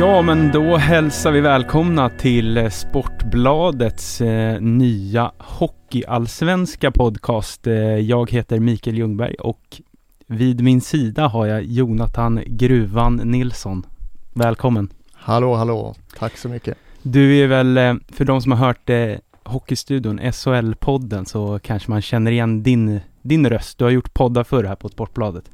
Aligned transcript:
Ja, 0.00 0.22
men 0.22 0.52
då 0.52 0.76
hälsar 0.76 1.32
vi 1.32 1.40
välkomna 1.40 2.08
till 2.08 2.56
eh, 2.56 2.68
Sportbladets 2.68 4.20
eh, 4.20 4.60
nya 4.60 5.32
hockeyallsvenska 5.38 6.90
podcast. 6.90 7.66
Eh, 7.66 7.74
jag 7.74 8.30
heter 8.30 8.60
Mikael 8.60 8.98
Ljungberg 8.98 9.34
och 9.34 9.80
vid 10.26 10.62
min 10.62 10.80
sida 10.80 11.26
har 11.26 11.46
jag 11.46 11.64
Jonathan 11.64 12.40
Gruvan 12.46 13.16
Nilsson. 13.16 13.86
Välkommen! 14.32 14.88
Hallå, 15.12 15.54
hallå. 15.54 15.94
Tack 16.18 16.36
så 16.36 16.48
mycket. 16.48 16.78
Du 17.02 17.36
är 17.36 17.46
väl, 17.46 17.78
eh, 17.78 17.94
för 18.12 18.24
de 18.24 18.42
som 18.42 18.52
har 18.52 18.66
hört 18.66 18.90
eh, 18.90 19.14
Hockeystudion, 19.44 20.20
SHL-podden, 20.20 21.24
så 21.24 21.58
kanske 21.58 21.90
man 21.90 22.02
känner 22.02 22.30
igen 22.30 22.62
din, 22.62 23.00
din 23.22 23.48
röst. 23.48 23.78
Du 23.78 23.84
har 23.84 23.90
gjort 23.90 24.14
poddar 24.14 24.44
förr 24.44 24.64
här 24.64 24.76
på 24.76 24.88
Sportbladet. 24.88 25.44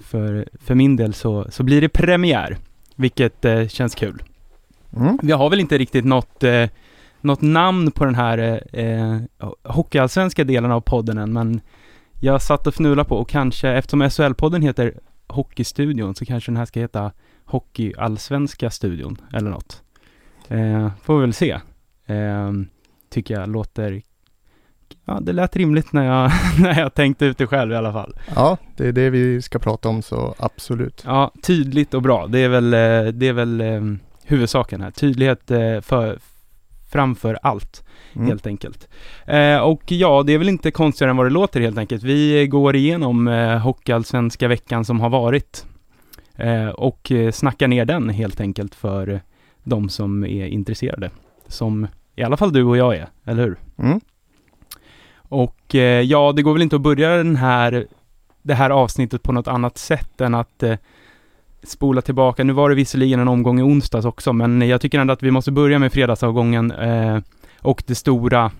För, 0.00 0.48
för 0.60 0.74
min 0.74 0.96
del 0.96 1.14
så, 1.14 1.46
så 1.50 1.62
blir 1.62 1.80
det 1.80 1.88
premiär, 1.88 2.58
vilket 2.98 3.44
eh, 3.44 3.66
känns 3.66 3.94
kul. 3.94 4.22
Mm. 4.96 5.18
Vi 5.22 5.32
har 5.32 5.50
väl 5.50 5.60
inte 5.60 5.78
riktigt 5.78 6.04
något, 6.04 6.44
eh, 6.44 6.66
något 7.20 7.40
namn 7.40 7.90
på 7.90 8.04
den 8.04 8.14
här 8.14 8.38
eh, 8.72 8.84
eh, 8.84 9.20
hockeyallsvenska 9.62 10.44
delen 10.44 10.70
av 10.70 10.80
podden 10.80 11.18
än, 11.18 11.32
men 11.32 11.60
jag 12.20 12.42
satt 12.42 12.66
och 12.66 12.74
fnulade 12.74 13.08
på 13.08 13.16
och 13.16 13.28
kanske, 13.28 13.68
eftersom 13.68 14.02
SHL-podden 14.02 14.62
heter 14.62 14.94
Hockeystudion, 15.26 16.14
så 16.14 16.24
kanske 16.24 16.50
den 16.50 16.56
här 16.56 16.64
ska 16.64 16.80
heta 16.80 17.12
Hockeyallsvenska 17.44 18.70
studion, 18.70 19.16
eller 19.32 19.50
något. 19.50 19.82
Eh, 20.48 20.90
får 21.02 21.14
vi 21.14 21.20
väl 21.20 21.32
se. 21.32 21.50
Eh, 22.06 22.52
tycker 23.10 23.34
jag 23.40 23.48
låter, 23.48 24.02
ja 25.08 25.18
det 25.20 25.32
lät 25.32 25.56
rimligt 25.56 25.92
när 25.92 26.04
jag, 26.04 26.30
när 26.60 26.80
jag 26.80 26.94
tänkte 26.94 27.24
ut 27.24 27.38
det 27.38 27.46
själv 27.46 27.72
i 27.72 27.76
alla 27.76 27.92
fall. 27.92 28.14
Ja, 28.34 28.56
det 28.76 28.86
är 28.88 28.92
det 28.92 29.10
vi 29.10 29.42
ska 29.42 29.58
prata 29.58 29.88
om 29.88 30.02
så 30.02 30.34
absolut. 30.38 31.02
Ja, 31.06 31.32
tydligt 31.42 31.94
och 31.94 32.02
bra. 32.02 32.26
Det 32.26 32.38
är 32.38 32.48
väl, 32.48 32.74
eh, 32.74 33.12
det 33.12 33.28
är 33.28 33.32
väl 33.32 33.60
eh, 33.60 33.80
huvudsaken 34.24 34.80
här. 34.80 34.90
Tydlighet 34.90 35.50
eh, 35.50 35.80
för, 35.80 36.18
framför 36.90 37.38
allt, 37.42 37.84
Mm. 38.14 38.28
helt 38.28 38.46
enkelt. 38.46 38.88
Eh, 39.26 39.58
och 39.58 39.92
ja, 39.92 40.22
det 40.26 40.32
är 40.32 40.38
väl 40.38 40.48
inte 40.48 40.70
konstigare 40.70 41.10
än 41.10 41.16
vad 41.16 41.26
det 41.26 41.30
låter 41.30 41.60
helt 41.60 41.78
enkelt. 41.78 42.02
Vi 42.02 42.46
går 42.46 42.76
igenom 42.76 43.28
eh, 43.28 43.58
Hockeyallsvenska 43.58 44.48
veckan 44.48 44.84
som 44.84 45.00
har 45.00 45.10
varit. 45.10 45.66
Eh, 46.36 46.68
och 46.68 47.12
snackar 47.32 47.68
ner 47.68 47.84
den 47.84 48.08
helt 48.08 48.40
enkelt 48.40 48.74
för 48.74 49.20
de 49.64 49.88
som 49.88 50.24
är 50.24 50.46
intresserade. 50.46 51.10
Som 51.48 51.86
i 52.16 52.22
alla 52.22 52.36
fall 52.36 52.52
du 52.52 52.62
och 52.64 52.76
jag 52.76 52.96
är, 52.96 53.08
eller 53.24 53.42
hur? 53.44 53.56
Mm. 53.78 54.00
Och 55.28 55.74
eh, 55.74 56.02
ja, 56.02 56.32
det 56.36 56.42
går 56.42 56.52
väl 56.52 56.62
inte 56.62 56.76
att 56.76 56.82
börja 56.82 57.16
den 57.16 57.36
här, 57.36 57.86
det 58.42 58.54
här 58.54 58.70
avsnittet 58.70 59.22
på 59.22 59.32
något 59.32 59.48
annat 59.48 59.78
sätt 59.78 60.20
än 60.20 60.34
att 60.34 60.62
eh, 60.62 60.76
spola 61.62 62.02
tillbaka. 62.02 62.44
Nu 62.44 62.52
var 62.52 62.68
det 62.68 62.74
visserligen 62.74 63.20
en 63.20 63.28
omgång 63.28 63.60
i 63.60 63.62
onsdags 63.62 64.06
också, 64.06 64.32
men 64.32 64.62
jag 64.62 64.80
tycker 64.80 64.98
ändå 64.98 65.12
att 65.12 65.22
vi 65.22 65.30
måste 65.30 65.52
börja 65.52 65.78
med 65.78 65.92
fredagsavgången 65.92 66.70
eh, 66.70 67.18
och 67.60 67.82
det 67.86 67.94
stora 67.94 68.50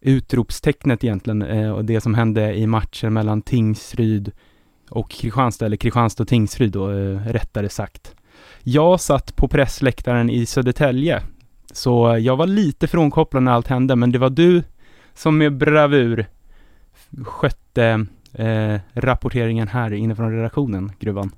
utropstecknet 0.00 1.04
egentligen 1.04 1.42
eh, 1.42 1.70
och 1.70 1.84
det 1.84 2.00
som 2.00 2.14
hände 2.14 2.54
i 2.54 2.66
matchen 2.66 3.12
mellan 3.12 3.42
Tingsryd 3.42 4.32
och 4.90 5.10
Kristianstad, 5.10 5.66
eller 5.66 5.76
Kristianstad 5.76 6.22
och 6.22 6.28
Tingsryd 6.28 6.72
då, 6.72 6.90
eh, 6.90 7.20
rättare 7.26 7.68
sagt. 7.68 8.14
Jag 8.62 9.00
satt 9.00 9.36
på 9.36 9.48
pressläktaren 9.48 10.30
i 10.30 10.46
Södertälje, 10.46 11.22
så 11.72 12.18
jag 12.20 12.36
var 12.36 12.46
lite 12.46 12.86
frånkopplad 12.86 13.42
när 13.42 13.52
allt 13.52 13.68
hände, 13.68 13.96
men 13.96 14.12
det 14.12 14.18
var 14.18 14.30
du 14.30 14.62
som 15.16 15.38
med 15.38 15.56
bravur 15.56 16.26
skötte 17.24 18.06
eh, 18.32 18.80
rapporteringen 18.92 19.68
här 19.68 19.92
inifrån 19.92 20.36
redaktionen, 20.36 20.92
Gruvan. 20.98 21.30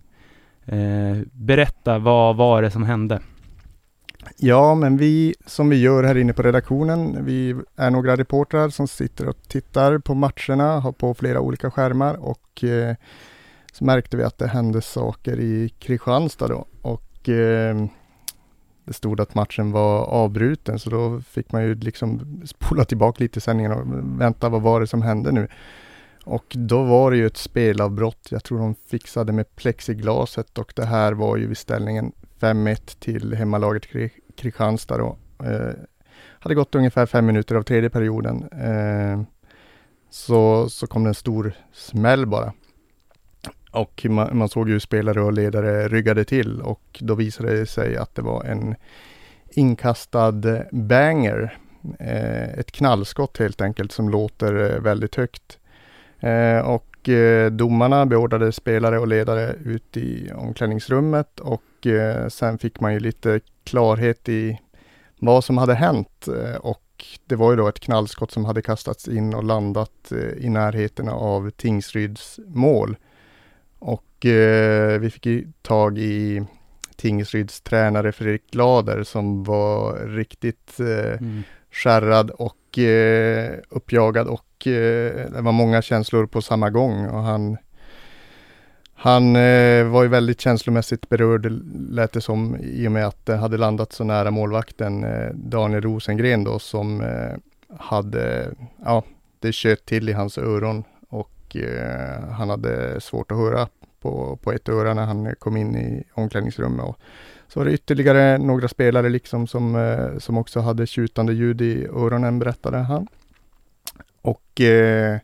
Eh, 0.64 1.18
berätta, 1.32 1.98
vad 1.98 2.36
var 2.36 2.62
det 2.62 2.70
som 2.70 2.82
hände? 2.82 3.20
Ja, 4.36 4.74
men 4.74 4.96
vi 4.96 5.34
som 5.46 5.68
vi 5.68 5.80
gör 5.80 6.04
här 6.04 6.16
inne 6.16 6.32
på 6.32 6.42
redaktionen, 6.42 7.24
vi 7.24 7.56
är 7.76 7.90
några 7.90 8.16
reportrar 8.16 8.68
som 8.68 8.88
sitter 8.88 9.28
och 9.28 9.48
tittar 9.48 9.98
på 9.98 10.14
matcherna, 10.14 10.80
har 10.80 10.92
på 10.92 11.14
flera 11.14 11.40
olika 11.40 11.70
skärmar 11.70 12.14
och 12.14 12.64
eh, 12.64 12.94
så 13.72 13.84
märkte 13.84 14.16
vi 14.16 14.22
att 14.22 14.38
det 14.38 14.46
hände 14.46 14.82
saker 14.82 15.40
i 15.40 15.68
Kristianstad 15.78 16.48
då 16.48 16.66
och 16.82 17.28
eh, 17.28 17.76
det 18.88 18.94
stod 18.94 19.20
att 19.20 19.34
matchen 19.34 19.72
var 19.72 20.04
avbruten 20.04 20.78
så 20.78 20.90
då 20.90 21.20
fick 21.20 21.52
man 21.52 21.62
ju 21.62 21.74
liksom 21.74 22.40
spola 22.46 22.84
tillbaka 22.84 23.24
lite 23.24 23.38
i 23.38 23.40
sändningen 23.40 23.72
och 23.72 23.82
vänta 24.20 24.48
vad 24.48 24.62
var 24.62 24.80
det 24.80 24.86
som 24.86 25.02
hände 25.02 25.32
nu? 25.32 25.48
Och 26.24 26.44
då 26.48 26.82
var 26.82 27.10
det 27.10 27.16
ju 27.16 27.26
ett 27.26 27.36
spelavbrott. 27.36 28.28
Jag 28.30 28.44
tror 28.44 28.58
de 28.58 28.74
fixade 28.74 29.32
med 29.32 29.56
plexiglaset 29.56 30.58
och 30.58 30.72
det 30.76 30.84
här 30.84 31.12
var 31.12 31.36
ju 31.36 31.46
vid 31.46 31.58
ställningen 31.58 32.12
5-1 32.40 32.98
till 32.98 33.34
hemmalaget 33.34 33.86
Kristianstad 34.36 34.98
då. 34.98 35.16
Eh, 35.44 35.74
hade 36.40 36.54
gått 36.54 36.74
ungefär 36.74 37.06
fem 37.06 37.26
minuter 37.26 37.54
av 37.54 37.62
tredje 37.62 37.90
perioden. 37.90 38.48
Eh, 38.52 39.22
så, 40.10 40.68
så 40.68 40.86
kom 40.86 41.04
det 41.04 41.10
en 41.10 41.14
stor 41.14 41.52
smäll 41.72 42.26
bara. 42.26 42.52
Och 43.70 44.06
man, 44.08 44.38
man 44.38 44.48
såg 44.48 44.68
ju 44.68 44.80
spelare 44.80 45.20
och 45.20 45.32
ledare 45.32 45.88
ryggade 45.88 46.24
till 46.24 46.60
och 46.60 46.98
då 47.00 47.14
visade 47.14 47.58
det 47.58 47.66
sig 47.66 47.96
att 47.96 48.14
det 48.14 48.22
var 48.22 48.44
en 48.44 48.74
inkastad 49.50 50.42
banger. 50.70 51.58
Eh, 51.98 52.58
ett 52.58 52.72
knallskott 52.72 53.38
helt 53.38 53.60
enkelt 53.60 53.92
som 53.92 54.08
låter 54.08 54.74
eh, 54.74 54.80
väldigt 54.80 55.14
högt. 55.14 55.58
Eh, 56.20 56.58
och 56.58 57.08
eh, 57.08 57.50
domarna 57.50 58.06
beordrade 58.06 58.52
spelare 58.52 58.98
och 58.98 59.08
ledare 59.08 59.54
ut 59.64 59.96
i 59.96 60.30
omklädningsrummet 60.34 61.40
och 61.40 61.86
eh, 61.86 62.28
sen 62.28 62.58
fick 62.58 62.80
man 62.80 62.92
ju 62.94 63.00
lite 63.00 63.40
klarhet 63.64 64.28
i 64.28 64.60
vad 65.18 65.44
som 65.44 65.58
hade 65.58 65.74
hänt 65.74 66.28
eh, 66.28 66.56
och 66.56 66.82
det 67.26 67.36
var 67.36 67.50
ju 67.50 67.56
då 67.56 67.68
ett 67.68 67.80
knallskott 67.80 68.30
som 68.30 68.44
hade 68.44 68.62
kastats 68.62 69.08
in 69.08 69.34
och 69.34 69.44
landat 69.44 70.12
eh, 70.12 70.44
i 70.44 70.48
närheten 70.48 71.08
av 71.08 71.50
Tingsryds 71.50 72.40
mål. 72.46 72.96
Och 73.78 74.26
eh, 74.26 74.98
vi 75.00 75.10
fick 75.10 75.46
tag 75.62 75.98
i 75.98 76.42
Tingsryds 76.96 77.60
tränare 77.60 78.12
Fredrik 78.12 78.50
Glader 78.50 79.02
som 79.02 79.44
var 79.44 80.06
riktigt 80.06 80.80
eh, 80.80 80.86
Mm. 81.20 81.42
skärrad 81.70 82.30
och 82.30 82.78
eh, 82.78 83.54
uppjagad 83.68 84.26
och 84.26 84.66
eh, 84.66 85.30
det 85.30 85.40
var 85.40 85.52
många 85.52 85.82
känslor 85.82 86.26
på 86.26 86.42
samma 86.42 86.70
gång 86.70 87.06
och 87.06 87.22
han 87.22 87.56
han 88.94 89.36
eh, 89.36 89.84
var 89.84 90.02
ju 90.02 90.08
väldigt 90.08 90.40
känslomässigt 90.40 91.08
berörd 91.08 91.52
lät 91.90 92.12
det 92.12 92.20
som 92.20 92.56
i 92.62 92.88
och 92.88 92.92
med 92.92 93.06
att 93.06 93.26
det 93.26 93.36
hade 93.36 93.56
landat 93.56 93.92
så 93.92 94.04
nära 94.04 94.30
målvakten 94.30 95.04
eh, 95.04 95.30
Daniel 95.34 95.82
Rosengren 95.82 96.44
då 96.44 96.58
som 96.58 97.00
eh, 97.00 97.36
hade, 97.78 98.50
ja 98.84 99.02
det 99.40 99.52
tjöt 99.52 99.84
till 99.86 100.08
i 100.08 100.12
hans 100.12 100.38
öron 100.38 100.84
och 101.48 101.56
eh, 101.56 102.28
han 102.30 102.50
hade 102.50 103.00
svårt 103.00 103.30
att 103.30 103.38
höra 103.38 103.68
på, 104.00 104.38
på 104.42 104.52
ett 104.52 104.68
öra 104.68 104.94
när 104.94 105.06
han 105.06 105.34
kom 105.38 105.56
in 105.56 105.76
i 105.76 106.04
omklädningsrummet. 106.14 106.86
Och 106.86 106.98
så 107.48 107.60
var 107.60 107.64
det 107.64 107.72
ytterligare 107.72 108.38
några 108.38 108.68
spelare 108.68 109.08
liksom 109.08 109.46
som, 109.46 109.76
eh, 109.76 110.18
som 110.18 110.38
också 110.38 110.60
hade 110.60 110.86
tjutande 110.86 111.32
ljud 111.32 111.60
i 111.60 111.86
öronen 111.86 112.38
berättade 112.38 112.78
han. 112.78 113.06
Och 114.22 114.60
eh, 114.60 115.18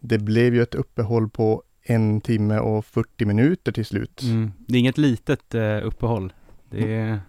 det 0.00 0.18
blev 0.18 0.54
ju 0.54 0.62
ett 0.62 0.74
uppehåll 0.74 1.28
på 1.28 1.62
en 1.82 2.20
timme 2.20 2.58
och 2.58 2.84
40 2.84 3.24
minuter 3.24 3.72
till 3.72 3.84
slut. 3.86 4.22
Mm. 4.22 4.52
Det 4.58 4.74
är 4.74 4.80
inget 4.80 4.98
litet 4.98 5.54
eh, 5.54 5.86
uppehåll. 5.86 6.32
Det 6.70 6.94
är, 6.94 7.20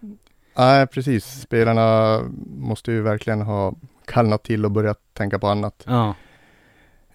Nej, 0.57 0.87
precis. 0.87 1.41
Spelarna 1.41 2.19
måste 2.57 2.91
ju 2.91 3.01
verkligen 3.01 3.41
ha 3.41 3.73
kallnat 4.05 4.43
till 4.43 4.65
och 4.65 4.71
börjat 4.71 4.99
tänka 5.13 5.39
på 5.39 5.47
annat. 5.47 5.83
ja. 5.87 6.15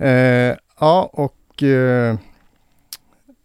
Eh, 0.06 0.56
ja, 0.78 1.10
och 1.12 1.62
eh, 1.62 2.16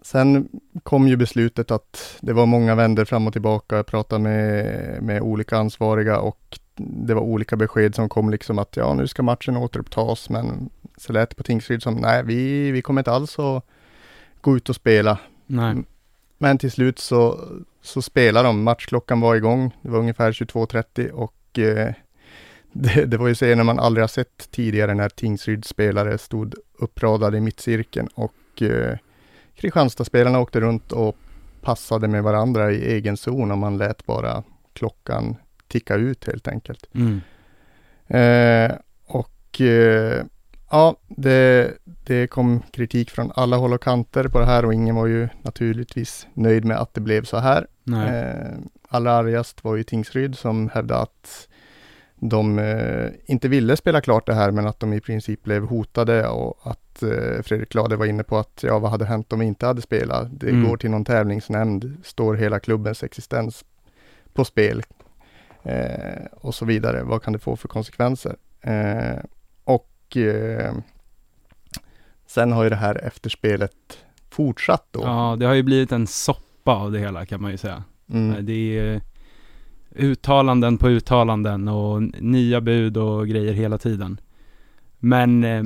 sen 0.01 0.49
kom 0.83 1.07
ju 1.07 1.15
beslutet 1.15 1.71
att 1.71 2.17
det 2.21 2.33
var 2.33 2.45
många 2.45 2.75
vänder 2.75 3.05
fram 3.05 3.27
och 3.27 3.33
tillbaka. 3.33 3.75
Jag 3.75 3.85
pratade 3.85 4.21
med, 4.21 5.03
med 5.03 5.21
olika 5.21 5.57
ansvariga 5.57 6.19
och 6.19 6.59
det 6.75 7.13
var 7.13 7.21
olika 7.21 7.55
besked 7.55 7.95
som 7.95 8.09
kom 8.09 8.29
liksom 8.29 8.59
att 8.59 8.77
ja, 8.77 8.93
nu 8.93 9.07
ska 9.07 9.23
matchen 9.23 9.57
återupptas, 9.57 10.29
men 10.29 10.69
så 10.97 11.13
lät 11.13 11.29
det 11.29 11.35
på 11.35 11.43
Tingsryd 11.43 11.83
som 11.83 11.95
nej, 11.95 12.23
vi, 12.23 12.71
vi 12.71 12.81
kommer 12.81 13.01
inte 13.01 13.11
alls 13.11 13.39
att 13.39 13.65
gå 14.41 14.57
ut 14.57 14.69
och 14.69 14.75
spela. 14.75 15.17
Nej. 15.45 15.75
Men 16.37 16.57
till 16.57 16.71
slut 16.71 16.99
så, 16.99 17.39
så 17.81 18.01
spelade 18.01 18.47
de. 18.47 18.63
Matchklockan 18.63 19.19
var 19.19 19.35
igång. 19.35 19.75
Det 19.81 19.89
var 19.89 19.99
ungefär 19.99 20.31
22.30 20.31 21.09
och 21.09 21.59
eh, 21.59 21.93
det, 22.71 23.05
det 23.05 23.17
var 23.17 23.27
ju 23.27 23.35
scener 23.35 23.63
man 23.63 23.79
aldrig 23.79 24.03
har 24.03 24.07
sett 24.07 24.51
tidigare 24.51 24.93
när 24.93 25.09
Tingsryds 25.09 25.67
spelare 25.67 26.17
stod 26.17 26.55
uppradade 26.83 27.37
i 27.37 27.41
mittcirkeln 27.41 28.07
och 28.15 28.61
eh, 28.61 28.97
Kristianstadsspelarna 29.55 30.39
åkte 30.39 30.59
runt 30.59 30.91
och 30.91 31.15
passade 31.61 32.07
med 32.07 32.23
varandra 32.23 32.71
i 32.71 32.93
egen 32.93 33.17
zon 33.17 33.51
och 33.51 33.57
man 33.57 33.77
lät 33.77 34.05
bara 34.05 34.43
klockan 34.73 35.35
ticka 35.67 35.95
ut 35.95 36.27
helt 36.27 36.47
enkelt. 36.47 36.85
Mm. 36.93 37.21
Eh, 38.07 38.75
och 39.05 39.61
eh, 39.61 40.25
ja, 40.71 40.95
det, 41.07 41.73
det 41.83 42.27
kom 42.27 42.63
kritik 42.71 43.11
från 43.11 43.31
alla 43.35 43.57
håll 43.57 43.73
och 43.73 43.83
kanter 43.83 44.27
på 44.27 44.39
det 44.39 44.45
här 44.45 44.65
och 44.65 44.73
ingen 44.73 44.95
var 44.95 45.07
ju 45.07 45.29
naturligtvis 45.41 46.27
nöjd 46.33 46.65
med 46.65 46.77
att 46.77 46.93
det 46.93 47.01
blev 47.01 47.23
så 47.23 47.37
här. 47.37 47.67
Eh, 47.87 48.57
allra 48.87 49.11
argast 49.11 49.63
var 49.63 49.75
ju 49.75 49.83
Tingsryd 49.83 50.37
som 50.37 50.69
hävdade 50.69 51.01
att 51.01 51.47
de 52.29 52.59
eh, 52.59 53.09
inte 53.25 53.47
ville 53.47 53.77
spela 53.77 54.01
klart 54.01 54.25
det 54.25 54.33
här 54.33 54.51
men 54.51 54.67
att 54.67 54.79
de 54.79 54.93
i 54.93 54.99
princip 54.99 55.43
blev 55.43 55.65
hotade 55.65 56.27
och 56.27 56.59
att 56.63 57.03
eh, 57.03 57.41
Fredrik 57.43 57.69
Glade 57.69 57.95
var 57.95 58.05
inne 58.05 58.23
på 58.23 58.37
att 58.37 58.63
ja, 58.63 58.79
vad 58.79 58.91
hade 58.91 59.05
hänt 59.05 59.33
om 59.33 59.39
vi 59.39 59.45
inte 59.45 59.65
hade 59.65 59.81
spelat? 59.81 60.27
Det 60.31 60.49
Mm. 60.49 60.69
går 60.69 60.77
till 60.77 60.89
någon 60.91 61.05
tävlingsnämnd, 61.05 61.97
står 62.03 62.33
hela 62.35 62.59
klubbens 62.59 63.03
existens 63.03 63.65
på 64.33 64.45
spel 64.45 64.83
eh, 65.63 66.25
och 66.31 66.55
så 66.55 66.65
vidare. 66.65 67.03
Vad 67.03 67.23
kan 67.23 67.33
det 67.33 67.39
få 67.39 67.55
för 67.55 67.67
konsekvenser? 67.67 68.35
Eh, 68.61 69.19
och 69.63 70.17
eh, 70.17 70.73
sen 72.27 72.51
har 72.51 72.63
ju 72.63 72.69
det 72.69 72.75
här 72.75 72.95
efterspelet 73.05 73.71
fortsatt 74.29 74.87
då. 74.91 75.01
Ja, 75.01 75.35
det 75.39 75.45
har 75.45 75.53
ju 75.53 75.63
blivit 75.63 75.91
en 75.91 76.07
soppa 76.07 76.71
av 76.71 76.91
det 76.91 76.99
hela 76.99 77.25
kan 77.25 77.41
man 77.41 77.51
ju 77.51 77.57
säga. 77.57 77.83
Mm. 78.09 78.45
Det 78.45 78.77
är 78.79 79.01
uttalanden 79.95 80.77
på 80.77 80.89
uttalanden 80.89 81.67
och 81.67 82.01
nya 82.21 82.61
bud 82.61 82.97
och 82.97 83.27
grejer 83.27 83.53
hela 83.53 83.77
tiden. 83.77 84.19
Men, 84.99 85.43
eh, 85.43 85.63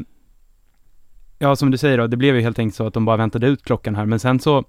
ja 1.39 1.55
som 1.55 1.71
du 1.71 1.77
säger 1.77 1.97
då, 1.97 2.07
det 2.07 2.17
blev 2.17 2.35
ju 2.35 2.41
helt 2.41 2.59
enkelt 2.59 2.75
så 2.75 2.87
att 2.87 2.93
de 2.93 3.05
bara 3.05 3.17
väntade 3.17 3.47
ut 3.47 3.63
klockan 3.63 3.95
här, 3.95 4.05
men 4.05 4.19
sen 4.19 4.39
så, 4.39 4.63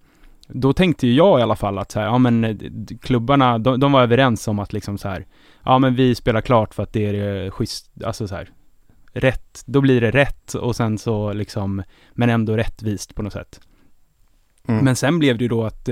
då 0.49 0.73
tänkte 0.73 1.07
ju 1.07 1.15
jag 1.15 1.41
i 1.41 1.43
alla 1.43 1.57
fall 1.57 1.79
att 1.79 1.91
så 1.91 2.01
här, 2.01 2.07
ja 2.07 2.19
men 2.19 2.45
eh, 2.45 2.57
klubbarna, 3.01 3.59
de, 3.59 3.81
de 3.81 3.93
var 3.93 4.03
överens 4.03 4.49
om 4.49 4.59
att 4.59 4.73
liksom 4.73 4.99
så 4.99 5.09
här, 5.09 5.27
ja 5.65 5.79
men 5.79 5.95
vi 5.95 6.15
spelar 6.15 6.41
klart 6.41 6.75
för 6.75 6.83
att 6.83 6.93
det 6.93 7.07
är 7.07 7.45
eh, 7.45 7.51
schysst, 7.51 7.91
alltså 8.05 8.29
så 8.29 8.35
här, 8.35 8.51
rätt, 9.13 9.63
då 9.67 9.81
blir 9.81 10.01
det 10.01 10.11
rätt 10.11 10.55
och 10.55 10.77
sen 10.77 10.99
så 10.99 11.33
liksom, 11.33 11.83
men 12.13 12.31
ändå 12.31 12.57
rättvist 12.57 13.15
på 13.15 13.23
något 13.23 13.33
sätt. 13.33 13.61
Mm. 14.69 14.85
Men 14.85 14.97
sen 14.97 15.19
blev 15.19 15.39
det 15.39 15.45
ju 15.45 15.49
då 15.49 15.65
att, 15.65 15.89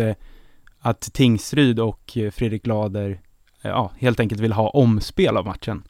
att 0.78 1.00
Tingsryd 1.00 1.80
och 1.80 2.18
Fredrik 2.32 2.62
Glader, 2.62 3.10
eh, 3.10 3.16
ja, 3.66 3.90
helt 3.98 4.20
enkelt 4.20 4.40
vill 4.40 4.52
ha 4.52 4.68
omspel 4.68 5.36
av 5.36 5.46
matchen. 5.46 5.82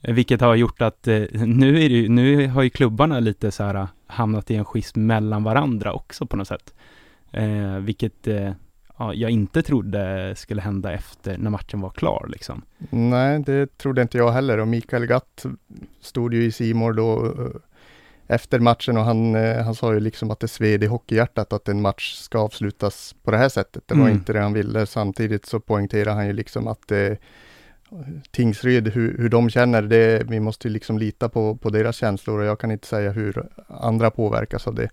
Eh, 0.00 0.14
vilket 0.14 0.40
har 0.40 0.54
gjort 0.54 0.82
att 0.82 1.08
eh, 1.08 1.22
nu, 1.32 1.84
är 1.84 1.88
det 1.88 1.94
ju, 1.94 2.08
nu 2.08 2.48
har 2.48 2.62
ju 2.62 2.70
klubbarna 2.70 3.20
lite 3.20 3.50
så 3.50 3.64
här 3.64 3.74
eh, 3.74 3.86
hamnat 4.06 4.50
i 4.50 4.54
en 4.54 4.64
schism 4.64 5.06
mellan 5.06 5.42
varandra 5.42 5.92
också 5.92 6.26
på 6.26 6.36
något 6.36 6.48
sätt. 6.48 6.74
Eh, 7.30 7.76
vilket 7.76 8.26
eh, 8.26 8.52
ja, 8.98 9.14
jag 9.14 9.30
inte 9.30 9.62
trodde 9.62 10.34
skulle 10.36 10.62
hända 10.62 10.92
efter 10.92 11.38
när 11.38 11.50
matchen 11.50 11.80
var 11.80 11.90
klar 11.90 12.26
liksom. 12.28 12.62
Nej, 12.90 13.42
det 13.42 13.78
trodde 13.78 14.02
inte 14.02 14.18
jag 14.18 14.32
heller 14.32 14.58
och 14.58 14.68
Mikael 14.68 15.06
Gatt 15.06 15.46
stod 16.00 16.34
ju 16.34 16.44
i 16.44 16.52
Simor 16.52 16.92
då 16.92 17.34
efter 18.28 18.58
matchen 18.58 18.96
och 18.96 19.04
han, 19.04 19.34
eh, 19.34 19.64
han 19.64 19.74
sa 19.74 19.94
ju 19.94 20.00
liksom 20.00 20.30
att 20.30 20.40
det 20.40 20.48
sved 20.48 20.84
i 20.84 20.86
hockeyhjärtat 20.86 21.52
att 21.52 21.68
en 21.68 21.80
match 21.80 22.14
ska 22.14 22.38
avslutas 22.38 23.14
på 23.22 23.30
det 23.30 23.36
här 23.38 23.48
sättet. 23.48 23.82
Det 23.86 23.94
var 23.94 24.02
Mm. 24.02 24.14
inte 24.14 24.32
det 24.32 24.40
han 24.40 24.52
ville. 24.52 24.86
Samtidigt 24.86 25.46
så 25.46 25.60
poängterar 25.60 26.14
han 26.14 26.26
ju 26.26 26.32
liksom 26.32 26.68
att 26.68 26.92
eh, 26.92 27.12
Tingsryd, 28.30 28.88
hur, 28.88 29.18
hur 29.18 29.28
de 29.28 29.50
känner, 29.50 29.82
det, 29.82 30.22
vi 30.28 30.40
måste 30.40 30.68
ju 30.68 30.74
liksom 30.74 30.98
lita 30.98 31.28
på, 31.28 31.56
på 31.56 31.70
deras 31.70 31.96
känslor 31.96 32.38
och 32.40 32.44
jag 32.46 32.60
kan 32.60 32.70
inte 32.70 32.86
säga 32.86 33.10
hur 33.10 33.46
andra 33.68 34.10
påverkas 34.10 34.66
av 34.66 34.74
det. 34.74 34.90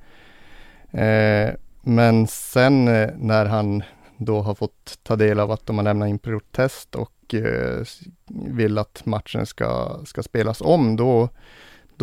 Eh, 1.04 1.54
men 1.82 2.28
sen 2.28 2.88
eh, 2.88 3.10
när 3.18 3.46
han 3.46 3.84
då 4.18 4.42
har 4.42 4.56
fått 4.56 5.00
ta 5.04 5.16
del 5.16 5.40
av 5.40 5.52
att 5.52 5.66
de 5.66 5.78
har 5.78 5.84
lämnat 5.84 6.10
in 6.10 6.20
protest 6.20 6.96
och 6.96 7.34
eh, 7.34 7.84
vill 8.28 8.78
att 8.78 9.06
matchen 9.06 9.46
ska, 9.46 10.00
ska 10.06 10.24
spelas 10.24 10.62
om, 10.62 10.96
då, 10.96 11.30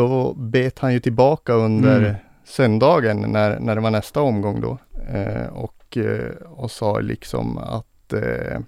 då 0.09 0.35
bet 0.35 0.79
han 0.79 0.93
ju 0.93 1.01
tillbaka 1.01 1.53
under 1.53 1.99
Mm. 2.03 2.15
söndagen 2.45 3.21
när, 3.21 3.59
när 3.61 3.75
det 3.75 3.81
var 3.81 3.91
nästa 3.91 4.21
omgång 4.21 4.61
då. 4.61 4.79
Eh, 5.15 5.47
och, 5.47 5.97
eh, 5.97 6.31
och 6.47 6.71
sa 6.71 7.01
liksom 7.01 7.59
att, 7.59 8.13
eh, 8.13 8.59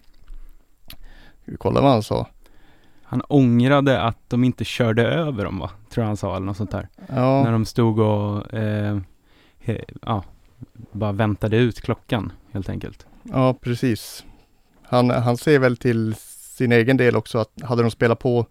vi 1.44 1.56
kolla 1.56 1.81
vad 1.81 1.90
han 1.90 2.02
sa? 2.02 2.26
Han 3.02 3.23
ångrade 3.29 4.00
att 4.02 4.19
de 4.29 4.44
inte 4.44 4.64
körde 4.64 5.02
över 5.06 5.44
dem 5.44 5.58
va? 5.58 5.70
Tror 5.90 6.02
jag 6.02 6.06
han 6.06 6.17
sa 6.17 6.37
eller 6.37 6.46
något 6.46 6.56
sånt 6.56 6.70
där. 6.70 6.88
Ja, 7.08 7.43
När 7.44 7.52
de 7.52 7.64
stod 7.64 7.99
och, 7.99 8.55
eh, 8.55 8.99
he, 9.58 9.81
ja, 10.02 10.25
bara 10.93 11.12
väntade 11.12 11.56
ut 11.56 11.81
klockan 11.81 12.32
helt 12.52 12.69
enkelt. 12.69 13.06
ja 13.23 13.55
precis. 13.55 14.25
Han, 14.82 15.11
han 15.11 15.37
ser 15.37 15.58
väl 15.58 15.76
till 15.76 16.14
sin 16.56 16.73
egen 16.73 16.96
del 16.96 17.17
också 17.17 17.38
att 17.38 17.50
hade 17.62 17.82
de 17.82 17.90
spelat 17.90 18.19
på 18.19 18.46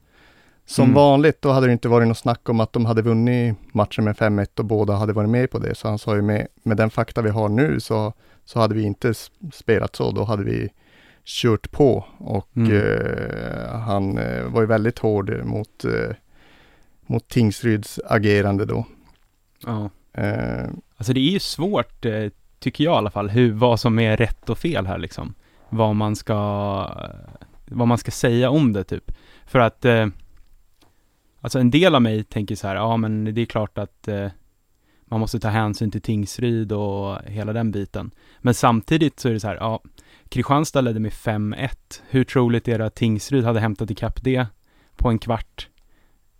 som 0.71 0.83
Mm. 0.83 0.95
vanligt, 0.95 1.41
då 1.41 1.51
hade 1.51 1.67
det 1.67 1.73
inte 1.73 1.87
varit 1.89 2.07
något 2.07 2.17
snack 2.17 2.49
om 2.49 2.59
att 2.59 2.73
de 2.73 2.85
hade 2.85 3.01
vunnit 3.01 3.55
matchen 3.73 4.03
med 4.03 4.15
5-1 4.15 4.59
och 4.59 4.65
båda 4.65 4.93
hade 4.93 5.13
varit 5.13 5.29
med 5.29 5.51
på 5.51 5.59
det. 5.59 5.75
Så 5.75 5.87
han 5.87 5.99
sa 5.99 6.15
ju 6.15 6.21
med, 6.21 6.47
med 6.63 6.77
den 6.77 6.89
fakta 6.89 7.21
vi 7.21 7.29
har 7.29 7.49
nu 7.49 7.79
så, 7.79 8.13
så 8.45 8.59
hade 8.59 8.75
vi 8.75 8.83
inte 8.83 9.13
spelat 9.53 9.95
så, 9.95 10.11
då 10.11 10.23
hade 10.23 10.43
vi 10.43 10.69
kört 11.25 11.71
på 11.71 12.05
och 12.17 12.47
Mm. 12.55 12.71
eh, 12.71 13.79
han 13.79 14.17
eh, 14.17 14.43
var 14.43 14.61
ju 14.61 14.67
väldigt 14.67 14.99
hård 14.99 15.41
mot, 15.45 15.85
eh, 15.85 16.15
mot 17.05 17.27
Tingsryds 17.27 17.99
agerande 18.05 18.65
då. 18.65 18.85
Ja. 19.65 19.89
Eh, 20.13 20.65
Alltså 20.97 21.13
det 21.13 21.19
är 21.19 21.31
ju 21.31 21.39
svårt, 21.39 22.05
eh, 22.05 22.29
tycker 22.59 22.83
jag 22.83 22.93
i 22.93 22.97
alla 22.97 23.11
fall, 23.11 23.29
hur, 23.29 23.51
vad 23.53 23.79
som 23.79 23.99
är 23.99 24.17
rätt 24.17 24.49
och 24.49 24.57
fel 24.57 24.85
här 24.87 24.97
liksom. 24.97 25.33
Vad 25.69 25.95
man 25.95 26.15
ska, 26.15 26.35
vad 27.65 27.87
man 27.87 27.97
ska 27.97 28.11
säga 28.11 28.49
om 28.49 28.73
det 28.73 28.83
typ. 28.83 29.11
För 29.45 29.59
att, 29.59 29.85
eh, 29.85 30.07
alltså 31.41 31.59
en 31.59 31.71
del 31.71 31.95
av 31.95 32.01
mig 32.01 32.23
tänker 32.23 32.55
så 32.55 32.67
här, 32.67 32.75
ja 32.75 32.97
men 32.97 33.35
det 33.35 33.41
är 33.41 33.45
klart 33.45 33.77
att 33.77 34.07
eh, 34.07 34.27
man 35.05 35.19
måste 35.19 35.39
ta 35.39 35.47
hänsyn 35.47 35.91
till 35.91 36.01
Tingsryd 36.01 36.71
och 36.71 37.17
hela 37.25 37.53
den 37.53 37.71
biten. 37.71 38.11
Men 38.39 38.53
samtidigt 38.53 39.19
så 39.19 39.29
är 39.29 39.33
det 39.33 39.39
så 39.39 39.47
här, 39.47 39.55
ja, 39.55 39.83
Kristianstad 40.29 40.81
ledde 40.81 40.99
med 40.99 41.11
5-1. 41.11 41.69
Hur 42.09 42.23
troligt 42.23 42.67
är 42.67 42.79
det 42.79 42.85
att 42.85 42.95
Tingsryd 42.95 43.43
hade 43.43 43.59
hämtat 43.59 43.91
ikapp 43.91 44.23
det 44.23 44.45
på 44.95 45.09
en 45.09 45.19
kvart? 45.19 45.67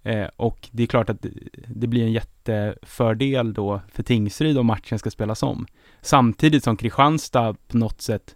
Eh, 0.03 0.27
och 0.35 0.69
det 0.71 0.83
är 0.83 0.87
klart 0.87 1.09
att 1.09 1.21
det, 1.21 1.29
det 1.67 1.87
blir 1.87 2.03
en 2.03 2.11
jättefördel 2.11 3.53
då 3.53 3.81
för 3.91 4.03
Tingsryd 4.03 4.57
om 4.57 4.65
matchen 4.65 4.99
ska 4.99 5.11
spelas 5.11 5.43
om. 5.43 5.67
Samtidigt 6.01 6.63
som 6.63 6.77
Kristianstad 6.77 7.55
på 7.67 7.77
något 7.77 8.01
sätt 8.01 8.35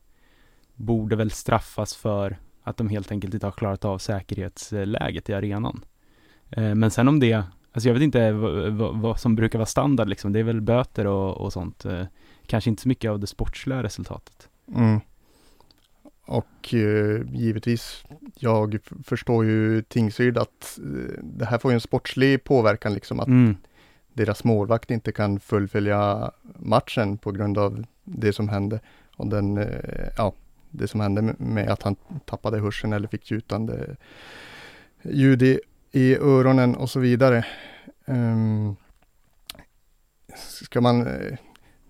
borde 0.75 1.15
väl 1.15 1.31
straffas 1.31 1.95
för 1.95 2.37
att 2.63 2.77
de 2.77 2.89
helt 2.89 3.11
enkelt 3.11 3.33
inte 3.33 3.47
har 3.47 3.51
klarat 3.51 3.85
av 3.85 3.97
säkerhetsläget 3.97 5.29
i 5.29 5.33
arenan. 5.33 5.85
Eh, 6.49 6.75
men 6.75 6.91
sen 6.91 7.07
om 7.07 7.19
det, 7.19 7.33
alltså 7.71 7.89
jag 7.89 7.93
vet 7.93 8.03
inte 8.03 8.31
vad, 8.93 9.19
som 9.19 9.35
brukar 9.35 9.59
vara 9.59 9.65
standard 9.65 10.09
liksom, 10.09 10.33
det 10.33 10.39
är 10.39 10.43
väl 10.43 10.61
böter 10.61 11.07
och, 11.07 11.37
och 11.41 11.53
sånt. 11.53 11.85
Eh, 11.85 12.03
kanske 12.47 12.69
inte 12.69 12.81
så 12.81 12.87
mycket 12.87 13.11
av 13.11 13.19
det 13.19 13.27
sportsliga 13.27 13.83
resultatet. 13.83 14.49
Mm. 14.75 14.99
Och 16.27 16.73
eh, 16.73 17.21
givetvis, 17.33 18.03
jag 18.35 18.77
förstår 19.03 19.45
ju 19.45 19.81
Tingsryd 19.81 20.37
att 20.37 20.79
eh, 20.83 21.19
det 21.23 21.45
här 21.45 21.57
får 21.57 21.71
ju 21.71 21.73
en 21.75 21.81
sportslig 21.81 22.43
påverkan, 22.43 22.93
liksom 22.93 23.19
att 23.19 23.27
Mm. 23.27 23.55
deras 24.13 24.43
målvakt 24.43 24.91
inte 24.91 25.11
kan 25.11 25.39
fullfölja 25.39 26.31
matchen 26.59 27.17
på 27.17 27.31
grund 27.31 27.57
av 27.57 27.85
det 28.03 28.33
som 28.33 28.49
hände. 28.49 28.79
Och 29.17 29.27
den, 29.27 29.57
eh, 29.57 30.09
ja, 30.17 30.33
det 30.71 30.87
som 30.87 30.99
hände 30.99 31.21
med- 31.21 31.39
med 31.39 31.69
att 31.69 31.83
han 31.83 31.95
tappade 32.25 32.59
hörseln 32.59 32.93
eller 32.93 33.07
fick 33.07 33.31
gjutande 33.31 33.95
ljud 35.03 35.41
i, 35.41 35.59
i 35.95 36.15
öronen 36.17 36.75
och 36.75 36.89
så 36.89 36.99
vidare. 36.99 37.45
Ehm, 38.05 38.75
ska 40.35 40.81
man, 40.81 41.07
eh, 41.07 41.37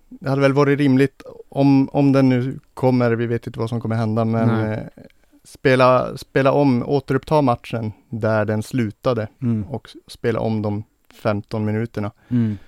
det 0.08 0.28
hade 0.28 0.42
väl 0.42 0.52
varit 0.52 0.78
rimligt 0.78 1.22
om, 1.48 1.88
om 1.88 2.12
den 2.12 2.28
nu 2.28 2.58
kommer, 2.74 3.10
vi 3.10 3.26
vet 3.26 3.46
inte 3.46 3.58
vad 3.58 3.68
som 3.68 3.80
kommer 3.80 3.96
hända, 3.96 4.24
men 4.24 4.48
Nej. 4.48 4.72
eh, 4.72 5.02
spela, 5.44 6.16
spela 6.16 6.52
om, 6.52 6.82
återuppta 6.88 7.42
matchen 7.42 7.92
där 8.08 8.44
den 8.44 8.62
slutade 8.62 9.28
Mm. 9.42 9.64
och 9.64 9.88
spela 10.06 10.40
om 10.40 10.62
de 10.62 10.84
15 11.22 11.64
minuterna. 11.64 12.10
Mm. 12.28 12.58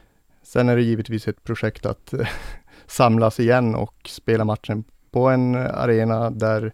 Sen 0.43 0.69
är 0.69 0.77
det 0.77 0.83
givetvis 0.83 1.29
ett 1.29 1.45
projekt 1.45 1.87
att 1.87 2.15
samlas 2.87 3.41
igen 3.41 3.75
och 3.75 3.95
spela 4.07 4.45
matchen 4.45 4.85
på 5.11 5.29
en 5.29 5.55
arena 5.55 6.31
där 6.31 6.73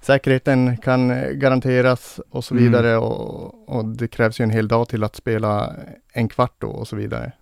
säkerheten 0.00 0.76
kan 0.76 1.08
garanteras 1.38 2.20
och 2.30 2.44
så 2.44 2.54
Mm. 2.54 2.64
vidare. 2.64 2.96
Och, 2.96 3.68
och 3.78 3.84
det 3.84 4.08
krävs 4.08 4.40
ju 4.40 4.42
en 4.42 4.50
hel 4.50 4.68
dag 4.68 4.88
till 4.88 5.04
att 5.04 5.16
spela 5.16 5.72
en 6.12 6.28
kvart 6.28 6.54
då 6.58 6.68
och 6.68 6.88
så 6.88 6.96
vidare. 6.96 7.32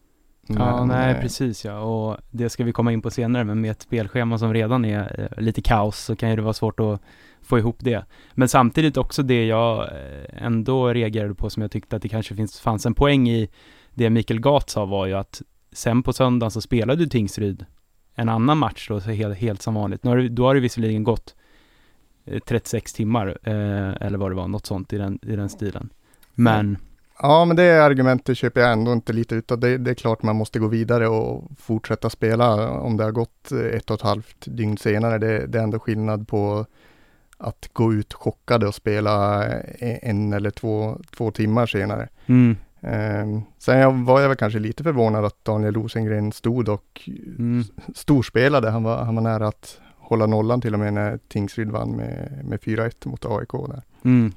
Ja, 0.46 0.76
Men, 0.76 0.88
nej 0.88 1.14
eh, 1.14 1.20
precis 1.20 1.64
ja. 1.64 1.80
Och 1.80 2.16
det 2.30 2.48
ska 2.48 2.64
vi 2.64 2.72
komma 2.72 2.92
in 2.92 3.02
på 3.02 3.10
senare, 3.10 3.44
men 3.44 3.60
med 3.60 3.70
ett 3.70 3.82
spelschema 3.82 4.38
som 4.38 4.54
redan 4.54 4.84
är 4.84 5.28
eh, 5.36 5.42
lite 5.42 5.62
kaos 5.62 5.98
så 5.98 6.16
kan 6.16 6.30
ju 6.30 6.36
det 6.36 6.42
vara 6.42 6.52
svårt 6.52 6.80
att 6.80 7.00
få 7.42 7.58
ihop 7.58 7.76
det. 7.80 8.04
Men 8.34 8.48
samtidigt 8.48 8.96
också 8.96 9.22
det 9.22 9.46
jag 9.46 9.80
eh, 9.82 10.44
ändå 10.46 10.88
reagerade 10.88 11.34
på 11.34 11.50
som 11.50 11.62
jag 11.62 11.70
tyckte 11.70 11.96
att 11.96 12.02
det 12.02 12.08
kanske 12.08 12.34
finns, 12.36 12.60
fanns 12.60 12.86
en 12.86 12.94
poäng 12.94 13.28
i 13.28 13.48
det 13.94 14.10
Mikael 14.10 14.40
Gat 14.40 14.70
sa 14.70 14.84
var 14.84 15.06
ju 15.06 15.14
att 15.14 15.42
sen 15.72 16.02
på 16.02 16.12
söndagen 16.12 16.50
så 16.50 16.60
spelade 16.60 17.04
du 17.04 17.06
Tingsryd 17.06 17.64
en 18.14 18.28
annan 18.28 18.58
match 18.58 18.88
då, 18.88 19.00
så 19.00 19.10
helt, 19.10 19.38
helt 19.38 19.62
som 19.62 19.74
vanligt. 19.74 20.04
Nu 20.04 20.10
har 20.10 20.16
det, 20.16 20.28
då 20.28 20.46
har 20.46 20.54
det 20.54 20.60
visserligen 20.60 21.04
gått 21.04 21.34
36 22.46 22.92
timmar, 22.92 23.38
eh, 23.42 24.06
eller 24.06 24.18
vad 24.18 24.30
det 24.30 24.34
var, 24.34 24.48
något 24.48 24.66
sånt 24.66 24.92
i 24.92 24.98
den, 24.98 25.18
i 25.22 25.36
den 25.36 25.48
stilen. 25.48 25.88
Men, 26.34 26.76
Ja, 27.22 27.44
men 27.44 27.56
det 27.56 27.84
argumentet 27.84 28.38
köper 28.38 28.60
jag 28.60 28.72
ändå 28.72 28.92
inte 28.92 29.12
lite 29.12 29.34
utav. 29.34 29.58
Det, 29.58 29.78
det 29.78 29.90
är 29.90 29.94
klart 29.94 30.22
man 30.22 30.36
måste 30.36 30.58
gå 30.58 30.68
vidare 30.68 31.08
och 31.08 31.50
fortsätta 31.58 32.10
spela 32.10 32.70
om 32.70 32.96
det 32.96 33.04
har 33.04 33.12
gått 33.12 33.52
eh, 33.52 33.58
ett 33.58 33.90
och 33.90 33.96
ett 33.96 34.02
halvt 34.02 34.44
dygn 34.46 34.78
senare. 34.78 35.18
Det, 35.18 35.46
det 35.46 35.58
är 35.58 35.62
ändå 35.62 35.78
skillnad 35.78 36.28
på 36.28 36.66
att 37.38 37.70
gå 37.72 37.92
ut 37.92 38.14
chockade 38.14 38.66
och 38.66 38.74
spela 38.74 39.46
eh, 39.46 39.98
en 40.02 40.32
eller 40.32 40.50
två, 40.50 40.98
två 41.16 41.30
timmar 41.30 41.66
senare. 41.66 42.08
mm, 42.26 42.56
Eh, 42.80 43.40
sen 43.58 44.04
var 44.04 44.20
jag 44.20 44.28
väl 44.28 44.36
kanske 44.36 44.58
lite 44.58 44.82
förvånad 44.82 45.24
att 45.24 45.44
Daniel 45.44 45.74
Rosengren 45.74 46.32
stod 46.32 46.68
och 46.68 47.08
mm, 47.38 47.64
storspelade. 47.94 48.70
Han 48.70 48.82
var, 48.82 49.04
han 49.04 49.14
var 49.14 49.22
nära 49.22 49.48
att 49.48 49.80
hålla 50.08 50.26
nollan 50.26 50.60
till 50.60 50.74
och 50.74 50.80
med 50.80 50.94
när 50.94 51.18
Tingsryd 51.28 51.70
vann 51.70 51.90
med, 51.90 52.40
med 52.44 52.60
4-1 52.60 53.08
mot 53.08 53.24
AIK 53.24 53.52
där. 53.52 53.82
Mm. 54.04 54.32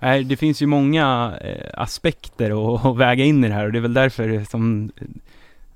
Nej, 0.00 0.24
det 0.24 0.36
finns 0.36 0.62
ju 0.62 0.66
många 0.66 1.34
eh, 1.40 1.70
aspekter 1.74 2.74
att, 2.90 2.96
väga 2.96 3.24
in 3.24 3.44
i 3.44 3.48
det 3.48 3.54
här 3.54 3.66
och 3.66 3.72
det 3.72 3.78
är 3.78 3.82
väl 3.82 3.94
därför 3.94 4.44
som 4.44 4.90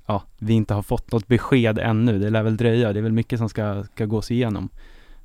ja, 0.05 0.23
vi 0.39 0.53
inte 0.53 0.73
har 0.73 0.81
fått 0.81 1.11
något 1.11 1.27
besked 1.27 1.79
ännu. 1.79 2.19
Det 2.19 2.29
lär 2.29 2.43
väl 2.43 2.57
dröja. 2.57 2.93
Det 2.93 2.99
är 2.99 3.03
väl 3.03 3.11
mycket 3.11 3.39
som 3.39 3.49
ska, 3.49 3.83
ska 3.83 4.05
gås 4.05 4.31
igenom. 4.31 4.69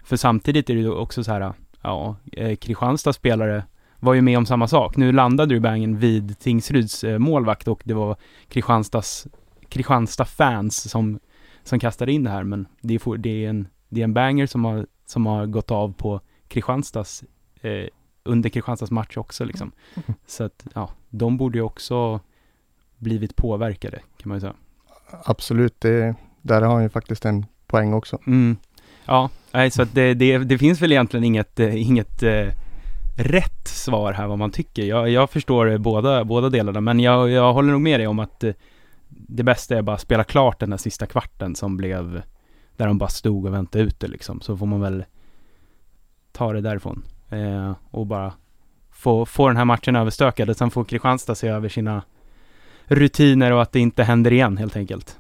För 0.05 0.17
samtidigt 0.17 0.71
är 0.71 0.75
det 0.75 0.81
ju 0.81 0.91
också 0.91 1.25
så 1.25 1.33
här, 1.33 1.53
ja, 1.83 2.17
eh, 2.33 2.57
Kristianstads 2.57 3.19
spelare 3.19 3.65
var 4.01 4.15
ju 4.15 4.23
med 4.23 4.39
om 4.39 4.47
samma 4.47 4.69
sak. 4.69 4.97
Nu 4.97 5.13
landade 5.13 5.55
ju 5.55 5.61
Bangen 5.61 5.99
vid 5.99 6.39
Tingsryds 6.39 7.05
eh, 7.05 7.19
målvakt 7.19 7.69
och 7.69 7.81
det 7.85 7.95
var 7.95 8.17
Kristianstads 8.49 9.27
Kristianstad-fans 9.69 10.91
som, 10.91 11.19
som 11.69 11.79
kastade 11.79 12.13
in 12.13 12.25
det 12.25 12.31
här. 12.31 12.45
Men 12.45 12.67
det 12.81 12.95
är, 12.95 12.99
for, 12.99 13.17
det 13.17 13.45
är, 13.45 13.49
en, 13.49 13.69
det 13.89 14.01
är 14.01 14.05
en 14.05 14.15
banger 14.15 14.47
som 14.47 14.65
har, 14.65 14.87
som 15.07 15.27
har 15.27 15.47
gått 15.47 15.71
av 15.71 15.93
på 15.93 16.21
Kristianstads 16.49 17.25
eh, 17.61 17.87
under 18.25 18.51
Kristianstads 18.51 18.91
match 18.91 19.17
också 19.17 19.45
liksom. 19.45 19.73
Så 20.27 20.45
att, 20.45 20.67
ja, 20.75 20.91
de 21.11 21.37
borde 21.37 21.59
ju 21.59 21.63
också 21.63 22.21
blivit 22.97 23.37
påverkade, 23.37 23.97
kan 23.97 24.29
man 24.29 24.37
ju 24.37 24.41
säga. 24.41 24.55
Absolut, 25.25 25.81
det, 25.81 26.15
där 26.43 26.63
har 26.63 26.75
han 26.75 26.83
ju 26.83 26.89
faktiskt 26.89 27.25
en 27.25 27.47
poäng 27.67 27.95
också. 27.95 28.19
Mm. 28.27 28.57
Ja, 29.05 29.31
nej, 29.53 29.71
så 29.71 29.83
att 29.83 29.95
det, 29.95 30.15
det, 30.15 30.39
det 30.39 30.59
finns 30.59 30.83
väl 30.83 30.93
egentligen 30.93 31.25
inget, 31.25 31.61
eh, 31.61 31.89
inget 31.89 32.23
eh, 32.23 32.49
rätt 33.17 33.69
svar 33.69 34.13
här 34.13 34.27
vad 34.27 34.39
man 34.39 34.51
tycker. 34.51 34.85
Jag, 34.85 35.11
jag 35.11 35.31
förstår 35.31 35.71
eh, 35.71 35.79
båda, 35.79 36.25
båda 36.25 36.49
delarna, 36.49 36.81
men 36.81 37.01
jag, 37.01 37.31
jag 37.31 37.53
håller 37.53 37.73
nog 37.73 37.81
med 37.81 38.01
dig 38.01 38.07
om 38.07 38.19
att 38.19 38.45
eh, 38.45 38.53
det 39.09 39.43
bästa 39.43 39.77
är 39.77 39.83
bara 39.83 39.95
att 39.95 40.01
spela 40.01 40.25
klart 40.25 40.61
den 40.61 40.71
där 40.71 40.77
sista 40.77 41.07
kvarten 41.07 41.55
som 41.55 41.77
blev, 41.77 42.23
där 42.77 42.87
de 42.87 42.99
bara 42.99 43.09
stod 43.09 43.47
och 43.47 43.55
väntade 43.55 43.85
ut 43.85 44.01
det 44.01 44.09
liksom. 44.09 44.41
Så 44.41 44.57
får 44.57 44.67
man 44.67 44.81
väl 44.81 45.05
ta 46.33 46.53
det 46.53 46.61
därifrån 46.61 47.05
eh, 47.29 47.73
och 47.91 48.07
bara 48.07 48.33
få, 48.91 49.27
få 49.27 49.49
den 49.49 49.57
här 49.57 49.65
matchen 49.65 49.97
överstökad. 49.97 50.51
Och 50.51 50.57
sen 50.57 50.71
får 50.71 50.85
Kristianstad 50.85 51.35
se 51.35 51.49
över 51.49 51.69
sina 51.69 52.03
rutiner 52.85 53.53
och 53.53 53.63
att 53.63 53.73
det 53.73 53.81
inte 53.81 54.05
händer 54.05 54.33
igen 54.33 54.57
helt 54.57 54.77
enkelt. 54.77 55.19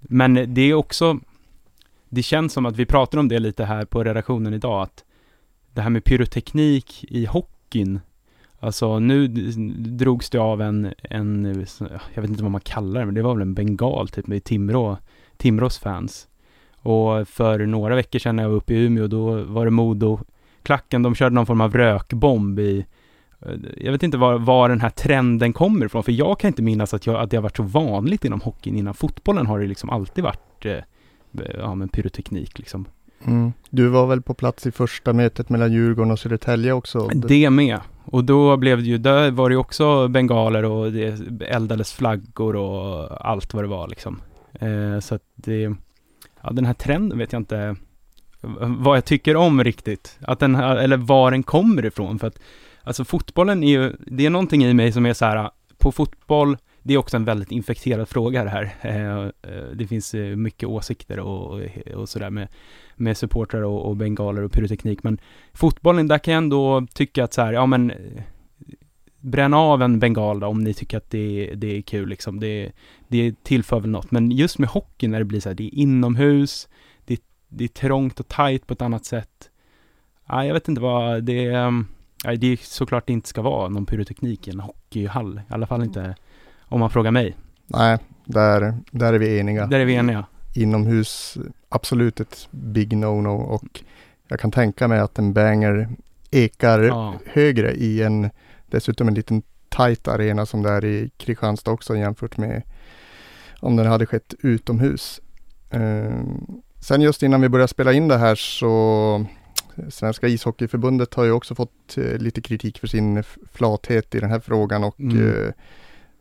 Men 0.00 0.54
det 0.54 0.60
är 0.60 0.74
också, 0.74 1.18
det 2.08 2.22
känns 2.22 2.52
som 2.52 2.66
att 2.66 2.76
vi 2.76 2.86
pratar 2.86 3.18
om 3.18 3.28
det 3.28 3.38
lite 3.38 3.64
här 3.64 3.84
på 3.84 4.04
redaktionen 4.04 4.54
idag, 4.54 4.82
att 4.82 5.04
det 5.74 5.80
här 5.80 5.90
med 5.90 6.04
pyroteknik 6.04 7.04
i 7.08 7.26
hockeyn, 7.26 8.00
alltså 8.60 8.98
nu 8.98 9.26
drogs 9.76 10.30
det 10.30 10.38
av 10.38 10.62
en, 10.62 10.92
en, 11.02 11.44
jag 12.14 12.22
vet 12.22 12.30
inte 12.30 12.42
vad 12.42 12.52
man 12.52 12.60
kallar 12.60 13.00
det, 13.00 13.06
men 13.06 13.14
det 13.14 13.22
var 13.22 13.34
väl 13.34 13.42
en 13.42 13.54
bengal 13.54 14.08
typ 14.08 14.26
med 14.26 14.44
Timrå, 14.44 14.98
Timrås 15.36 15.78
fans. 15.78 16.28
Och 16.82 17.28
för 17.28 17.66
några 17.66 17.94
veckor 17.94 18.18
sedan 18.18 18.36
när 18.36 18.42
jag 18.42 18.50
var 18.50 18.56
uppe 18.56 18.74
i 18.74 18.84
Umeå, 18.84 19.06
då 19.06 19.42
var 19.42 19.64
det 19.64 19.70
Modo 19.70 20.20
klacken, 20.62 21.02
de 21.02 21.14
körde 21.14 21.34
någon 21.34 21.46
form 21.46 21.60
av 21.60 21.74
rökbomb 21.74 22.58
i 22.58 22.86
eh, 23.40 23.52
jag 23.76 23.92
vet 23.92 24.02
inte 24.02 24.18
var, 24.18 24.38
var 24.38 24.68
den 24.68 24.80
här 24.80 24.90
trenden 24.90 25.52
kommer 25.52 25.86
ifrån, 25.86 26.02
för 26.02 26.12
jag 26.12 26.40
kan 26.40 26.48
inte 26.48 26.62
minnas 26.62 26.94
att, 26.94 27.06
jag, 27.06 27.16
att 27.16 27.30
det 27.30 27.36
har 27.36 27.42
varit 27.42 27.56
så 27.56 27.62
vanligt 27.62 28.24
inom 28.24 28.40
hockeyn. 28.40 28.76
Innan 28.76 28.94
fotbollen 28.94 29.46
har 29.46 29.58
det 29.58 29.66
liksom 29.66 29.90
alltid 29.90 30.24
varit 30.24 30.66
eh, 30.66 30.78
ja, 31.58 31.74
men 31.74 31.88
pyroteknik 31.88 32.58
liksom. 32.58 32.86
Mm. 33.26 33.52
Du 33.70 33.88
var 33.88 34.06
väl 34.06 34.22
på 34.22 34.34
plats 34.34 34.66
i 34.66 34.70
första 34.70 35.12
mötet 35.12 35.48
mellan 35.48 35.72
Djurgården 35.72 36.10
och 36.10 36.18
Södertälje 36.18 36.72
också? 36.72 37.08
Det 37.08 37.50
med. 37.50 37.78
Och 38.04 38.24
då 38.24 38.56
blev 38.56 38.78
det 38.78 38.84
ju, 38.84 38.98
där 38.98 39.30
var 39.30 39.48
det 39.48 39.52
ju 39.52 39.58
också 39.58 40.08
bengaler 40.08 40.64
och 40.64 40.92
det 40.92 41.20
eldades 41.46 41.92
flaggor 41.92 42.56
och 42.56 43.26
allt 43.30 43.54
vad 43.54 43.64
det 43.64 43.68
var 43.68 43.88
liksom. 43.88 44.20
Eh, 44.52 45.00
så 45.00 45.14
att 45.14 45.22
det, 45.34 45.74
ja 46.42 46.50
den 46.52 46.66
här 46.66 46.74
trenden 46.74 47.18
vet 47.18 47.32
jag 47.32 47.40
inte 47.40 47.76
vad 48.60 48.96
jag 48.96 49.04
tycker 49.04 49.36
om 49.36 49.64
riktigt. 49.64 50.18
Att 50.20 50.38
den 50.38 50.54
här, 50.54 50.76
eller 50.76 50.96
var 50.96 51.30
den 51.30 51.42
kommer 51.42 51.86
ifrån. 51.86 52.18
För 52.18 52.26
att 52.26 52.38
alltså 52.82 53.04
fotbollen 53.04 53.64
är 53.64 53.68
ju, 53.68 53.92
det 53.98 54.26
är 54.26 54.30
någonting 54.30 54.64
i 54.64 54.74
mig 54.74 54.92
som 54.92 55.06
är 55.06 55.12
så 55.12 55.24
här, 55.24 55.50
på 55.78 55.92
fotboll, 55.92 56.56
det 56.82 56.94
är 56.94 56.98
också 56.98 57.16
en 57.16 57.24
väldigt 57.24 57.52
infekterad 57.52 58.08
fråga 58.08 58.44
det 58.44 58.50
här. 58.50 58.74
Eh, 58.80 59.24
eh 59.24 59.64
det 59.74 59.86
finns 59.86 60.14
eh, 60.14 60.36
mycket 60.36 60.68
åsikter 60.68 61.18
och, 61.18 61.60
och 61.94 62.08
sådär 62.08 62.30
med, 62.30 62.48
med 63.00 63.16
supportrar 63.16 63.62
och, 63.62 63.86
och 63.88 63.96
bengaler 63.96 64.42
och 64.42 64.52
pyroteknik. 64.52 65.02
Men 65.02 65.18
fotbollen, 65.52 66.08
där 66.08 66.18
kan 66.18 66.34
jag 66.34 66.42
ändå 66.42 66.86
tycka 66.94 67.24
att 67.24 67.32
så 67.32 67.42
här, 67.42 67.52
ja 67.52 67.66
men 67.66 67.90
eh, 67.90 68.22
bränn 69.20 69.54
av 69.54 69.82
en 69.82 69.98
bengal 69.98 70.40
då, 70.40 70.46
om 70.46 70.64
ni 70.64 70.74
tycker 70.74 70.96
att 70.96 71.10
det, 71.10 71.52
det 71.56 71.76
är 71.76 71.82
kul 71.82 72.08
liksom. 72.08 72.40
Det, 72.40 72.72
det 73.08 73.44
tillför 73.44 73.80
väl 73.80 73.90
något. 73.90 74.10
Men 74.10 74.30
just 74.30 74.58
med 74.58 74.68
hockey 74.68 75.08
när 75.08 75.18
det 75.18 75.24
blir 75.24 75.40
så 75.40 75.48
här, 75.48 75.56
det 75.56 75.64
är 75.64 75.74
inomhus, 75.74 76.68
det, 77.04 77.22
det 77.48 77.64
är 77.64 77.68
trångt 77.68 78.20
och 78.20 78.28
tajt 78.28 78.66
på 78.66 78.72
ett 78.72 78.82
annat 78.82 79.04
sätt. 79.04 79.50
Ja, 80.28 80.44
jag 80.44 80.54
vet 80.54 80.68
inte 80.68 80.80
vad 80.80 81.24
det 81.24 81.46
är. 81.46 81.66
um, 81.66 81.86
Nej, 82.24 82.36
det 82.36 82.46
är 82.46 82.56
såklart 82.56 83.06
det 83.06 83.12
inte 83.12 83.28
ska 83.28 83.42
vara 83.42 83.68
någon 83.68 83.86
pyroteknik 83.86 84.48
i 84.48 84.50
en 84.50 84.60
hockeyhall. 84.60 85.40
I 85.50 85.52
alla 85.52 85.66
fall 85.66 85.82
inte 85.82 86.14
om 86.60 86.80
man 86.80 86.90
frågar 86.90 87.10
mig. 87.10 87.36
Nej, 87.66 87.98
där, 88.24 88.74
där 88.90 89.12
är 89.12 89.18
vi 89.18 89.38
eniga. 89.38 89.66
Där 89.66 89.80
är 89.80 89.84
vi 89.84 89.94
eniga. 89.94 90.24
Inomhus, 90.54 91.38
absolut 91.68 92.20
ett 92.20 92.48
big 92.50 92.92
no-no 92.92 93.28
och 93.42 93.80
jag 94.28 94.40
kan 94.40 94.50
tänka 94.50 94.88
mig 94.88 94.98
att 95.00 95.18
en 95.18 95.32
banger 95.32 95.88
ekar 96.30 96.80
Ja. 96.82 97.14
högre 97.26 97.72
i 97.72 98.02
en, 98.02 98.30
dessutom 98.66 99.08
en 99.08 99.14
liten 99.14 99.42
tight 99.68 100.08
arena 100.08 100.46
som 100.46 100.62
det 100.62 100.70
är 100.70 100.84
i 100.84 101.10
Kristianstad 101.16 101.70
också 101.70 101.96
jämfört 101.96 102.36
med 102.36 102.62
om 103.60 103.76
den 103.76 103.86
hade 103.86 104.06
skett 104.06 104.34
utomhus. 104.42 105.20
Eh, 105.70 106.20
sen 106.80 107.00
just 107.00 107.22
innan 107.22 107.40
vi 107.40 107.48
började 107.48 107.68
spela 107.68 107.92
in 107.92 108.08
det 108.08 108.16
här 108.18 108.34
så 108.34 109.26
Svenska 109.88 110.28
ishockeyförbundet 110.28 111.14
har 111.14 111.24
ju 111.24 111.32
också 111.32 111.54
fått 111.54 111.96
eh, 111.98 112.18
lite 112.18 112.40
kritik 112.40 112.78
för 112.78 112.86
sin 112.86 113.22
flathet 113.52 114.14
i 114.14 114.20
den 114.20 114.30
här 114.30 114.40
frågan 114.40 114.84
och 114.84 115.00
Mm. 115.00 115.52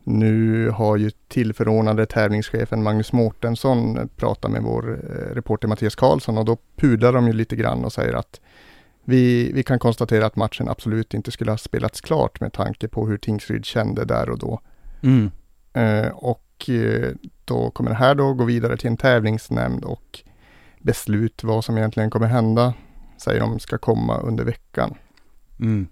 Nu 0.04 0.70
har 0.70 0.98
ju 0.98 1.12
tillförordnade 1.28 2.06
tävlingschefen 2.06 2.84
Magnus 2.84 3.14
Mårtensson 3.14 4.10
pratat 4.16 4.52
med 4.52 4.64
vår 4.64 4.90
eh, 4.90 5.36
reporter 5.36 5.68
Mattias 5.68 5.96
Karlsson 5.96 6.38
och 6.38 6.46
då 6.46 6.58
pudlar 6.76 7.14
de 7.14 7.28
ju 7.28 7.34
lite 7.34 7.56
grann 7.56 7.86
och 7.86 7.94
säger 7.94 8.14
att 8.14 8.40
vi, 9.04 9.52
vi 9.54 9.64
kan 9.64 9.80
konstatera 9.80 10.26
att 10.26 10.36
matchen 10.36 10.70
absolut 10.70 11.14
inte 11.14 11.32
skulle 11.32 11.52
ha 11.52 11.58
spelats 11.58 12.02
klart 12.02 12.42
med 12.42 12.54
tanke 12.54 12.88
på 12.88 13.08
hur 13.08 13.18
Tingsryd 13.18 13.66
kände 13.66 14.06
där 14.06 14.30
och 14.30 14.40
då. 14.40 14.60
Mm. 15.02 15.32
Eh, 15.74 16.12
och 16.12 16.70
eh, 16.70 17.12
då 17.46 17.72
kommer 17.72 17.90
det 17.90 17.98
här 17.98 18.16
då 18.16 18.34
gå 18.34 18.44
vidare 18.44 18.78
till 18.78 18.88
en 18.88 18.98
tävlingsnämnd 18.98 19.84
och 19.84 20.20
beslut 20.80 21.44
vad 21.44 21.66
som 21.66 21.78
egentligen 21.78 22.10
kommer 22.10 22.28
hända 22.28 22.74
säger 23.18 23.40
de 23.40 23.60
ska 23.60 23.78
komma 23.78 24.18
under 24.18 24.44
veckan. 24.44 24.96
Mm. 25.60 25.88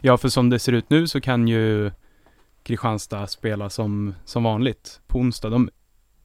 Ja, 0.00 0.16
för 0.16 0.28
som 0.28 0.50
det 0.50 0.58
ser 0.58 0.72
ut 0.72 0.90
nu 0.90 1.06
så 1.06 1.20
kan 1.20 1.48
ju 1.48 1.90
Kristianstad 2.68 3.26
spela 3.26 3.70
som, 3.70 4.14
som 4.24 4.42
vanligt 4.42 5.00
på 5.06 5.18
onsdag. 5.18 5.50
De 5.50 5.70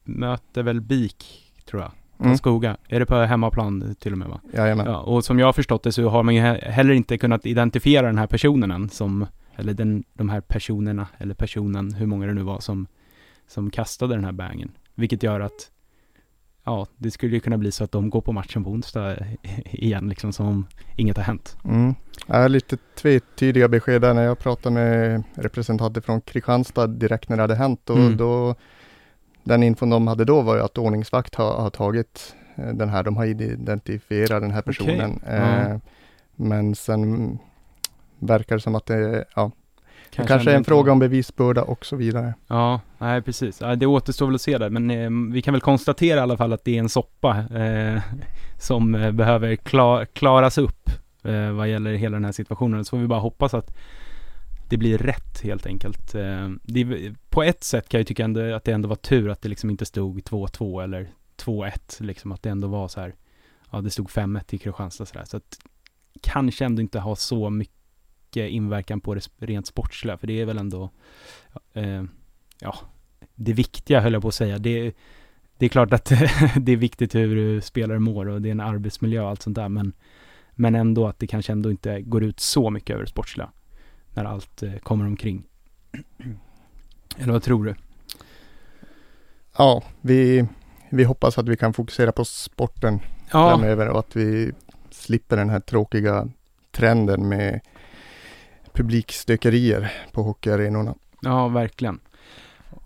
möter 0.04 0.62
väl 0.62 0.80
BIK, 0.80 1.24
tror 1.64 1.82
jag. 1.82 1.90
Mm. 2.18 2.30
Karlskoga. 2.30 2.76
Är 2.88 3.00
det 3.00 3.06
på 3.06 3.16
hemmaplan 3.16 3.94
till 3.98 4.12
och 4.12 4.18
med 4.18 4.28
va? 4.28 4.40
Jajamän. 4.54 4.86
Ja, 4.86 4.98
och 4.98 5.24
som 5.24 5.38
jag 5.38 5.46
har 5.46 5.52
förstått 5.52 5.82
det 5.82 5.92
så 5.92 6.08
har 6.08 6.22
man 6.22 6.34
ju 6.34 6.40
he- 6.40 6.70
heller 6.70 6.94
inte 6.94 7.18
kunnat 7.18 7.46
identifiera 7.46 8.06
den 8.06 8.18
här 8.18 8.26
personen 8.26 8.70
än 8.70 8.88
som, 8.88 9.26
eller 9.56 9.74
den, 9.74 10.04
de 10.12 10.28
här 10.28 10.40
personerna, 10.40 11.06
eller 11.18 11.34
personen, 11.34 11.94
hur 11.94 12.06
många 12.06 12.26
det 12.26 12.34
nu 12.34 12.42
var 12.42 12.60
som, 12.60 12.86
som 13.46 13.70
kastade 13.70 14.14
den 14.14 14.24
här 14.24 14.32
bangen. 14.32 14.70
Vilket 14.94 15.22
gör 15.22 15.40
att, 15.40 15.70
ja, 16.64 16.86
det 16.96 17.10
skulle 17.10 17.34
ju 17.34 17.40
kunna 17.40 17.58
bli 17.58 17.72
så 17.72 17.84
att 17.84 17.92
de 17.92 18.10
går 18.10 18.20
på 18.20 18.32
matchen 18.32 18.64
på 18.64 18.70
onsdag 18.70 19.16
igen, 19.64 20.08
liksom 20.08 20.32
som 20.32 20.46
om 20.46 20.66
inget 20.96 21.16
har 21.16 21.24
hänt. 21.24 21.56
Mm. 21.64 21.94
Jag 22.26 22.50
lite 22.50 22.76
tvetydiga 22.76 23.68
besked 23.68 24.00
där 24.02 24.14
när 24.14 24.22
jag 24.22 24.38
pratade 24.38 24.74
med 24.74 25.22
representanter 25.34 26.00
från 26.00 26.20
Kristianstad 26.20 26.86
direkt 26.86 27.28
när 27.28 27.36
det 27.36 27.42
hade 27.42 27.54
hänt. 27.54 27.90
Och 27.90 27.96
Mm. 27.96 28.16
då, 28.16 28.54
den 29.42 29.62
infon 29.62 29.90
de 29.90 30.06
hade 30.06 30.24
då 30.24 30.40
var 30.40 30.56
ju 30.56 30.62
att 30.62 30.78
ordningsvakt 30.78 31.34
har, 31.34 31.56
har 31.56 31.70
tagit 31.70 32.34
eh, 32.56 32.68
den 32.74 32.88
här, 32.88 33.02
de 33.02 33.16
har 33.16 33.24
identifierat 33.24 34.42
den 34.42 34.50
här 34.50 34.62
personen. 34.62 35.20
Ja. 35.26 35.32
Eh, 35.32 35.76
men 36.36 36.74
sen 36.74 37.02
mm, 37.02 37.38
verkar 38.18 38.56
det 38.56 38.62
som 38.62 38.74
att 38.74 38.86
det, 38.86 39.24
ja, 39.36 39.50
det 40.16 40.28
kanske 40.28 40.50
är 40.50 40.56
en 40.56 40.64
fråga 40.64 40.92
om 40.92 40.98
bevisbörda 40.98 41.62
och 41.62 41.86
så 41.86 41.96
vidare. 41.96 42.34
Ja, 42.46 42.80
nej 42.98 43.22
precis. 43.22 43.62
Det 43.76 43.86
återstår 43.86 44.26
väl 44.26 44.34
att 44.34 44.40
se 44.40 44.58
där, 44.58 44.70
men 44.70 44.90
eh, 44.90 45.32
vi 45.32 45.42
kan 45.42 45.54
väl 45.54 45.60
konstatera 45.60 46.18
i 46.18 46.22
alla 46.22 46.36
fall 46.36 46.52
att 46.52 46.64
det 46.64 46.74
är 46.76 46.78
en 46.78 46.88
soppa 46.88 47.38
eh, 47.38 48.02
som 48.58 48.94
eh, 48.94 49.12
behöver 49.12 49.56
kla- 49.56 50.04
klaras 50.04 50.58
upp 50.58 50.90
eh, 51.22 51.50
vad 51.50 51.68
gäller 51.68 51.94
hela 51.94 52.16
den 52.16 52.24
här 52.24 52.32
situationen. 52.32 52.84
Så 52.84 52.90
får 52.90 52.98
vi 52.98 53.06
bara 53.06 53.20
hoppas 53.20 53.54
att 53.54 53.76
det 54.68 54.76
blir 54.76 54.98
rätt 54.98 55.40
helt 55.42 55.66
enkelt. 55.66 56.14
Eh, 56.14 56.48
det, 56.62 57.12
på 57.30 57.42
ett 57.42 57.64
sätt 57.64 57.88
kan 57.88 58.00
jag 58.00 58.06
tycka 58.06 58.24
ändå 58.24 58.54
att 58.54 58.64
det 58.64 58.72
ändå 58.72 58.88
var 58.88 58.96
tur 58.96 59.30
att 59.30 59.42
det 59.42 59.48
liksom 59.48 59.70
inte 59.70 59.86
stod 59.86 60.18
2-2 60.20 60.82
eller 60.82 61.08
2-1, 61.44 62.02
liksom 62.02 62.32
att 62.32 62.42
det 62.42 62.50
ändå 62.50 62.68
var 62.68 62.88
så 62.88 63.00
här, 63.00 63.14
ja 63.70 63.80
det 63.80 63.90
stod 63.90 64.08
5-1 64.08 64.44
till 64.44 64.60
Kristianstad 64.60 65.06
sådär. 65.06 65.24
Så 65.24 65.36
att 65.36 65.58
kanske 66.22 66.64
ändå 66.64 66.82
inte 66.82 66.98
ha 66.98 67.16
så 67.16 67.50
mycket 67.50 67.74
inverkan 68.36 69.00
på 69.00 69.14
det 69.14 69.28
rent 69.38 69.66
sportsliga, 69.66 70.16
för 70.16 70.26
det 70.26 70.40
är 70.40 70.44
väl 70.44 70.58
ändå 70.58 70.90
eh, 71.72 72.02
ja, 72.60 72.76
det 73.34 73.52
viktiga 73.52 74.00
höll 74.00 74.12
jag 74.12 74.22
på 74.22 74.28
att 74.28 74.34
säga. 74.34 74.58
Det, 74.58 74.92
det 75.58 75.66
är 75.66 75.68
klart 75.70 75.92
att 75.92 76.04
det 76.56 76.72
är 76.72 76.76
viktigt 76.76 77.14
hur 77.14 77.60
spelare 77.60 77.98
mår 77.98 78.28
och 78.28 78.42
det 78.42 78.48
är 78.48 78.52
en 78.52 78.60
arbetsmiljö 78.60 79.22
och 79.22 79.28
allt 79.28 79.42
sånt 79.42 79.56
där, 79.56 79.68
men, 79.68 79.92
men 80.50 80.74
ändå 80.74 81.06
att 81.06 81.18
det 81.18 81.26
kanske 81.26 81.52
ändå 81.52 81.70
inte 81.70 82.00
går 82.00 82.24
ut 82.24 82.40
så 82.40 82.70
mycket 82.70 82.94
över 82.94 83.04
det 83.04 83.10
sportsliga 83.10 83.50
när 84.10 84.24
allt 84.24 84.62
eh, 84.62 84.74
kommer 84.74 85.06
omkring. 85.06 85.44
Eller 87.18 87.32
vad 87.32 87.42
tror 87.42 87.64
du? 87.64 87.74
Ja, 89.58 89.82
vi, 90.00 90.46
vi 90.90 91.04
hoppas 91.04 91.38
att 91.38 91.48
vi 91.48 91.56
kan 91.56 91.74
fokusera 91.74 92.12
på 92.12 92.24
sporten 92.24 93.00
Ja, 93.32 93.50
framöver 93.50 93.88
och 93.88 93.98
att 93.98 94.16
vi 94.16 94.52
slipper 94.90 95.36
den 95.36 95.50
här 95.50 95.60
tråkiga 95.60 96.28
trenden 96.70 97.28
med 97.28 97.60
publikstökerier 98.74 99.92
på 100.12 100.22
hockeyarenorna. 100.22 100.94
ja 101.22 101.48
verkligen. 101.48 102.00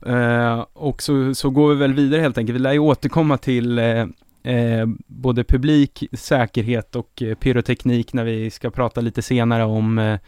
Eh, 0.07 0.65
och 0.73 1.03
så, 1.03 1.35
så 1.35 1.51
går 1.51 1.69
vi 1.69 1.75
väl 1.75 1.95
vidare 1.95 2.21
helt 2.21 2.39
enkelt. 2.39 2.55
Vi 2.55 2.63
lär 2.63 2.73
ju 2.73 2.79
återkomma 2.79 3.39
till 3.39 3.79
eh, 3.79 4.07
eh, 4.43 4.87
både 5.07 5.45
publik, 5.45 6.05
säkerhet 6.13 6.97
och 6.97 7.23
eh, 7.23 7.35
pyroteknik 7.35 8.13
när 8.13 8.25
vi 8.25 8.51
ska 8.51 8.71
prata 8.71 9.01
lite 9.01 9.23
senare 9.23 9.65
om, 9.65 9.99
eh, 9.99 10.19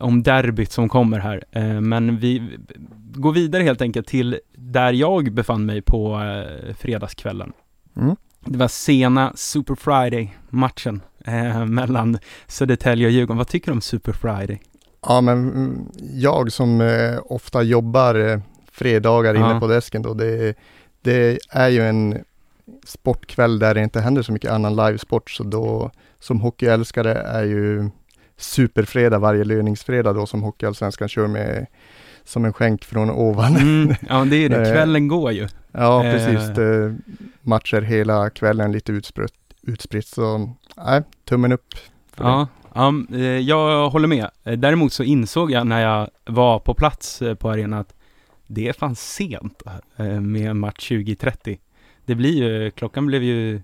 om 0.00 0.22
derbyt 0.22 0.72
som 0.72 0.88
kommer 0.88 1.18
här. 1.18 1.44
Eh, 1.50 1.80
men 1.80 2.18
vi 2.18 2.58
går 3.14 3.32
vidare 3.32 3.62
helt 3.62 3.82
enkelt 3.82 4.06
till 4.06 4.38
där 4.56 4.92
jag 4.92 5.32
befann 5.32 5.66
mig 5.66 5.82
på 5.82 6.20
fredagskvällen. 6.78 7.52
Mm. 7.96 8.16
Det 8.46 8.58
var 8.58 8.68
sena 8.68 9.32
Super 9.34 9.74
Friday-matchen 9.74 11.00
mellan 11.66 12.18
Södertälje 12.46 13.06
och 13.06 13.12
Djurgården. 13.12 13.38
Vad 13.38 13.48
tycker 13.48 13.66
du 13.66 13.72
om 13.72 13.80
Super 13.80 14.12
Friday? 14.12 14.60
Ja, 15.08 15.20
men 15.20 15.38
mm, 15.48 15.86
jag 16.14 16.52
som 16.52 16.80
eh, 16.80 17.18
ofta 17.24 17.62
jobbar 17.62 18.14
eh, 18.14 18.38
fredagar 18.72 19.34
inne 19.34 19.50
Ja. 19.54 19.60
på 19.60 19.66
desken 19.66 20.02
då, 20.02 20.14
det, 20.14 20.54
det 21.02 21.38
är 21.50 21.68
ju 21.68 21.82
en 21.88 22.24
sportkväll 22.86 23.58
där 23.58 23.74
det 23.74 23.80
inte 23.82 24.00
händer 24.00 24.22
så 24.22 24.32
mycket 24.32 24.50
annan 24.50 24.76
livesport, 24.76 25.30
så 25.30 25.42
då 25.44 25.90
som 26.18 26.40
hockeyälskare 26.40 27.14
är 27.14 27.44
ju 27.44 27.90
superfredag 28.36 29.18
varje 29.18 29.44
löningsfredag 29.44 30.14
då 30.14 30.26
som 30.26 30.42
Hockeyallsvenskan 30.42 31.08
kör 31.08 31.26
med 31.26 31.66
som 32.24 32.44
en 32.44 32.52
skänk 32.52 32.84
från 32.84 33.10
ovan. 33.10 33.56
Mm, 33.56 33.94
ja, 34.08 34.24
det 34.30 34.36
är 34.36 34.48
det. 34.48 34.56
Eh, 34.68 34.72
Kvällen 34.72 35.08
går 35.08 35.32
ju. 35.32 35.48
Ja, 35.72 36.04
Eh. 36.04 36.12
precis. 36.12 36.48
Det, 36.56 36.96
matcher 37.42 37.80
hela 37.80 38.30
kvällen 38.30 38.72
lite 38.72 38.92
utspritt, 38.92 39.32
utspritt 39.62 40.06
så 40.06 40.50
nej, 40.76 41.02
tummen 41.28 41.52
upp. 41.52 41.74
för 42.12 42.24
det. 42.24 42.46
Eh, 42.74 43.20
jag 43.22 43.90
håller 43.90 44.08
med. 44.08 44.30
Eh, 44.44 44.52
Däremot 44.58 44.92
så 44.92 45.02
insåg 45.02 45.50
jag 45.50 45.66
när 45.66 45.80
jag 45.82 46.10
var 46.24 46.58
på 46.58 46.74
plats 46.74 47.22
eh, 47.22 47.34
på 47.34 47.50
arenan 47.50 47.80
att 47.80 47.94
det 48.46 48.68
är 48.68 48.72
fan 48.72 48.96
sent 48.96 49.62
med 50.20 50.50
en 50.50 50.58
match 50.58 50.90
20.30. 50.90 51.58
Det 52.04 52.14
blir 52.14 52.34
ju, 52.34 52.70
klockan 52.70 53.06
blev 53.06 53.22
ju 53.22 53.60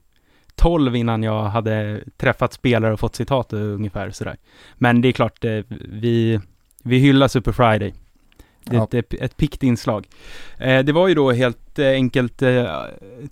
12 0.54 0.96
innan 0.96 1.22
jag 1.22 1.42
hade 1.44 2.00
träffat 2.16 2.52
spelare 2.52 2.92
och 2.92 3.00
fått 3.00 3.14
citat 3.16 3.52
ungefär 3.52 4.10
sådär. 4.10 4.36
Men 4.74 5.00
det 5.00 5.08
är 5.08 5.12
klart, 5.12 5.44
vi, 5.78 6.40
vi 6.82 6.98
hyllar 6.98 7.28
Super 7.28 7.52
Friday. 7.52 7.94
Det 8.64 8.76
är 8.76 8.86
Ja. 8.90 8.98
ett, 8.98 9.14
ett, 9.14 9.36
pikt 9.36 9.62
inslag. 9.62 10.08
Det 10.58 10.92
var 10.92 11.08
ju 11.08 11.14
då 11.14 11.32
helt 11.32 11.78
enkelt 11.78 12.42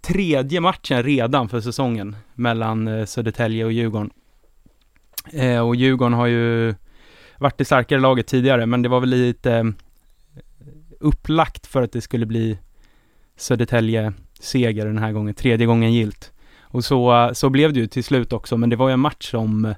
tredje 0.01 0.61
matchen 0.61 1.03
redan 1.03 1.49
för 1.49 1.61
säsongen 1.61 2.17
mellan 2.35 3.07
Södertälje 3.07 3.65
och 3.65 3.73
Djurgården. 3.73 4.11
Eh, 5.33 5.61
och 5.61 5.77
Djurgården 5.77 6.13
har 6.13 6.27
ju 6.27 6.75
varit 7.39 7.59
det 7.59 7.65
starkare 7.65 8.01
laget 8.01 8.27
tidigare, 8.27 8.67
men 8.67 8.83
det 8.83 8.89
var 8.89 9.01
väl 9.01 9.09
lite 9.09 9.53
eh, 9.53 9.65
upplagt 11.01 11.67
för 11.67 11.83
att 11.83 11.93
det 11.93 12.01
skulle 12.01 12.27
bli 12.27 12.59
Södertälje 13.37 14.13
seger 14.41 14.87
den 14.87 14.99
här 14.99 15.13
gången, 15.13 15.35
tredje 15.35 15.67
gången 15.67 15.93
gilt. 15.93 16.33
Och 16.71 16.85
så, 16.85 17.31
så 17.33 17.51
blev 17.51 17.73
det 17.73 17.81
ju 17.81 17.87
till 17.87 18.05
slut 18.05 18.33
också, 18.33 18.57
men 18.57 18.71
det 18.71 18.77
var 18.77 18.89
ju 18.89 18.93
en 18.93 19.01
match 19.01 19.31
som, 19.31 19.75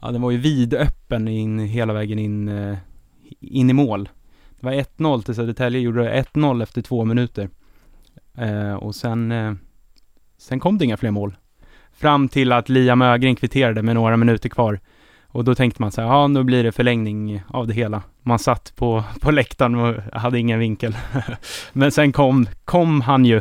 ja 0.00 0.10
den 0.10 0.22
var 0.22 0.30
ju 0.30 0.38
vidöppen 0.38 1.28
in, 1.28 1.58
hela 1.58 1.92
vägen 1.92 2.18
in, 2.18 2.48
eh, 2.48 2.78
in 3.40 3.70
i 3.70 3.72
mål. 3.72 4.08
Det 4.60 4.66
var 4.66 4.72
1-0 4.72 5.22
till 5.22 5.34
Södertälje, 5.34 5.80
gjorde 5.80 6.22
1-0 6.22 6.62
efter 6.62 6.82
två 6.82 7.04
minuter. 7.04 7.48
Eh, 8.34 8.74
och 8.74 8.94
sen, 8.94 9.32
eh, 9.32 9.54
sen 10.38 10.60
kom 10.60 10.78
det 10.78 10.84
inga 10.84 10.96
fler 10.96 11.10
mål. 11.10 11.36
Fram 11.98 12.28
till 12.28 12.52
att 12.52 12.68
Liam 12.68 13.02
Ögren 13.02 13.36
kvitterade 13.36 13.82
med 13.82 13.94
några 13.94 14.16
minuter 14.16 14.48
kvar. 14.48 14.80
Och 15.26 15.44
då 15.44 15.54
tänkte 15.54 15.82
man 15.82 15.92
så 15.92 16.00
här, 16.00 16.08
ja 16.08 16.26
nu 16.26 16.44
blir 16.44 16.64
det 16.64 16.72
förlängning 16.72 17.42
av 17.48 17.66
det 17.66 17.74
hela. 17.74 18.02
Man 18.22 18.38
satt 18.38 18.72
på, 18.76 19.04
på 19.20 19.30
läktaren 19.30 19.74
och 19.74 19.94
hade 20.12 20.38
ingen 20.38 20.58
vinkel. 20.58 20.96
Men 21.72 21.92
sen 21.92 22.12
kom, 22.12 22.46
kom 22.64 23.00
han 23.00 23.24
ju, 23.24 23.36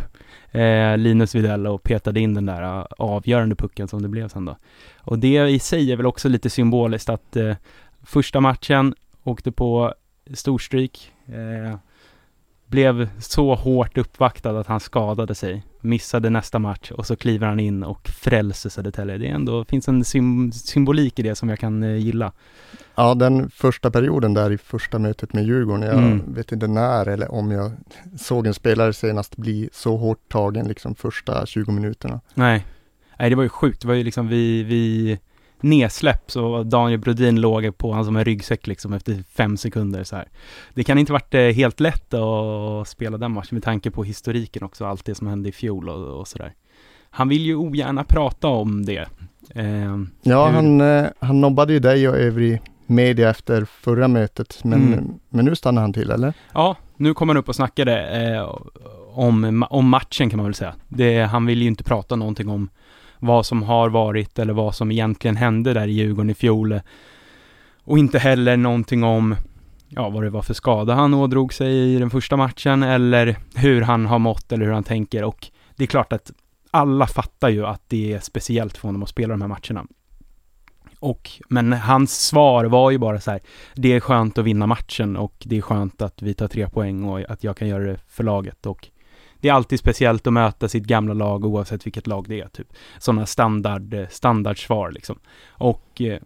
eh, 0.52 0.98
Linus 0.98 1.36
Widell, 1.36 1.68
och 1.68 1.84
petade 1.84 2.20
in 2.20 2.34
den 2.34 2.46
där 2.46 2.62
eh, 2.62 2.86
avgörande 2.98 3.56
pucken 3.56 3.88
som 3.88 4.02
det 4.02 4.08
blev 4.08 4.28
sen 4.28 4.46
då. 4.46 4.58
Och 4.98 5.20
det 5.20 5.50
i 5.50 5.60
sig 5.60 5.92
är 5.92 5.96
väl 5.96 6.06
också 6.06 6.30
lite 6.30 6.50
symboliskt 6.50 7.10
att 7.10 7.36
eh, 7.36 7.56
första 8.04 8.40
matchen 8.40 8.96
åkte 9.24 9.52
på 9.52 9.94
storstryk. 10.34 11.12
Eh, 11.26 11.78
blev 12.68 13.10
så 13.20 13.56
hårt 13.56 13.98
uppvaktad 13.98 14.60
att 14.60 14.68
han 14.68 14.80
skadade 14.80 15.36
sig. 15.36 15.64
Missade 15.82 16.30
nästa 16.30 16.60
match 16.60 16.92
och 16.92 17.06
så 17.06 17.16
kliver 17.16 17.48
han 17.48 17.60
in 17.60 17.84
och 17.84 18.08
frälser 18.08 18.70
Södertälje. 18.70 19.18
Det 19.18 19.28
är 19.28 19.34
ändå, 19.34 19.66
finns 19.66 19.88
en 19.88 20.04
sym- 20.04 20.52
symbolik 20.52 21.20
i 21.20 21.22
det 21.22 21.36
som 21.36 21.50
jag 21.50 21.60
kan 21.60 21.84
eh, 21.84 21.96
gilla. 21.96 22.32
Ja, 22.96 23.14
den 23.16 23.50
första 23.50 23.92
perioden 23.92 24.34
där 24.34 24.52
i 24.52 24.58
första 24.58 25.00
mötet 25.00 25.34
med 25.34 25.44
Djurgården, 25.46 25.82
jag 25.84 25.98
Mm. 25.98 26.34
vet 26.34 26.52
inte 26.52 26.68
när 26.68 27.06
eller 27.08 27.32
om 27.32 27.52
jag 27.52 27.72
såg 28.20 28.48
en 28.48 28.54
spelare 28.54 28.94
senast 28.94 29.38
bli 29.38 29.70
så 29.74 29.98
hårt 29.98 30.30
tagen 30.32 30.68
liksom 30.68 30.96
första 30.96 31.46
20 31.46 31.72
minuterna. 31.72 32.22
Nej. 32.34 32.66
Nej, 33.20 33.30
det 33.30 33.36
var 33.36 33.44
ju 33.44 33.50
sjukt. 33.50 33.82
Det 33.82 33.88
var 33.88 33.96
ju 33.96 34.04
liksom 34.04 34.28
vi, 34.28 34.64
vi 34.64 35.20
nedsläpp 35.62 36.32
så 36.32 36.64
Daniel 36.64 37.00
Brodin 37.00 37.42
låg 37.42 37.78
på 37.78 37.92
han 37.94 38.06
som 38.06 38.16
en 38.16 38.26
ryggsäck 38.26 38.68
liksom 38.68 38.94
efter 38.94 39.24
fem 39.38 39.58
sekunder 39.58 40.04
så 40.04 40.16
här. 40.16 40.28
Det 40.74 40.84
kan 40.84 40.98
inte 40.98 41.12
varit 41.14 41.34
eh, 41.34 41.42
helt 41.42 41.80
lätt 41.80 42.14
att 42.14 42.88
spela 42.88 43.18
den 43.18 43.32
matchen 43.32 43.56
med 43.56 43.64
tanke 43.64 43.92
på 43.92 44.04
historiken 44.04 44.64
också, 44.64 44.86
allt 44.86 45.06
det 45.06 45.16
som 45.16 45.28
hände 45.28 45.50
i 45.50 45.52
fjol 45.52 45.90
och, 45.90 46.20
och 46.20 46.28
sådär. 46.28 46.54
Han 47.10 47.30
vill 47.30 47.42
ju 47.42 47.56
ogärna 47.56 48.04
prata 48.04 48.48
om 48.48 48.86
det. 48.86 49.08
Eh, 49.56 49.98
Ja, 50.22 50.46
Hur- 50.48 50.54
han, 50.54 50.82
eh, 50.82 51.06
han 51.20 51.42
nobbade 51.42 51.74
ju 51.74 51.80
dig 51.80 52.10
och 52.10 52.16
övrig 52.18 52.62
media 52.86 53.30
efter 53.30 53.66
förra 53.66 54.08
mötet, 54.08 54.64
men, 54.64 54.88
Mm. 54.94 55.06
men 55.30 55.46
nu 55.46 55.56
stannar 55.56 55.82
han 55.82 55.94
till, 55.94 56.12
eller? 56.12 56.34
Ja, 56.54 56.76
nu 56.98 57.14
kom 57.14 57.30
han 57.30 57.38
upp 57.38 57.50
och 57.50 57.56
snackade 57.56 58.08
eh, 58.36 58.56
om, 59.14 59.66
om 59.70 59.90
matchen 59.90 60.30
kan 60.30 60.38
man 60.38 60.46
väl 60.46 60.54
säga. 60.54 60.74
Det, 60.88 61.20
han 61.24 61.46
vill 61.46 61.62
ju 61.62 61.68
inte 61.68 61.84
prata 61.84 62.16
någonting 62.16 62.50
om 62.50 62.70
vad 63.20 63.46
som 63.46 63.64
har 63.64 63.90
varit 63.90 64.40
eller 64.40 64.54
vad 64.54 64.76
som 64.76 64.92
egentligen 64.92 65.36
hände 65.36 65.74
där 65.74 65.88
i 65.88 65.92
Djurgården 65.92 66.30
i 66.30 66.34
fjol. 66.34 66.80
Och 67.84 68.00
inte 68.00 68.20
heller 68.20 68.58
någonting 68.58 69.04
om 69.04 69.36
ja, 69.90 70.10
vad 70.10 70.24
det 70.24 70.30
var 70.30 70.42
för 70.42 70.54
skada 70.54 70.94
han 70.94 71.14
ådrog 71.14 71.54
sig 71.54 71.96
i 71.96 72.00
den 72.00 72.10
första 72.10 72.38
matchen 72.38 72.84
eller 72.84 73.38
hur 73.56 73.82
han 73.82 74.06
har 74.06 74.20
mått 74.20 74.52
eller 74.52 74.66
hur 74.66 74.74
han 74.74 74.84
tänker. 74.84 75.24
Och 75.24 75.48
det 75.76 75.84
är 75.84 75.88
klart 75.88 76.14
att 76.14 76.32
alla 76.72 77.08
fattar 77.08 77.50
ju 77.50 77.66
att 77.66 77.82
det 77.88 78.14
är 78.14 78.20
speciellt 78.20 78.78
för 78.78 78.88
honom 78.88 79.04
att 79.04 79.10
spela 79.10 79.34
de 79.34 79.42
här 79.42 79.48
matcherna. 79.48 79.88
Och, 81.00 81.32
men 81.50 81.74
hans 81.74 82.20
svar 82.28 82.66
var 82.66 82.92
ju 82.92 82.98
bara 82.98 83.20
så 83.20 83.32
här, 83.32 83.40
det 83.76 83.94
är 83.94 84.00
skönt 84.00 84.38
att 84.38 84.46
vinna 84.46 84.68
matchen 84.68 85.18
och 85.18 85.34
det 85.46 85.58
är 85.58 85.62
skönt 85.62 86.02
att 86.02 86.22
vi 86.22 86.34
tar 86.34 86.48
tre 86.48 86.70
poäng 86.70 87.04
och 87.04 87.20
att 87.20 87.44
jag 87.44 87.58
kan 87.58 87.68
göra 87.68 87.84
det 87.84 88.00
för 88.08 88.24
laget 88.24 88.66
och 88.66 88.88
det 89.42 89.50
är 89.50 89.54
alltid 89.54 89.80
speciellt 89.80 90.28
att 90.28 90.34
möta 90.34 90.68
sitt 90.68 90.84
gamla 90.84 91.14
lag 91.14 91.46
oavsett 91.46 91.86
vilket 91.86 92.08
lag 92.08 92.26
det 92.28 92.42
är, 92.42 92.48
typ. 92.48 92.68
Sådana 93.00 93.26
standard, 93.26 93.94
eh, 93.94 94.08
standardsvar 94.10 94.92
liksom. 94.92 95.20
Och 95.50 96.02
eh, 96.02 96.20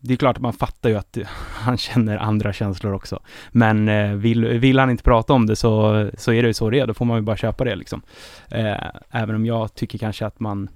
det 0.00 0.12
är 0.12 0.16
klart 0.16 0.36
att 0.36 0.42
man 0.42 0.52
fattar 0.52 0.88
ju 0.90 0.96
att 0.96 1.18
han 1.52 1.76
känner 1.76 2.18
andra 2.18 2.52
känslor 2.52 2.92
också. 2.92 3.20
Men 3.50 3.88
eh, 3.88 4.10
vill, 4.12 4.44
vill 4.46 4.78
han 4.78 4.90
inte 4.90 5.02
prata 5.02 5.32
om 5.32 5.46
det 5.46 5.56
så, 5.56 6.10
så 6.18 6.32
är 6.32 6.42
det 6.42 6.48
ju 6.48 6.54
så 6.54 6.70
det 6.70 6.80
är, 6.80 6.86
då 6.86 6.94
får 6.94 7.04
man 7.04 7.16
ju 7.16 7.22
bara 7.22 7.36
köpa 7.36 7.64
det 7.64 7.76
liksom. 7.76 8.02
Eh, 8.50 8.76
även 9.10 9.34
om 9.34 9.46
jag 9.46 9.74
tycker 9.74 9.98
kanske 9.98 10.26
att 10.26 10.40
man, 10.40 10.68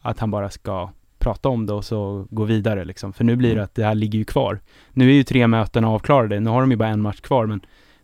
att 0.00 0.18
han 0.18 0.30
bara 0.30 0.50
ska 0.50 0.90
prata 1.18 1.48
om 1.48 1.66
det 1.66 1.72
och 1.72 1.84
så 1.84 2.26
gå 2.30 2.44
vidare 2.44 2.84
liksom. 2.84 3.12
För 3.12 3.24
nu 3.24 3.36
blir 3.36 3.48
det 3.48 3.54
Mm. 3.54 3.64
att 3.64 3.74
det 3.74 3.84
här 3.84 3.94
ligger 3.94 4.18
ju 4.18 4.24
kvar. 4.24 4.60
Nu 4.92 5.10
är 5.10 5.14
ju 5.14 5.24
tre 5.24 5.46
möten 5.46 5.84
avklarade, 5.84 6.40
nu 6.40 6.50
har 6.50 6.60
de 6.60 6.70
ju 6.70 6.76
bara 6.76 6.88
en 6.88 7.00
match 7.00 7.20
kvar, 7.20 7.46
men 7.46 7.60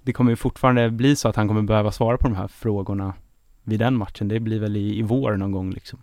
det 0.08 0.12
kommer 0.12 0.30
ju 0.32 0.36
fortfarande 0.36 0.90
bli 0.90 1.16
så 1.16 1.28
att 1.28 1.36
han 1.36 1.48
kommer 1.48 1.62
behöva 1.62 1.92
svara 1.92 2.16
på 2.18 2.28
de 2.28 2.36
här 2.36 2.48
frågorna 2.48 3.14
vid 3.64 3.78
den 3.80 3.96
matchen. 3.96 4.28
Det 4.28 4.40
blir 4.40 4.60
väl 4.60 4.76
i, 4.76 4.98
i 4.98 5.02
vår 5.02 5.36
någon 5.36 5.52
gång 5.52 5.70
liksom. 5.70 5.98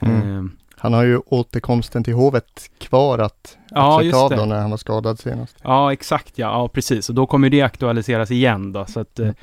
Mm. 0.00 0.36
Eh, 0.38 0.44
Han 0.76 0.92
har 0.92 1.02
ju 1.04 1.18
återkomsten 1.26 2.04
till 2.04 2.14
Hovet 2.14 2.70
kvar 2.78 3.18
att, 3.18 3.58
Ja, 3.70 3.98
att 3.98 4.04
checka 4.04 4.16
av 4.16 4.30
då 4.30 4.44
när 4.44 4.60
han 4.60 4.70
var 4.70 4.76
skadad 4.76 5.18
senast. 5.18 5.56
Ja, 5.62 5.92
exakt 5.92 6.38
ja. 6.38 6.46
Ja, 6.46 6.68
precis. 6.68 7.08
Och 7.08 7.14
då 7.14 7.26
kommer 7.26 7.50
det 7.50 7.62
aktualiseras 7.62 8.30
igen 8.30 8.72
då. 8.72 8.84
Så 8.86 9.00
att, 9.00 9.18
Mm. 9.18 9.34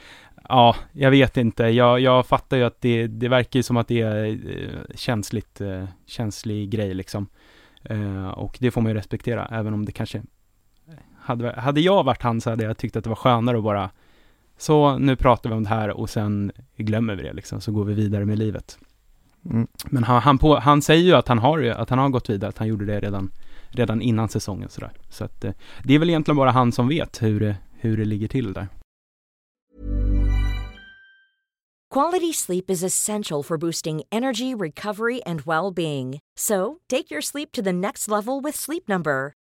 ja, 0.50 0.76
jag 0.92 1.12
vet 1.12 1.38
inte. 1.38 1.64
Jag, 1.64 2.00
jag 2.00 2.26
fattar 2.26 2.58
ju 2.58 2.64
att 2.64 2.82
det, 2.82 3.08
det 3.08 3.28
verkar 3.28 3.60
ju 3.60 3.64
som 3.64 3.78
att 3.78 3.88
det 3.88 4.02
är 4.02 4.26
eh, 4.26 4.96
känsligt, 4.96 5.62
eh, 5.62 5.86
känslig 6.08 6.70
grej 6.70 6.94
liksom. 6.94 7.28
Och 8.36 8.58
det 8.60 8.72
får 8.72 8.82
man 8.82 8.92
ju 8.92 8.98
respektera, 8.98 9.46
även 9.52 9.74
om 9.74 9.86
det 9.86 9.92
kanske 9.92 10.22
hade, 11.26 11.52
hade 11.60 11.82
jag 11.82 12.04
varit 12.04 12.22
han 12.22 12.42
så 12.42 12.50
hade 12.50 12.64
jag 12.64 12.78
tyckt 12.78 12.96
att 12.96 13.04
det 13.04 13.10
var 13.10 13.16
skönare 13.16 13.58
att 13.58 13.64
bara 13.64 13.90
så 14.58 14.98
nu 14.98 15.16
pratar 15.16 15.50
vi 15.50 15.56
om 15.56 15.64
det 15.64 15.70
här 15.70 15.90
och 15.90 16.10
sen 16.10 16.52
glömmer 16.78 17.16
vi 17.16 17.24
det 17.24 17.34
liksom, 17.34 17.62
så 17.62 17.72
går 17.72 17.86
vi 17.86 17.94
vidare 17.94 18.26
med 18.26 18.38
livet. 18.40 18.78
Mm. 19.50 19.68
Men 19.86 20.04
han, 20.04 20.22
han, 20.22 20.38
på, 20.38 20.56
han 20.60 20.82
säger 20.82 21.04
ju 21.04 21.14
att 21.14 21.28
han 21.28 21.38
har, 21.40 21.64
att 21.64 21.90
han 21.90 22.00
har 22.00 22.10
gått 22.10 22.30
vidare, 22.30 22.50
att 22.50 22.58
han 22.58 22.68
gjorde 22.68 22.86
det 22.86 23.00
redan, 23.00 23.32
redan 23.70 24.02
innan 24.02 24.30
säsongen 24.30 24.70
sådär. 24.70 24.92
Så 25.10 25.24
att 25.24 25.44
eh, 25.44 25.52
det 25.84 25.96
är 25.96 26.00
väl 26.00 26.10
egentligen 26.10 26.38
bara 26.38 26.52
han 26.52 26.72
som 26.72 26.88
vet 26.88 27.22
hur, 27.22 27.40
det- 27.40 27.58
hur 27.80 27.98
det 27.98 28.06
ligger 28.06 28.28
till 28.28 28.54
där. 28.54 28.68
Quality 31.94 32.34
sleep 32.34 32.70
is 32.70 32.84
essential 32.84 33.44
for 33.44 33.58
boosting 33.58 34.04
energy, 34.12 34.54
recovery, 34.56 35.22
and 35.26 35.42
well 35.46 35.72
being. 35.74 36.20
So, 36.38 36.78
take 36.90 37.12
your 37.14 37.22
sleep 37.22 37.52
to 37.52 37.62
the 37.64 37.72
next 37.74 38.08
level 38.08 38.42
with 38.44 38.58
Sleep 38.58 38.88
Number. 38.88 39.32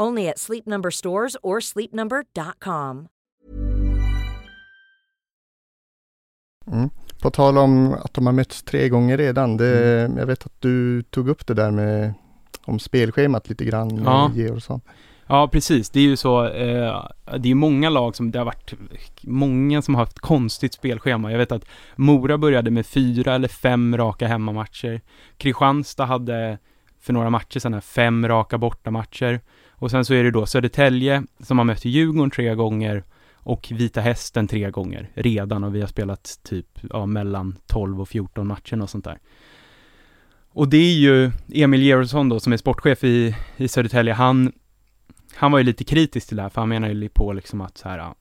Only 0.00 0.28
at 0.28 0.38
Sleep 0.38 0.66
Number 0.66 0.90
stores 0.90 1.36
or 1.42 1.60
sleepnumber.com. 1.60 3.08
Mm. 6.66 6.90
På 7.22 7.30
tal 7.30 7.58
om 7.58 7.92
att 7.92 8.14
de 8.14 8.26
har 8.26 8.32
mötts 8.32 8.62
tre 8.62 8.88
gånger 8.88 9.16
redan. 9.16 9.56
Det, 9.56 10.04
Mm. 10.04 10.18
Jag 10.18 10.26
vet 10.26 10.46
att 10.46 10.60
du 10.60 11.02
tog 11.02 11.28
upp 11.28 11.46
det 11.46 11.54
där 11.54 11.70
med 11.70 12.14
om 12.64 12.78
spelschemat 12.78 13.48
lite 13.48 13.64
grann 13.64 13.88
med 13.88 14.04
Ja. 14.04 14.30
Georgsson. 14.34 14.80
Ja, 15.26 15.48
precis. 15.48 15.90
Det 15.90 16.00
är 16.00 16.04
ju 16.04 16.16
så, 16.16 16.44
eh, 16.46 17.04
det 17.38 17.50
är 17.50 17.54
många 17.54 17.90
lag 17.90 18.16
som, 18.16 18.30
det 18.30 18.38
har 18.38 18.46
varit 18.46 18.74
många 19.22 19.82
som 19.82 19.94
har 19.94 20.02
haft 20.02 20.18
konstigt 20.18 20.74
spelschema. 20.74 21.30
Jag 21.32 21.38
vet 21.38 21.52
att 21.52 21.64
Mora 21.96 22.38
började 22.38 22.70
med 22.70 22.86
fyra 22.86 23.34
eller 23.34 23.48
fem 23.48 23.96
raka 23.96 24.26
hemmamatcher. 24.26 25.00
Kristianstad 25.36 26.04
hade 26.04 26.58
för 27.00 27.12
några 27.12 27.30
matcher 27.30 27.58
sedan 27.58 27.82
fem 27.82 28.28
raka 28.28 28.58
bortamatcher. 28.58 29.40
Och 29.80 29.90
sen 29.90 30.04
så 30.04 30.14
är 30.14 30.24
det 30.24 30.30
då 30.30 30.46
Södertälje 30.46 31.22
som 31.40 31.58
har 31.58 31.64
mött 31.64 31.84
Djurgården 31.84 32.30
tre 32.30 32.54
gånger 32.54 33.04
och 33.34 33.68
Vita 33.70 34.00
Hästen 34.00 34.48
tre 34.48 34.70
gånger 34.70 35.10
redan 35.14 35.64
och 35.64 35.74
vi 35.74 35.80
har 35.80 35.88
spelat 35.88 36.38
typ 36.42 36.66
ja, 36.90 37.06
mellan 37.06 37.56
12 37.66 38.00
och 38.00 38.08
14 38.08 38.46
matcher 38.46 38.82
och 38.82 38.90
sånt 38.90 39.04
där. 39.04 39.18
Och 40.52 40.68
det 40.68 40.76
är 40.76 40.98
ju 40.98 41.30
Emil 41.54 41.82
Georgsson 41.82 42.28
då 42.28 42.40
som 42.40 42.52
är 42.52 42.56
sportchef 42.56 43.04
i, 43.04 43.36
i 43.56 43.68
Södertälje, 43.68 44.12
han 44.12 44.52
han 45.34 45.52
var 45.52 45.58
ju 45.58 45.64
lite 45.64 45.84
kritisk 45.84 46.28
till 46.28 46.36
det 46.36 46.42
här, 46.42 46.48
för 46.48 46.60
han 46.60 46.68
menar 46.68 46.88
ju 46.88 47.08
på 47.08 47.32
liksom 47.32 47.60
att 47.60 47.78
så 47.78 47.88
här, 47.88 47.98
ja, 47.98 48.14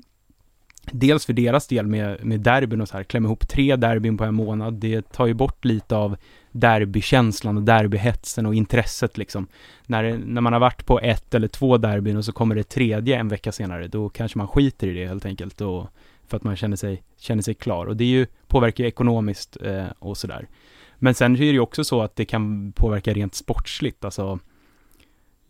dels 0.92 1.26
för 1.26 1.34
deras 1.34 1.68
del 1.68 1.88
med, 1.88 2.26
med 2.26 2.40
derbyn 2.40 2.82
och 2.82 2.90
så 2.90 2.98
här, 2.98 3.04
klämma 3.04 3.28
ihop 3.28 3.48
tre 3.48 3.76
derbyn 3.76 4.18
på 4.18 4.24
en 4.24 4.34
månad, 4.34 4.74
det 4.74 5.12
tar 5.12 5.28
ju 5.28 5.34
bort 5.34 5.66
lite 5.66 5.96
av 5.96 6.18
derbykänslan 6.52 7.58
och 7.58 7.64
derbyhetsen 7.64 8.46
och 8.46 8.56
intresset 8.56 9.18
liksom. 9.18 9.48
När, 9.86 10.18
när 10.18 10.42
man 10.42 10.54
har 10.54 10.60
varit 10.60 10.86
på 10.86 11.00
ett 11.00 11.34
eller 11.34 11.48
två 11.48 11.78
derbyn 11.78 12.18
och 12.18 12.26
så 12.26 12.32
kommer 12.32 12.56
det 12.56 12.64
tredje 12.64 13.18
en 13.18 13.28
vecka 13.28 13.52
senare, 13.52 13.88
då 13.88 14.10
kanske 14.10 14.38
man 14.38 14.48
skiter 14.48 14.88
i 14.88 14.94
det 14.94 15.08
helt 15.08 15.26
enkelt 15.26 15.62
och 15.62 15.88
för 16.28 16.38
att 16.38 16.44
man 16.44 16.56
känner 16.56 16.78
sig, 16.78 17.04
känner 17.18 17.42
sig 17.42 17.54
klar. 17.54 17.86
Och 17.86 17.98
det 17.98 18.04
är 18.04 18.08
ju, 18.08 18.26
påverkar 18.48 18.84
ju 18.84 18.88
ekonomiskt 18.88 19.58
eh, 19.62 19.88
och 20.00 20.18
sådär. 20.18 20.48
Men 20.96 21.14
sen 21.14 21.36
är 21.36 21.40
det 21.40 21.46
ju 21.46 21.60
också 21.60 21.84
så 21.84 22.02
att 22.02 22.16
det 22.16 22.26
kan 22.26 22.72
påverka 22.72 23.14
rent 23.14 23.36
sportsligt, 23.36 24.06
alltså 24.06 24.40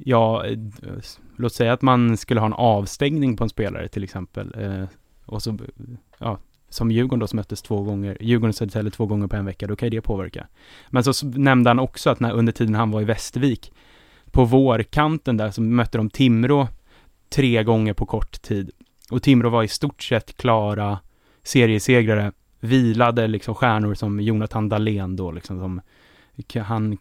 Ja, 0.03 0.45
låt 1.35 1.53
säga 1.53 1.73
att 1.73 1.81
man 1.81 2.17
skulle 2.17 2.39
ha 2.39 2.47
en 2.47 2.53
avstängning 2.53 3.37
på 3.37 3.43
en 3.43 3.49
spelare 3.49 3.87
till 3.87 4.03
exempel. 4.03 4.55
Eh, 4.57 4.85
och 5.25 5.43
så, 5.43 5.57
ja, 6.17 6.39
som 6.69 6.91
Djurgården 6.91 7.19
då 7.19 7.27
som 7.27 7.37
möttes 7.37 7.61
två 7.61 7.81
gånger, 7.81 8.17
Djurgården 8.19 8.49
och 8.49 8.55
Södertälje 8.55 8.91
två 8.91 9.05
gånger 9.05 9.27
på 9.27 9.35
en 9.35 9.45
vecka, 9.45 9.67
då 9.67 9.75
kan 9.75 9.85
ju 9.85 9.89
det 9.89 10.01
påverka. 10.01 10.47
Men 10.89 11.03
så 11.03 11.27
nämnde 11.27 11.69
han 11.69 11.79
också 11.79 12.09
att 12.09 12.19
när, 12.19 12.31
under 12.31 12.53
tiden 12.53 12.75
han 12.75 12.91
var 12.91 13.01
i 13.01 13.05
Västervik, 13.05 13.73
på 14.31 14.45
vårkanten 14.45 15.37
där 15.37 15.51
så 15.51 15.61
mötte 15.61 15.97
de 15.97 16.09
Timrå 16.09 16.67
tre 17.29 17.63
gånger 17.63 17.93
på 17.93 18.05
kort 18.05 18.41
tid. 18.41 18.71
Och 19.11 19.23
Timrå 19.23 19.49
var 19.49 19.63
i 19.63 19.67
stort 19.67 20.03
sett 20.03 20.37
klara 20.37 20.99
seriesegrare, 21.43 22.31
vilade 22.59 23.27
liksom 23.27 23.55
stjärnor 23.55 23.93
som 23.93 24.19
Jonathan 24.19 24.69
Dahlén 24.69 25.15
då 25.15 25.31
liksom 25.31 25.59
som, 25.59 25.81
han 26.63 26.97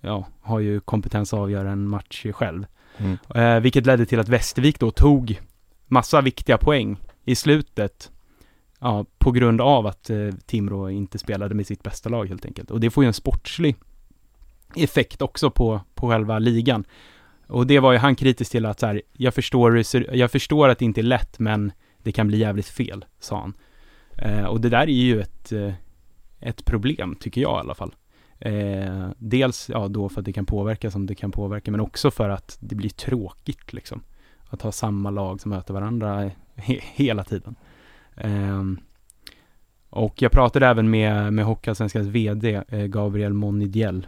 ja, 0.00 0.26
har 0.40 0.60
ju 0.60 0.80
kompetens 0.80 1.32
att 1.32 1.40
avgöra 1.40 1.70
en 1.70 1.88
match 1.88 2.26
själv. 2.32 2.66
Mm. 2.96 3.18
Eh, 3.34 3.60
vilket 3.60 3.86
ledde 3.86 4.06
till 4.06 4.20
att 4.20 4.28
Västervik 4.28 4.80
då 4.80 4.90
tog 4.90 5.40
massa 5.86 6.20
viktiga 6.20 6.58
poäng 6.58 6.96
i 7.24 7.34
slutet. 7.34 8.10
Ja, 8.80 9.04
på 9.18 9.30
grund 9.30 9.60
av 9.60 9.86
att 9.86 10.10
eh, 10.10 10.30
Timrå 10.46 10.90
inte 10.90 11.18
spelade 11.18 11.54
med 11.54 11.66
sitt 11.66 11.82
bästa 11.82 12.08
lag 12.08 12.28
helt 12.28 12.44
enkelt. 12.46 12.70
Och 12.70 12.80
det 12.80 12.90
får 12.90 13.04
ju 13.04 13.08
en 13.08 13.12
sportslig 13.12 13.76
effekt 14.76 15.22
också 15.22 15.50
på, 15.50 15.80
på 15.94 16.08
själva 16.08 16.38
ligan. 16.38 16.84
Och 17.46 17.66
det 17.66 17.78
var 17.78 17.92
ju 17.92 17.98
han 17.98 18.16
kritisk 18.16 18.50
till 18.50 18.66
att 18.66 18.80
så 18.80 18.86
här, 18.86 19.02
jag 19.12 19.34
förstår, 19.34 19.82
jag 20.16 20.30
förstår 20.30 20.68
att 20.68 20.78
det 20.78 20.84
inte 20.84 21.00
är 21.00 21.02
lätt, 21.02 21.38
men 21.38 21.72
det 22.02 22.12
kan 22.12 22.26
bli 22.26 22.38
jävligt 22.38 22.68
fel, 22.68 23.04
sa 23.18 23.40
han. 23.40 23.54
Eh, 24.16 24.44
och 24.44 24.60
det 24.60 24.68
där 24.68 24.82
är 24.82 24.86
ju 24.86 25.20
ett, 25.20 25.52
eh, 25.52 25.72
ett 26.40 26.64
problem, 26.64 27.16
tycker 27.20 27.40
jag 27.40 27.56
i 27.56 27.60
alla 27.60 27.74
fall. 27.74 27.94
Eh, 28.38 29.08
dels 29.18 29.68
ja, 29.68 29.88
då 29.88 30.08
för 30.08 30.20
att 30.20 30.24
det 30.24 30.32
kan 30.32 30.46
påverka 30.46 30.90
som 30.90 31.06
det 31.06 31.14
kan 31.14 31.32
påverka, 31.32 31.70
men 31.70 31.80
också 31.80 32.10
för 32.10 32.28
att 32.28 32.58
det 32.60 32.74
blir 32.74 32.90
tråkigt 32.90 33.72
liksom. 33.72 34.02
Att 34.48 34.62
ha 34.62 34.72
samma 34.72 35.10
lag 35.10 35.40
som 35.40 35.50
möter 35.50 35.74
varandra 35.74 36.30
he- 36.56 36.80
hela 36.94 37.24
tiden. 37.24 37.54
Ehm, 38.16 38.80
och 39.90 40.22
jag 40.22 40.32
pratade 40.32 40.66
även 40.66 40.90
med, 40.90 41.32
med 41.32 41.44
Hockeyallsvenskans 41.44 42.08
VD, 42.08 42.62
eh, 42.68 42.86
Gabriel 42.86 43.32
Monidiel. 43.32 44.06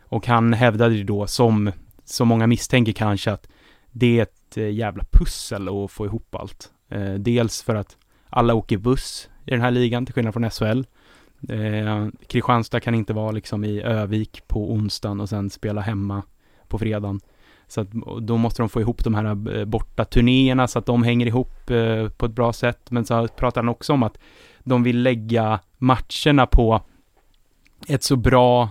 Och 0.00 0.26
han 0.26 0.52
hävdade 0.52 0.94
ju 0.94 1.04
då, 1.04 1.26
som 1.26 1.72
så 2.04 2.24
många 2.24 2.46
misstänker 2.46 2.92
kanske, 2.92 3.32
att 3.32 3.48
det 3.90 4.18
är 4.18 4.22
ett 4.22 4.56
eh, 4.56 4.70
jävla 4.70 5.04
pussel 5.10 5.68
att 5.68 5.90
få 5.90 6.06
ihop 6.06 6.34
allt. 6.34 6.72
Eh, 6.88 7.14
dels 7.14 7.62
för 7.62 7.74
att 7.74 7.96
alla 8.30 8.54
åker 8.54 8.76
buss 8.76 9.28
i 9.46 9.50
den 9.50 9.60
här 9.60 9.70
ligan, 9.70 10.06
till 10.06 10.14
skillnad 10.14 10.34
från 10.34 10.50
SHL. 10.50 10.84
Eh, 11.48 12.08
Kristianstad 12.26 12.80
kan 12.80 12.94
inte 12.94 13.12
vara 13.12 13.30
liksom 13.30 13.64
i 13.64 13.82
Övik 13.82 14.42
på 14.46 14.72
onsdagen 14.72 15.20
och 15.20 15.28
sen 15.28 15.50
spela 15.50 15.80
hemma 15.80 16.22
på 16.68 16.78
fredagen. 16.78 17.20
Så 17.68 17.80
att, 17.80 17.88
då 18.22 18.36
måste 18.36 18.62
de 18.62 18.68
få 18.68 18.80
ihop 18.80 19.04
de 19.04 19.14
här 19.14 19.56
eh, 19.56 19.64
borta 19.64 20.04
turnéerna 20.04 20.68
så 20.68 20.78
att 20.78 20.86
de 20.86 21.02
hänger 21.02 21.26
ihop 21.26 21.70
eh, 21.70 22.08
på 22.08 22.26
ett 22.26 22.32
bra 22.32 22.52
sätt. 22.52 22.90
Men 22.90 23.04
så 23.04 23.28
pratar 23.28 23.62
han 23.62 23.68
också 23.68 23.92
om 23.92 24.02
att 24.02 24.18
de 24.60 24.82
vill 24.82 25.02
lägga 25.02 25.60
matcherna 25.78 26.46
på 26.46 26.80
ett 27.88 28.02
så 28.02 28.16
bra, 28.16 28.68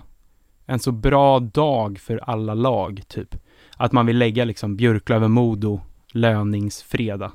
en 0.65 0.79
så 0.79 0.91
bra 0.91 1.39
dag 1.39 1.99
för 1.99 2.17
alla 2.17 2.53
lag, 2.53 3.01
typ. 3.07 3.35
Att 3.77 3.91
man 3.91 4.05
vill 4.05 4.17
lägga 4.17 4.45
liksom 4.45 4.75
Björklöven-Modo 4.77 5.81
löningsfredag. 6.13 7.31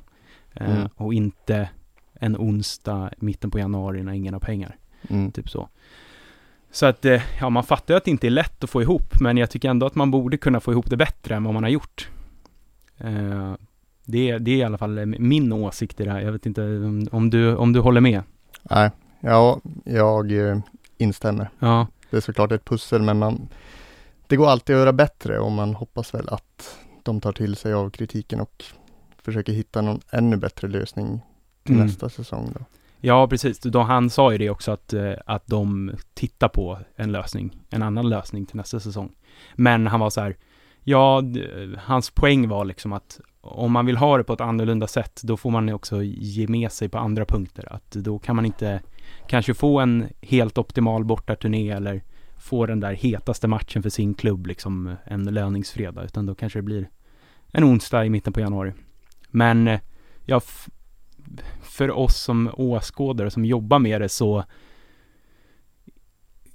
Eh, 0.54 0.70
Mm. 0.70 0.88
Och 0.96 1.14
inte 1.14 1.68
en 2.14 2.36
onsdag 2.36 3.10
mitten 3.18 3.50
på 3.50 3.58
januari 3.58 4.02
när 4.02 4.12
ingen 4.12 4.34
har 4.34 4.40
pengar. 4.40 4.76
Mm. 5.08 5.32
Typ 5.32 5.50
så. 5.50 5.68
Så 6.70 6.86
att, 6.86 7.04
eh, 7.04 7.22
ja 7.40 7.50
man 7.50 7.64
fattar 7.64 7.94
ju 7.94 7.98
att 7.98 8.04
det 8.04 8.10
inte 8.10 8.26
är 8.26 8.30
lätt 8.30 8.64
att 8.64 8.70
få 8.70 8.82
ihop, 8.82 9.20
men 9.20 9.36
jag 9.36 9.50
tycker 9.50 9.68
ändå 9.70 9.86
att 9.86 9.94
man 9.94 10.10
borde 10.10 10.36
kunna 10.36 10.60
få 10.60 10.72
ihop 10.72 10.90
det 10.90 10.96
bättre 10.96 11.34
än 11.34 11.44
vad 11.44 11.54
man 11.54 11.62
har 11.62 11.70
gjort. 11.70 12.08
Eh, 12.98 13.54
det, 14.04 14.38
det 14.38 14.50
är 14.50 14.56
i 14.56 14.62
alla 14.64 14.78
fall 14.78 15.06
min 15.06 15.52
åsikt 15.52 16.00
i 16.00 16.04
det 16.04 16.10
här. 16.10 16.20
Jag 16.20 16.32
vet 16.32 16.46
inte 16.46 16.62
om, 17.12 17.30
du, 17.30 17.56
om 17.56 17.72
du 17.72 17.80
håller 17.80 18.00
med? 18.00 18.22
Nej, 18.62 18.90
ja, 19.20 19.60
jag 19.84 20.32
eh, 20.32 20.58
instämmer. 20.98 21.50
Ja. 21.58 21.86
Det 22.10 22.16
är 22.16 22.20
såklart 22.20 22.52
ett 22.52 22.64
pussel, 22.64 23.02
men 23.02 23.18
man, 23.18 23.48
det 24.26 24.36
går 24.36 24.48
alltid 24.48 24.76
att 24.76 24.80
göra 24.80 24.92
bättre 24.92 25.38
och 25.38 25.52
man 25.52 25.74
hoppas 25.74 26.14
väl 26.14 26.28
att 26.28 26.78
de 27.02 27.20
tar 27.20 27.32
till 27.32 27.56
sig 27.56 27.72
av 27.72 27.90
kritiken 27.90 28.40
och 28.40 28.64
försöker 29.22 29.52
hitta 29.52 29.82
någon 29.82 30.00
ännu 30.10 30.36
bättre 30.36 30.68
lösning 30.68 31.20
till 31.64 31.74
Mm. 31.74 31.86
nästa 31.86 32.08
säsong. 32.08 32.50
Då. 32.58 32.64
Ja, 33.00 33.28
precis. 33.28 33.58
De, 33.60 33.86
han 33.86 34.10
sa 34.10 34.32
ju 34.32 34.38
det 34.38 34.50
också 34.50 34.72
att, 34.72 34.92
eh, 34.92 35.12
att 35.26 35.46
de 35.46 35.92
tittar 36.14 36.48
på 36.48 36.78
en 36.96 37.12
lösning, 37.12 37.56
en 37.70 37.82
annan 37.82 38.08
lösning 38.08 38.46
till 38.46 38.56
nästa 38.56 38.80
säsong. 38.80 39.14
Men 39.54 39.86
han 39.86 40.00
var 40.00 40.10
så 40.10 40.20
här, 40.20 40.36
ja, 40.84 41.22
hans 41.78 42.10
poäng 42.10 42.48
var 42.48 42.64
liksom 42.64 42.92
att 42.92 43.20
om 43.40 43.72
man 43.72 43.86
vill 43.86 43.96
ha 43.96 44.18
det 44.18 44.24
på 44.24 44.32
ett 44.32 44.40
annorlunda 44.40 44.86
sätt, 44.86 45.20
då 45.22 45.36
får 45.36 45.50
man 45.50 45.68
också 45.68 46.02
ge 46.02 46.48
med 46.48 46.72
sig 46.72 46.88
på 46.88 46.98
andra 46.98 47.24
punkter. 47.24 47.72
Att 47.72 47.90
då 47.90 48.18
kan 48.18 48.36
man 48.36 48.46
inte 48.46 48.80
kanske 49.26 49.54
få 49.54 49.80
en 49.80 50.08
helt 50.20 50.58
optimal 50.58 51.04
bortaturné 51.04 51.70
eller 51.70 52.02
få 52.36 52.66
den 52.66 52.80
där 52.80 52.92
hetaste 52.92 53.48
matchen 53.48 53.82
för 53.82 53.90
sin 53.90 54.14
klubb, 54.14 54.46
liksom 54.46 54.96
en 55.04 55.24
löningsfredag, 55.24 56.04
utan 56.04 56.26
då 56.26 56.34
kanske 56.34 56.58
det 56.58 56.62
blir 56.62 56.88
en 57.52 57.64
onsdag 57.64 58.04
i 58.04 58.10
mitten 58.10 58.32
på 58.32 58.40
januari. 58.40 58.72
Men 59.30 59.68
eh, 59.68 59.80
jag 60.24 60.42
för 61.78 61.90
oss 61.90 62.16
som 62.16 62.50
åskådare 62.52 63.30
som 63.30 63.44
jobbar 63.44 63.78
med 63.78 64.00
det 64.00 64.08
så 64.08 64.44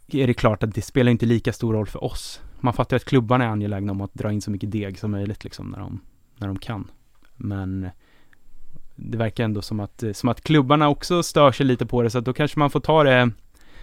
är 0.08 0.28
det 0.28 0.34
klart 0.34 0.64
att 0.64 0.76
det 0.76 0.82
spelar 0.82 1.12
inte 1.12 1.26
lika 1.26 1.54
stor 1.54 1.74
roll 1.74 1.88
för 1.88 2.04
oss. 2.04 2.42
Man 2.60 2.74
fattar 2.74 2.98
att 2.98 3.06
klubbarna 3.06 3.44
är 3.44 3.50
angelägna 3.50 3.92
om 3.92 4.02
att 4.02 4.14
dra 4.14 4.32
in 4.32 4.42
så 4.42 4.52
mycket 4.52 4.72
deg 4.72 5.00
som 5.00 5.12
möjligt 5.12 5.44
liksom 5.44 5.70
när 5.70 5.80
de, 5.80 6.02
när 6.38 6.48
de 6.48 6.60
kan. 6.60 6.92
Men 7.36 7.90
det 8.96 9.18
verkar 9.18 9.44
ändå 9.44 9.62
som 9.62 9.80
att, 9.80 10.04
som 10.14 10.30
att 10.30 10.42
klubbarna 10.42 10.90
också 10.90 11.24
stör 11.24 11.52
sig 11.52 11.66
lite 11.66 11.86
på 11.86 12.02
det 12.02 12.10
så 12.10 12.18
att 12.18 12.26
då 12.26 12.34
kanske 12.34 12.60
man 12.60 12.70
får 12.70 12.80
ta 12.80 13.04
det, 13.04 13.32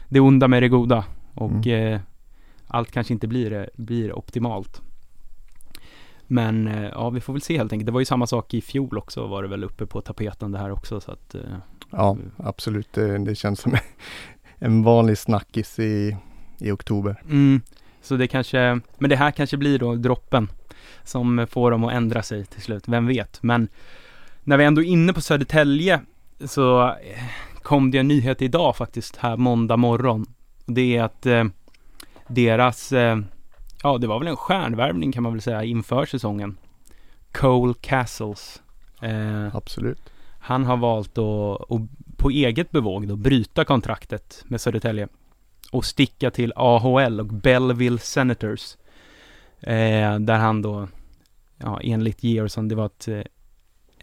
det 0.09 0.20
onda 0.20 0.48
med 0.48 0.62
det 0.62 0.68
goda 0.68 1.05
och 1.35 1.66
eh, 1.66 2.00
allt 2.66 2.90
kanske 2.90 3.12
inte 3.12 3.26
blir, 3.26 3.70
blir 3.74 4.18
optimalt. 4.18 4.83
Men 6.32 6.68
eh, 6.68 6.88
ja, 6.92 7.10
vi 7.10 7.20
får 7.20 7.32
väl 7.32 7.42
se 7.42 7.56
helt 7.56 7.72
enkelt. 7.72 7.86
Det 7.86 7.92
var 7.92 8.00
ju 8.00 8.04
samma 8.04 8.26
sak 8.26 8.54
i 8.54 8.60
fjol 8.60 8.98
också 8.98 9.26
var 9.26 9.42
det 9.42 9.48
väl 9.48 9.64
uppe 9.64 9.86
på 9.86 10.00
tapeten 10.00 10.52
det 10.52 10.58
här 10.58 10.70
också 10.70 11.00
så 11.00 11.12
att 11.12 11.34
eh, 11.34 11.40
Ja, 11.90 12.16
absolut. 12.36 12.92
Det, 12.92 13.18
det 13.18 13.34
känns 13.34 13.60
som 13.60 13.76
en 14.58 14.82
vanlig 14.82 15.18
snackis 15.18 15.78
i, 15.78 16.16
i 16.58 16.70
oktober. 16.70 17.22
Mm, 17.24 17.60
så 18.02 18.16
det 18.16 18.26
kanske, 18.26 18.80
men 18.98 19.10
det 19.10 19.16
här 19.16 19.30
kanske 19.30 19.56
blir 19.56 19.78
då 19.78 19.94
droppen 19.94 20.48
som 21.04 21.46
får 21.50 21.70
dem 21.70 21.84
att 21.84 21.92
ändra 21.92 22.22
sig 22.22 22.46
till 22.46 22.62
slut, 22.62 22.84
vem 22.86 23.06
vet. 23.06 23.42
Men 23.42 23.68
när 24.44 24.56
vi 24.56 24.64
ändå 24.64 24.82
är 24.82 24.86
inne 24.86 25.12
på 25.12 25.20
Södertälje 25.20 26.00
så 26.44 26.88
eh, 26.88 26.94
kom 27.62 27.90
det 27.90 27.98
en 27.98 28.08
nyhet 28.08 28.42
idag 28.42 28.76
faktiskt 28.76 29.16
här 29.16 29.36
måndag 29.36 29.76
morgon. 29.76 30.26
Det 30.66 30.96
är 30.96 31.02
att 31.02 31.26
eh, 31.26 31.44
deras, 32.26 32.92
eh, 32.92 33.18
ja 33.82 33.98
det 33.98 34.06
var 34.06 34.18
väl 34.18 34.28
en 34.28 34.36
stjärnvärvning 34.36 35.12
kan 35.12 35.22
man 35.22 35.32
väl 35.32 35.42
säga 35.42 35.64
inför 35.64 36.06
säsongen. 36.06 36.56
Cole 37.32 37.74
Castles. 37.80 38.62
Eh, 39.02 39.56
Absolut. 39.56 40.12
han 40.38 40.64
har 40.64 40.76
valt 40.76 41.18
att, 41.18 41.70
att 41.70 41.80
på 42.16 42.30
eget 42.30 42.70
bevåg 42.70 43.08
då 43.08 43.16
bryta 43.16 43.64
kontraktet 43.64 44.44
med 44.46 44.60
Södertälje 44.60 45.08
och 45.72 45.84
sticka 45.84 46.30
till 46.30 46.52
AHL 46.56 47.20
och 47.20 47.26
Belleville 47.26 47.98
Senators. 47.98 48.76
Eh, 49.60 50.18
där 50.18 50.38
han 50.38 50.62
då, 50.62 50.88
ja 51.58 51.80
enligt 51.82 52.22
Georgsson, 52.22 52.68
det 52.68 52.74
var 52.74 52.86
ett, 52.86 53.08
eh, 53.08 53.22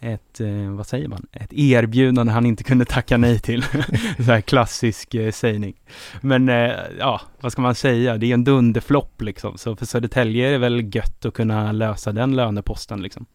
ett, 0.02 0.40
eh, 0.40 0.70
vad 0.70 0.86
säger 0.86 1.08
man, 1.08 1.26
ett 1.32 1.52
erbjudande 1.52 2.32
han 2.32 2.46
inte 2.46 2.64
kunde 2.64 2.84
tacka 2.84 3.16
nej 3.16 3.38
till. 3.40 3.62
Så 4.16 4.22
här 4.22 4.40
klassisk 4.40 5.14
eh, 5.14 5.32
sägning. 5.32 5.74
Men 6.20 6.48
eh, 6.48 6.72
ja, 6.98 7.20
vad 7.40 7.52
ska 7.52 7.62
man 7.62 7.74
säga, 7.74 8.18
det 8.18 8.26
är 8.26 8.34
en 8.34 8.44
dunderflopp 8.44 9.22
liksom. 9.22 9.58
Så 9.58 9.76
för 9.76 9.86
Södertälje 9.86 10.48
är 10.48 10.52
det 10.52 10.58
väl 10.58 10.94
gött 10.94 11.24
att 11.24 11.34
kunna 11.34 11.72
lösa 11.72 12.12
den 12.12 12.36
löneposten 12.36 13.02
liksom. 13.02 13.26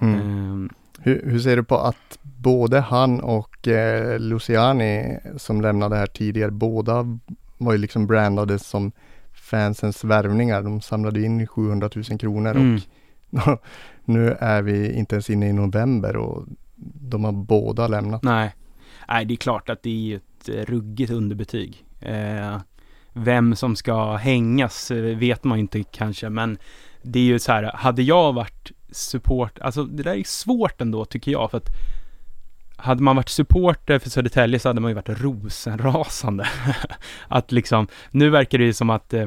Mm. 0.00 0.20
Ehm, 0.20 0.70
Hur, 0.98 1.22
hur 1.24 1.38
ser 1.38 1.56
du 1.56 1.64
på 1.64 1.78
att 1.78 2.18
både 2.22 2.80
han 2.80 3.20
och 3.20 3.68
eh, 3.68 4.18
Luciani 4.20 5.18
som 5.36 5.60
lämnade 5.60 5.96
här 5.96 6.06
tidigare, 6.06 6.50
båda 6.50 7.18
var 7.58 7.72
ju 7.72 7.78
liksom 7.78 8.06
brandade 8.06 8.58
som 8.58 8.92
fansens 9.32 10.04
värvningar. 10.04 10.62
De 10.62 10.80
samlade 10.80 11.22
in 11.22 11.46
700 11.46 11.90
000 11.94 12.18
kronor 12.18 12.50
Mm. 12.50 12.80
nu 14.04 14.36
är 14.40 14.62
vi 14.62 14.92
inte 14.92 15.14
ens 15.14 15.30
inne 15.30 15.48
i 15.48 15.52
november 15.52 16.16
och 16.16 16.44
de 17.00 17.24
har 17.24 17.32
båda 17.32 17.88
lämnat. 17.88 18.22
Nej. 18.22 18.54
Nej, 19.08 19.24
det 19.24 19.34
är 19.34 19.36
klart 19.36 19.70
att 19.70 19.82
det 19.82 19.90
är 19.90 19.94
ju 19.94 20.16
ett 20.16 20.48
eh, 20.48 20.72
ruggigt 20.72 21.12
underbetyg. 21.12 21.84
Eh, 22.00 22.58
vem 23.12 23.56
som 23.56 23.76
ska 23.76 24.16
hängas 24.16 24.90
eh, 24.90 25.16
vet 25.16 25.44
man 25.44 25.58
ju 25.58 25.62
inte 25.62 25.82
kanske, 25.82 26.28
men 26.28 26.58
det 27.02 27.18
är 27.18 27.24
ju 27.24 27.38
så 27.38 27.52
här, 27.52 27.62
hade 27.74 28.02
jag 28.02 28.32
varit 28.32 28.72
support, 28.90 29.58
alltså 29.58 29.84
det 29.84 30.02
där 30.02 30.14
är 30.14 30.24
svårt 30.24 30.80
ändå 30.80 31.04
tycker 31.04 31.32
jag, 31.32 31.50
för 31.50 31.58
att 31.58 31.68
hade 32.76 33.02
man 33.02 33.16
varit 33.16 33.28
supporter 33.28 33.98
för 33.98 34.10
Södertälje 34.10 34.58
så 34.58 34.68
hade 34.68 34.80
man 34.80 34.90
ju 34.90 34.94
varit 34.94 35.20
rosenrasande. 35.20 36.46
att 37.28 37.52
liksom, 37.52 37.86
nu 38.10 38.30
verkar 38.30 38.58
det 38.58 38.64
ju 38.64 38.72
som 38.72 38.90
att 38.90 39.14
eh, 39.14 39.26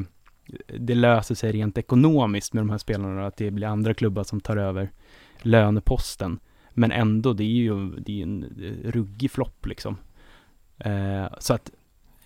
det 0.78 0.94
löser 0.94 1.34
sig 1.34 1.52
rent 1.52 1.78
ekonomiskt 1.78 2.52
med 2.52 2.60
de 2.60 2.70
här 2.70 2.78
spelarna, 2.78 3.26
att 3.26 3.36
det 3.36 3.50
blir 3.50 3.66
andra 3.66 3.94
klubbar 3.94 4.24
som 4.24 4.40
tar 4.40 4.56
över 4.56 4.90
löneposten. 5.38 6.38
Men 6.70 6.92
ändå, 6.92 7.32
det 7.32 7.44
är 7.44 7.46
ju 7.46 7.90
det 7.90 8.18
är 8.18 8.22
en 8.22 8.44
ruggig 8.84 9.30
flopp 9.30 9.66
liksom. 9.66 9.96
Eh, 10.78 11.26
så 11.38 11.54
att 11.54 11.70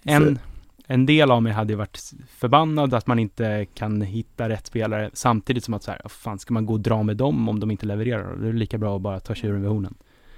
en, 0.02 0.38
en 0.86 1.06
del 1.06 1.30
av 1.30 1.42
mig 1.42 1.52
hade 1.52 1.72
ju 1.72 1.76
varit 1.76 2.12
förbannad 2.28 2.94
att 2.94 3.06
man 3.06 3.18
inte 3.18 3.66
kan 3.74 4.00
hitta 4.00 4.48
rätt 4.48 4.66
spelare 4.66 5.10
samtidigt 5.12 5.64
som 5.64 5.74
att 5.74 5.82
så 5.82 5.90
här, 5.90 6.00
"Vad 6.02 6.12
fan 6.12 6.38
ska 6.38 6.54
man 6.54 6.66
gå 6.66 6.72
och 6.72 6.80
dra 6.80 7.02
med 7.02 7.16
dem 7.16 7.48
om 7.48 7.60
de 7.60 7.70
inte 7.70 7.86
levererar? 7.86 8.36
Det 8.36 8.48
är 8.48 8.52
lika 8.52 8.78
bra 8.78 8.96
att 8.96 9.02
bara 9.02 9.20
ta 9.20 9.34
tjuren 9.34 9.60
vid 9.60 9.70
hornen. 9.70 9.94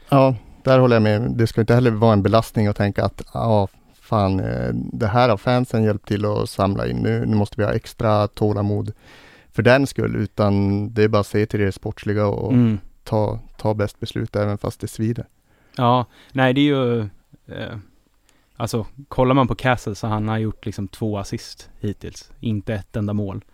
Ja, 0.08 0.36
där 0.64 0.78
håller 0.78 0.96
jag 0.96 1.02
med. 1.02 1.32
Det 1.36 1.46
ska 1.46 1.60
inte 1.60 1.74
heller 1.74 1.90
vara 1.90 2.12
en 2.12 2.22
belastning 2.22 2.66
att 2.66 2.76
tänka 2.76 3.04
att 3.04 3.22
ja, 3.34 3.68
fan, 4.06 4.40
eh, 4.40 4.70
det 4.72 5.06
här 5.06 5.28
har 5.28 5.36
fansen 5.36 5.84
hjälpt 5.84 6.08
till 6.08 6.24
att 6.24 6.50
samla 6.50 6.86
in. 6.88 6.96
Nu, 6.96 7.26
nu 7.26 7.36
måste 7.36 7.54
vi 7.60 7.64
ha 7.64 7.72
extra 7.72 8.28
tålamod 8.28 8.92
för 9.52 9.62
den 9.62 9.86
skull, 9.86 10.16
utan 10.16 10.88
det 10.94 11.02
är 11.02 11.08
bara 11.08 11.20
att 11.20 11.26
se 11.26 11.46
till 11.46 11.60
det 11.60 11.72
sportsliga 11.72 12.26
och 12.26 12.52
Mm. 12.52 12.78
ta, 13.04 13.38
ta 13.58 13.74
bäst 13.74 14.00
beslut 14.00 14.36
även 14.36 14.58
fast 14.58 14.80
det 14.80 14.88
svider. 14.88 15.26
Ja, 15.76 16.06
nej 16.32 16.54
det 16.54 16.60
är 16.60 16.62
ju, 16.64 17.00
eh, 17.46 17.76
alltså 18.56 18.86
kollar 19.08 19.34
man 19.34 19.48
på 19.48 19.54
Castle 19.54 19.94
så 19.94 20.06
han 20.06 20.28
har 20.28 20.38
gjort 20.38 20.66
liksom 20.66 20.88
två 20.88 21.18
assist 21.18 21.70
hittills, 21.80 22.30
inte 22.40 22.74
ett 22.74 22.96
enda 22.96 23.12
mål. 23.12 23.44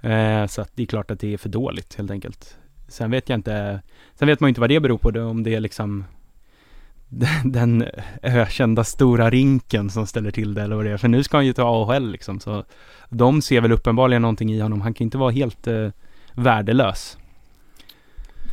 Eh, 0.00 0.46
så 0.46 0.62
att 0.62 0.70
det 0.74 0.82
är 0.82 0.86
klart 0.86 1.10
att 1.10 1.20
det 1.20 1.32
är 1.32 1.38
för 1.38 1.48
dåligt 1.48 1.94
helt 1.94 2.10
enkelt. 2.10 2.56
Sen 2.88 3.10
vet 3.10 3.28
jag 3.28 3.38
inte, 3.38 3.80
sen 4.14 4.28
vet 4.28 4.40
man 4.40 4.48
ju 4.48 4.50
inte 4.50 4.60
vad 4.60 4.70
det 4.70 4.80
beror 4.80 4.98
på, 4.98 5.10
det, 5.10 5.22
om 5.22 5.42
det 5.42 5.54
är 5.54 5.60
liksom 5.60 6.04
den, 7.44 7.84
ökända 8.22 8.84
stora 8.84 9.30
rinken 9.30 9.90
som 9.90 10.06
ställer 10.06 10.30
till 10.30 10.54
det 10.54 10.62
eller 10.62 10.76
vad 10.76 10.84
det 10.84 10.90
är. 10.90 10.96
För 10.96 11.08
nu 11.08 11.22
ska 11.22 11.36
han 11.36 11.46
ju 11.46 11.52
ta 11.52 11.62
AHL 11.62 12.10
liksom, 12.10 12.40
så 12.40 12.64
de 13.08 13.42
ser 13.42 13.60
väl 13.60 13.72
uppenbarligen 13.72 14.22
någonting 14.22 14.52
i 14.52 14.60
honom. 14.60 14.80
Han 14.80 14.94
kan 14.94 15.04
inte 15.04 15.18
vara 15.18 15.30
helt 15.30 15.66
eh, 15.66 15.88
värdelös. 16.34 17.18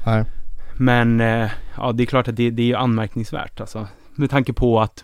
Nej. 0.06 0.26
Men 0.78 1.22
eh, 1.22 1.52
ja, 1.78 1.92
det 1.92 2.04
är 2.04 2.06
klart 2.06 2.28
att 2.28 2.36
det, 2.36 2.50
det 2.50 2.62
är 2.62 2.68
ju 2.68 2.76
anmärkningsvärt 2.76 3.62
alltså. 3.62 3.88
Med 4.16 4.30
tanke 4.30 4.54
på 4.54 4.82
att 4.82 5.04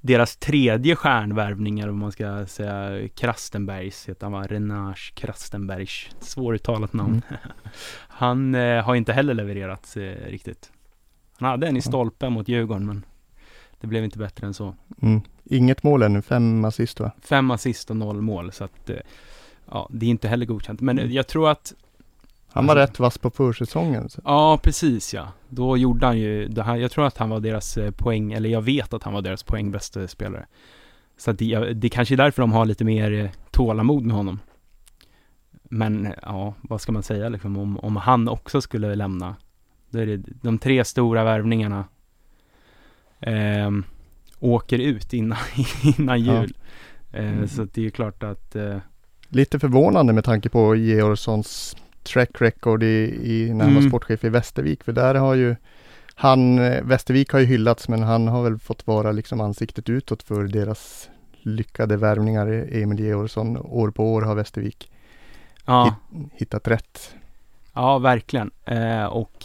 deras 0.00 0.36
tredje 0.36 0.96
stjärnvärvningar, 0.96 1.88
om 1.88 1.98
man 1.98 2.12
ska 2.12 2.46
säga 2.46 3.08
Krastenbergs, 3.08 4.08
heter 4.08 4.26
han 4.26 4.32
va? 4.32 4.42
Renage 4.42 5.12
Krastenbergs, 5.14 6.10
svåruttalat 6.20 6.92
namn. 6.92 7.22
han 8.08 8.54
eh, 8.54 8.84
har 8.84 8.94
inte 8.94 9.12
heller 9.12 9.34
levererat 9.34 9.96
eh, 9.96 10.30
riktigt. 10.30 10.70
Han 11.38 11.50
hade 11.50 11.66
en 11.66 11.76
i 11.76 11.82
stolpen 11.82 12.32
mot 12.32 12.48
Djurgården, 12.48 12.86
men 12.86 13.04
det 13.80 13.86
blev 13.86 14.04
inte 14.04 14.18
bättre 14.18 14.46
än 14.46 14.54
så. 14.54 14.74
Mm. 15.02 15.20
Inget 15.44 15.82
mål 15.82 16.02
ännu, 16.02 16.22
fem 16.22 16.64
assist 16.64 17.00
va? 17.00 17.10
Fem 17.22 17.50
assist 17.50 17.90
och 17.90 17.96
noll 17.96 18.20
mål, 18.20 18.52
så 18.52 18.64
att 18.64 18.90
eh, 18.90 18.96
ja, 19.70 19.88
det 19.92 20.06
är 20.06 20.10
inte 20.10 20.28
heller 20.28 20.46
godkänt. 20.46 20.80
Men 20.80 20.98
eh, 20.98 21.12
jag 21.12 21.26
tror 21.26 21.50
att 21.50 21.74
Han 22.48 22.66
var 22.66 22.76
rätt 22.76 22.98
vass 22.98 23.18
på 23.18 23.30
försäsongen. 23.30 24.08
Så. 24.08 24.20
Ja, 24.24 24.58
precis 24.62 25.14
ja. 25.14 25.28
Då 25.48 25.76
gjorde 25.76 26.06
han 26.06 26.18
ju, 26.18 26.48
det 26.48 26.62
här, 26.62 26.76
jag 26.76 26.90
tror 26.90 27.06
att 27.06 27.18
han 27.18 27.30
var 27.30 27.40
deras 27.40 27.76
eh, 27.76 27.90
poäng, 27.90 28.32
eller 28.32 28.48
jag 28.48 28.62
vet 28.62 28.94
att 28.94 29.02
han 29.02 29.12
var 29.12 29.22
deras 29.22 29.42
poängbästa 29.42 30.08
spelare. 30.08 30.46
Så 31.16 31.30
att 31.30 31.38
det, 31.38 31.72
det 31.72 31.88
kanske 31.88 32.14
är 32.14 32.16
därför 32.16 32.42
de 32.42 32.52
har 32.52 32.66
lite 32.66 32.84
mer 32.84 33.30
tålamod 33.50 34.04
med 34.04 34.16
honom. 34.16 34.40
Men 35.62 36.12
ja, 36.22 36.54
vad 36.60 36.80
ska 36.80 36.92
man 36.92 37.02
säga 37.02 37.28
liksom 37.28 37.56
om, 37.56 37.78
om 37.78 37.96
han 37.96 38.28
också 38.28 38.60
skulle 38.60 38.94
lämna. 38.94 39.36
Då 39.90 39.98
är 39.98 40.06
det 40.06 40.16
de 40.42 40.58
tre 40.58 40.84
stora 40.84 41.24
värvningarna 41.24 41.84
ehm, 43.20 43.84
åker 44.40 44.78
ut 44.78 45.12
innan, 45.12 45.38
innan 45.98 46.24
Ja. 46.24 46.40
jul. 46.40 46.54
Eh, 47.12 47.24
Mm. 47.32 47.48
Så 47.48 47.62
att 47.62 47.74
det 47.74 47.86
är 47.86 47.90
klart 47.90 48.22
att 48.22 48.56
eh, 48.56 48.76
Lite 49.28 49.58
förvånande 49.58 50.12
med 50.12 50.24
tanke 50.24 50.48
på 50.48 50.76
Georgssons 50.76 51.76
track 52.02 52.30
record 52.42 52.82
i, 52.82 53.20
i 53.22 53.54
när 53.54 53.64
han 53.64 53.74
var 53.74 53.80
Mm. 53.80 53.90
sportchef 53.90 54.24
i 54.24 54.28
Västervik. 54.28 54.84
För 54.84 54.92
där 54.92 55.14
har 55.14 55.34
ju 55.34 55.56
han, 56.14 56.58
eh, 56.58 56.82
Västervik 56.84 57.30
har 57.32 57.40
ju 57.40 57.46
hyllats 57.46 57.88
men 57.88 58.02
han 58.02 58.28
har 58.28 58.42
väl 58.42 58.58
fått 58.58 58.86
vara 58.86 59.12
liksom 59.12 59.40
ansiktet 59.40 59.88
utåt 59.88 60.22
för 60.22 60.44
deras 60.44 61.08
lyckade 61.42 61.96
värvningar. 61.96 62.46
Emil 62.72 63.00
Georgsson, 63.00 63.56
år 63.56 63.90
på 63.90 64.12
år 64.14 64.22
har 64.22 64.34
Västervik 64.34 64.90
ja, 65.66 65.94
hittat 66.32 66.68
rätt. 66.68 67.14
ja, 67.74 67.98
verkligen. 67.98 68.50
Eh, 68.64 69.04
och 69.04 69.44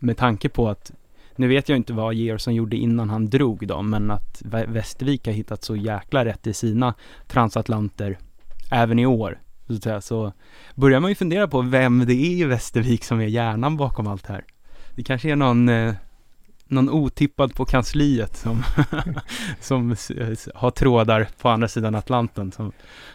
med 0.00 0.16
tanke 0.16 0.48
på 0.48 0.68
att 0.68 0.92
nu 1.36 1.48
vet 1.48 1.68
jag 1.68 1.76
inte 1.76 1.92
vad 1.92 2.14
Georgsson 2.14 2.54
gjorde 2.54 2.76
innan 2.76 3.10
han 3.10 3.30
drog 3.30 3.66
då, 3.66 3.82
men 3.82 4.10
att 4.10 4.42
Vä- 4.44 4.72
Västervik 4.72 5.26
har 5.26 5.32
hittat 5.32 5.64
så 5.64 5.76
jäkla 5.76 6.24
rätt 6.24 6.46
i 6.46 6.54
sina 6.54 6.94
transatlanter 7.26 8.18
även 8.70 8.98
i 8.98 9.06
år. 9.06 9.38
Så, 9.66 9.72
att 9.74 9.82
säga, 9.82 10.00
så 10.00 10.32
börjar 10.74 11.00
man 11.00 11.10
ju 11.10 11.14
fundera 11.14 11.48
på 11.48 11.60
vem 11.60 12.06
det 12.06 12.14
är 12.14 12.30
i 12.30 12.44
Västervik 12.44 13.04
som 13.04 13.20
är 13.20 13.26
hjärnan 13.26 13.76
bakom 13.76 14.06
allt 14.06 14.26
det 14.26 14.32
här. 14.32 14.44
Det 14.94 15.02
kanske 15.02 15.30
är 15.30 15.36
någon, 15.36 15.68
eh, 15.68 15.94
någon 16.66 16.90
otippad 16.90 17.54
på 17.54 17.64
kansliet 17.64 18.36
som, 18.36 18.62
som 19.60 19.96
har 20.54 20.70
trådar 20.70 21.28
på 21.40 21.48
andra 21.48 21.68
sidan 21.68 21.94
Atlanten 21.94 22.52
som 22.52 22.72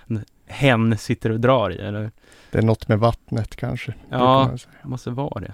en 0.07 0.25
hen 0.47 0.97
sitter 0.97 1.29
och 1.29 1.39
drar 1.39 1.71
i, 1.71 1.77
eller? 1.77 2.11
Det 2.51 2.57
är 2.57 2.61
något 2.61 2.87
med 2.87 2.99
vattnet 2.99 3.55
kanske. 3.55 3.93
Ja. 4.09 4.51
Det 4.81 4.87
måste 4.87 5.09
vara 5.09 5.39
det. 5.39 5.53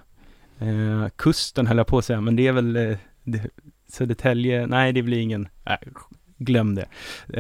Eh, 0.62 1.10
kusten 1.16 1.68
höll 1.68 1.78
jag 1.78 1.88
på 1.88 1.98
att 1.98 2.06
säga, 2.06 2.22
men 2.22 2.36
det 2.36 2.48
är 2.48 2.52
väl 2.52 2.76
eh, 2.76 2.98
det, 3.24 3.48
Södertälje, 3.88 4.68
nej 4.68 4.94
det 4.94 5.04
blir 5.04 5.20
ingen, 5.20 5.48
nej, 5.66 5.78
glöm 6.38 6.76
det. 6.76 6.86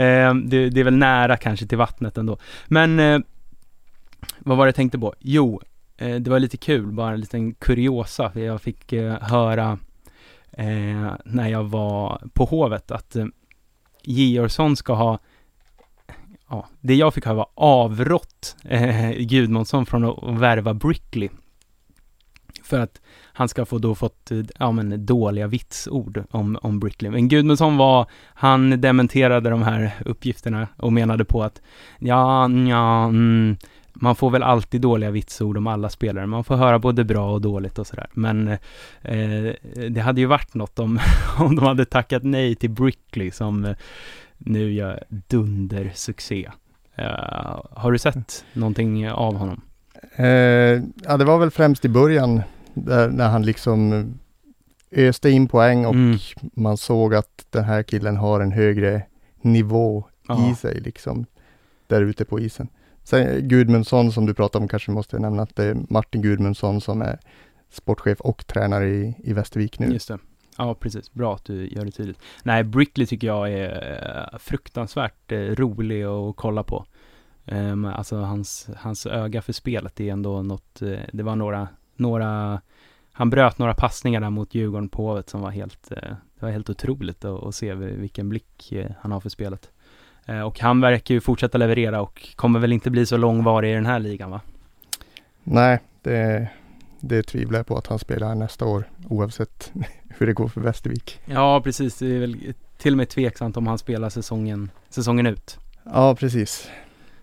Eh, 0.03 0.33
det. 0.35 0.69
Det 0.69 0.79
är 0.79 0.83
väl 0.83 0.97
nära 0.97 1.37
kanske 1.37 1.65
till 1.67 1.77
vattnet 1.77 2.17
ändå. 2.17 2.37
Men 2.67 2.99
eh, 2.99 3.19
vad 4.39 4.57
var 4.57 4.65
det 4.65 4.67
jag 4.67 4.75
tänkte 4.75 4.99
på? 4.99 5.13
Jo, 5.19 5.61
eh, 5.97 6.15
det 6.15 6.29
var 6.29 6.39
lite 6.39 6.57
kul, 6.57 6.91
bara 6.91 7.13
en 7.13 7.19
liten 7.19 7.53
kuriosa, 7.53 8.31
för 8.31 8.39
jag 8.39 8.61
fick 8.61 8.93
eh, 8.93 9.21
höra 9.21 9.79
eh, 10.51 11.13
när 11.25 11.47
jag 11.47 11.63
var 11.63 12.21
på 12.33 12.45
Hovet 12.45 12.91
att 12.91 13.15
eh, 13.15 13.25
Georgsson 14.03 14.75
ska 14.75 14.93
ha 14.93 15.19
Ja, 16.49 16.67
det 16.79 16.95
jag 16.95 17.13
fick 17.13 17.25
höra 17.25 17.35
var 17.35 17.49
avrått 17.55 18.55
eh, 18.63 19.11
Gudmundsson 19.11 19.85
från 19.85 20.05
att 20.05 20.39
värva 20.39 20.73
Brickley. 20.73 21.29
För 22.71 22.79
att 22.79 23.01
han 23.33 23.49
ska 23.49 23.65
få 23.65 23.77
då 23.77 23.95
fått, 23.95 24.31
ja 24.59 24.71
men 24.71 25.05
dåliga 25.05 25.47
vitsord 25.47 26.23
om, 26.31 26.57
om 26.61 26.79
Brickley. 26.79 27.11
Men 27.11 27.27
Gudmundsson 27.27 27.77
var, 27.77 28.05
han 28.33 28.81
dementerade 28.81 29.49
de 29.49 29.63
här 29.63 29.91
uppgifterna 30.05 30.67
och 30.77 30.93
menade 30.93 31.25
på 31.25 31.43
att 31.43 31.61
ja, 31.99 32.49
ja, 32.49 33.03
mm, 33.03 33.57
man 33.93 34.15
får 34.15 34.29
väl 34.29 34.43
alltid 34.43 34.81
dåliga 34.81 35.11
vitsord 35.11 35.57
om 35.57 35.67
alla 35.67 35.89
spelare. 35.89 36.25
Man 36.25 36.43
får 36.43 36.55
höra 36.55 36.79
både 36.79 37.03
bra 37.03 37.31
och 37.31 37.41
dåligt 37.41 37.79
och 37.79 37.87
sådär. 37.87 38.07
Men 38.13 38.47
eh, 39.01 39.53
det 39.89 40.01
hade 40.01 40.21
ju 40.21 40.27
varit 40.27 40.53
något 40.53 40.79
om, 40.79 40.99
om 41.39 41.55
de 41.55 41.65
hade 41.65 41.85
tackat 41.85 42.23
nej 42.23 42.55
till 42.55 42.69
Brickley 42.69 43.31
som 43.31 43.65
eh, 43.65 43.75
nu 44.37 44.73
gör 44.73 45.03
dundersuccé. 45.09 46.49
Uh, 46.99 47.61
har 47.71 47.91
du 47.91 47.97
sett 47.97 48.45
någonting 48.53 49.09
av 49.09 49.35
honom? 49.35 49.61
Eh, 50.15 50.25
ja, 51.03 51.17
det 51.17 51.25
var 51.25 51.37
väl 51.37 51.51
främst 51.51 51.85
i 51.85 51.89
början 51.89 52.41
där, 52.73 53.09
när 53.09 53.29
han 53.29 53.43
liksom 53.45 54.13
öste 54.91 55.29
in 55.29 55.47
poäng 55.47 55.85
och 55.85 55.93
Mm. 55.93 56.17
man 56.53 56.77
såg 56.77 57.15
att 57.15 57.45
den 57.49 57.63
här 57.63 57.83
killen 57.83 58.17
har 58.17 58.39
en 58.41 58.51
högre 58.51 59.03
nivå 59.41 60.05
Ja. 60.27 60.51
i 60.51 60.55
sig 60.55 60.79
liksom 60.79 61.25
där 61.87 62.01
ute 62.01 62.25
på 62.25 62.39
isen. 62.39 62.67
Sen 63.03 63.47
Gudmundsson 63.47 64.11
som 64.11 64.25
du 64.25 64.33
pratade 64.33 64.61
om 64.63 64.67
kanske 64.67 64.91
måste 64.91 65.19
nämna 65.19 65.43
att 65.43 65.55
det 65.55 65.63
är 65.65 65.77
Martin 65.89 66.21
Gudmundsson 66.21 66.81
som 66.81 67.01
är 67.01 67.19
sportchef 67.69 68.21
och 68.21 68.47
tränare 68.47 68.89
i, 68.89 69.15
i 69.23 69.33
Västervik 69.33 69.79
nu. 69.79 69.87
Just 69.87 70.07
det. 70.07 70.17
Ja, 70.57 70.73
precis. 70.75 71.13
Bra 71.13 71.35
att 71.35 71.45
du 71.45 71.67
gör 71.67 71.85
det 71.85 71.91
tydligt. 71.91 72.19
Nej, 72.43 72.63
Brickley 72.63 73.07
tycker 73.07 73.27
jag 73.27 73.51
är 73.53 74.29
eh, 74.33 74.37
fruktansvärt 74.39 75.31
eh, 75.31 75.37
rolig 75.37 76.03
att 76.03 76.35
kolla 76.35 76.63
på. 76.63 76.85
Um, 77.45 77.85
alltså 77.85 78.17
hans, 78.17 78.69
hans 78.77 79.05
öga 79.05 79.41
för 79.41 79.53
spelet 79.53 79.99
är 79.99 80.11
ändå 80.11 80.41
något, 80.41 80.81
eh, 80.81 80.99
det 81.13 81.23
var 81.23 81.35
några, 81.35 81.67
några, 82.01 82.61
han 83.11 83.29
bröt 83.29 83.57
några 83.57 83.73
passningar 83.73 84.21
där 84.21 84.29
mot 84.29 84.55
Djurgården 84.55 84.89
på 84.89 85.07
Hovet 85.07 85.29
som 85.29 85.41
var 85.41 85.51
helt, 85.51 85.91
eh, 85.91 85.97
det 86.39 86.45
var 86.45 86.49
helt 86.49 86.69
otroligt 86.69 87.25
att, 87.25 87.43
att 87.43 87.55
se 87.55 87.73
vilken 87.73 88.29
blick 88.29 88.71
eh, 88.71 88.91
han 89.01 89.11
har 89.11 89.19
för 89.19 89.29
spelet. 89.29 89.71
Eh, 90.25 90.41
och 90.41 90.59
han 90.59 90.81
verkar 90.81 91.15
ju 91.15 91.21
fortsätta 91.21 91.57
leverera 91.57 92.01
och 92.01 92.35
kommer 92.35 92.59
väl 92.59 92.73
inte 92.73 92.91
bli 92.91 93.05
så 93.05 93.17
långvarig 93.17 93.71
i 93.71 93.73
den 93.73 93.85
här 93.85 93.99
ligan 93.99 94.31
va? 94.31 94.41
Nej, 95.43 95.79
det, 96.01 96.47
det 96.99 97.23
tvivlar 97.23 97.59
jag 97.59 97.67
på 97.67 97.77
att 97.77 97.87
han 97.87 97.99
spelar 97.99 98.35
nästa 98.35 98.65
år 98.65 98.89
oavsett 99.09 99.71
hur 100.17 100.27
det 100.27 100.33
går 100.33 100.47
för 100.47 100.61
Västervik. 100.61 101.19
Ja, 101.25 101.61
precis. 101.61 101.99
Det 101.99 102.15
är 102.15 102.19
väl 102.19 102.53
till 102.77 102.93
och 102.93 102.97
med 102.97 103.09
tveksamt 103.09 103.57
om 103.57 103.67
han 103.67 103.77
spelar 103.77 104.09
säsongen, 104.09 104.71
säsongen 104.89 105.27
ut. 105.27 105.57
Ja, 105.83 106.15
precis. 106.15 106.69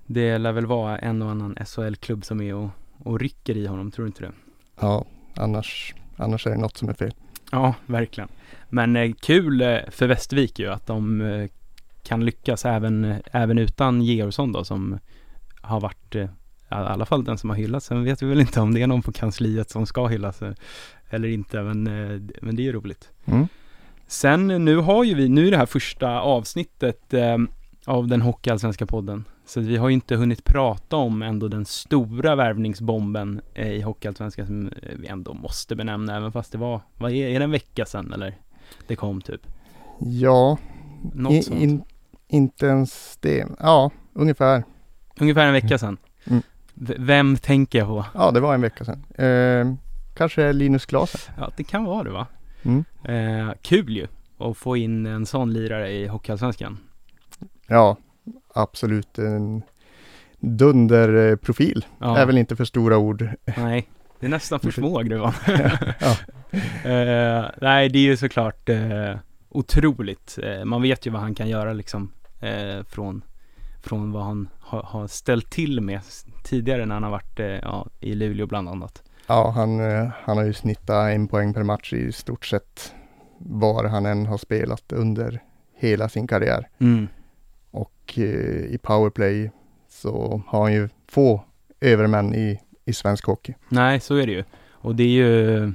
Det 0.06 0.38
lär 0.38 0.52
väl 0.52 0.66
vara 0.66 0.98
en 0.98 1.22
och 1.22 1.30
annan 1.30 1.56
SHL-klubb 1.66 2.24
som 2.24 2.40
är 2.40 2.54
och, 2.54 2.68
och 2.98 3.20
rycker 3.20 3.56
i 3.56 3.66
honom, 3.66 3.90
tror 3.90 4.04
du 4.04 4.06
inte 4.06 4.22
det? 4.22 4.32
Ja, 4.80 5.04
annars, 5.36 5.94
annars 6.16 6.46
är 6.46 6.50
det 6.50 6.56
något 6.56 6.76
som 6.76 6.88
är 6.88 6.94
fel. 6.94 7.14
Ja, 7.52 7.74
verkligen. 7.86 8.28
Men 8.68 8.96
eh, 8.96 9.12
kul 9.20 9.60
eh, 9.60 9.78
för 9.90 10.06
Västervik 10.06 10.58
ju 10.58 10.72
att 10.72 10.86
de 10.86 11.20
eh, 11.20 11.48
kan 12.02 12.24
lyckas 12.24 12.64
även, 12.64 13.14
även 13.32 13.58
utan 13.58 14.02
Georgsson 14.02 14.52
då 14.52 14.64
som 14.64 14.98
har 15.60 15.80
varit 15.80 16.14
i 16.14 16.28
alla 16.68 17.06
fall 17.06 17.24
den 17.24 17.38
som 17.38 17.50
har 17.50 17.56
hyllats. 17.56 17.86
Sen 17.86 18.04
vet 18.04 18.22
vi 18.22 18.26
väl 18.26 18.40
inte 18.40 18.60
om 18.60 18.74
det 18.74 18.82
är 18.82 18.86
någon 18.86 19.02
på 19.02 19.12
kansliet 19.12 19.70
som 19.70 19.86
ska 19.86 20.06
hyllas 20.06 20.40
eller 21.10 21.28
inte, 21.28 21.62
men, 21.62 21.82
men 22.42 22.56
det 22.56 22.62
är 22.62 22.64
ju 22.64 22.72
roligt. 22.72 23.10
Mm. 23.24 23.48
Sen 24.06 24.46
nu 24.46 24.76
har 24.76 25.04
ju 25.04 25.14
vi, 25.14 25.28
nu 25.28 25.46
är 25.46 25.50
det 25.50 25.56
här 25.56 25.66
första 25.66 26.20
avsnittet 26.20 27.14
eh, 27.14 27.38
av 27.84 28.08
den 28.08 28.22
Hockeyallsvenska 28.22 28.86
podden. 28.86 29.24
Så 29.48 29.60
vi 29.60 29.76
har 29.76 29.88
ju 29.88 29.94
inte 29.94 30.16
hunnit 30.16 30.44
prata 30.44 30.96
om 30.96 31.22
ändå 31.22 31.48
den 31.48 31.64
stora 31.64 32.34
värvningsbomben 32.34 33.40
eh, 33.54 33.68
i 33.72 33.80
Hockeyallsvenskan 33.80 34.46
som 34.46 34.66
eh, 34.66 34.72
vi 34.98 35.06
ändå 35.06 35.34
måste 35.34 35.76
benämna 35.76 36.16
även 36.16 36.32
fast 36.32 36.52
det 36.52 36.58
var, 36.58 36.80
vad 36.94 37.12
är, 37.12 37.28
är 37.28 37.38
det 37.38 37.44
en 37.44 37.50
vecka 37.50 37.86
sedan 37.86 38.12
eller? 38.12 38.34
Det 38.86 38.96
kom 38.96 39.20
typ. 39.20 39.40
Ja, 39.98 40.58
Något 41.14 41.32
i, 41.32 41.42
sånt. 41.42 41.60
in, 41.60 41.82
inte 42.28 42.66
ens 42.66 43.18
det. 43.20 43.46
Ja, 43.60 43.90
ungefär. 44.12 44.64
Ungefär 45.20 45.46
en 45.46 45.52
vecka 45.52 45.78
sedan. 45.78 45.96
Mm. 46.24 46.42
Vem 46.98 47.36
tänker 47.36 47.78
jag 47.78 47.88
på? 47.88 48.04
Ja, 48.14 48.30
det 48.30 48.40
var 48.40 48.54
en 48.54 48.60
vecka 48.60 48.84
sedan. 48.84 49.04
Eh, 49.14 49.74
kanske 50.14 50.52
Linus 50.52 50.86
Klasen. 50.86 51.34
Ja, 51.38 51.50
det 51.56 51.64
kan 51.64 51.84
vara 51.84 52.04
det 52.04 52.10
va? 52.10 52.26
Mm. 52.62 52.84
Eh, 53.04 53.54
kul 53.62 53.96
ju 53.96 54.06
att 54.38 54.56
få 54.56 54.76
in 54.76 55.06
en 55.06 55.26
sån 55.26 55.52
lirare 55.52 55.90
i 55.92 56.06
Hockeyallsvenskan. 56.06 56.78
Ja, 57.66 57.96
absolut. 58.54 59.18
En 59.18 59.62
dunderprofil. 60.40 61.86
Ja. 61.98 62.18
Är 62.18 62.26
väl 62.26 62.38
inte 62.38 62.56
för 62.56 62.64
stora 62.64 62.98
ord. 62.98 63.28
Nej, 63.56 63.88
det 64.20 64.26
är 64.26 64.30
nästan 64.30 64.60
för 64.60 64.70
små 64.70 65.02
gruvan. 65.02 65.32
Ja. 66.00 66.16
Eh, 66.84 67.50
nej, 67.60 67.88
det 67.88 67.98
är 67.98 68.02
ju 68.02 68.16
såklart 68.16 68.68
eh, 68.68 69.16
otroligt. 69.48 70.38
Eh, 70.42 70.64
man 70.64 70.82
vet 70.82 71.06
ju 71.06 71.10
vad 71.10 71.20
han 71.20 71.34
kan 71.34 71.48
göra 71.48 71.72
liksom 71.72 72.12
från, 72.88 73.24
från 73.82 74.12
vad 74.12 74.24
han 74.24 74.48
har, 74.60 74.82
har 74.82 75.06
ställt 75.06 75.50
till 75.50 75.80
med 75.80 76.00
tidigare 76.44 76.86
när 76.86 76.94
han 76.94 77.02
har 77.02 77.10
varit 77.10 77.38
ja, 77.62 77.88
i 78.00 78.14
Luleå 78.14 78.46
bland 78.46 78.68
annat. 78.68 79.02
Ja, 79.26 79.50
han, 79.50 79.80
han 80.24 80.36
har 80.36 80.44
ju 80.44 80.52
snittat 80.52 81.14
en 81.14 81.28
poäng 81.28 81.54
per 81.54 81.62
match 81.62 81.92
i 81.92 82.12
stort 82.12 82.46
sett 82.46 82.94
var 83.38 83.84
han 83.84 84.06
än 84.06 84.26
har 84.26 84.38
spelat 84.38 84.92
under 84.92 85.42
hela 85.74 86.08
sin 86.08 86.26
karriär. 86.26 86.68
Mm. 86.78 87.08
Och 87.70 88.14
eh, 88.16 88.74
i 88.74 88.78
powerplay 88.82 89.50
så 89.88 90.42
har 90.46 90.62
han 90.62 90.72
ju 90.72 90.88
få 91.08 91.44
övermän 91.80 92.34
i, 92.34 92.60
i 92.84 92.92
svensk 92.92 93.26
hockey. 93.26 93.54
Nej, 93.68 94.00
så 94.00 94.16
är 94.16 94.26
det 94.26 94.32
ju. 94.32 94.44
Och 94.72 94.94
det 94.94 95.02
är 95.02 95.08
ju 95.08 95.72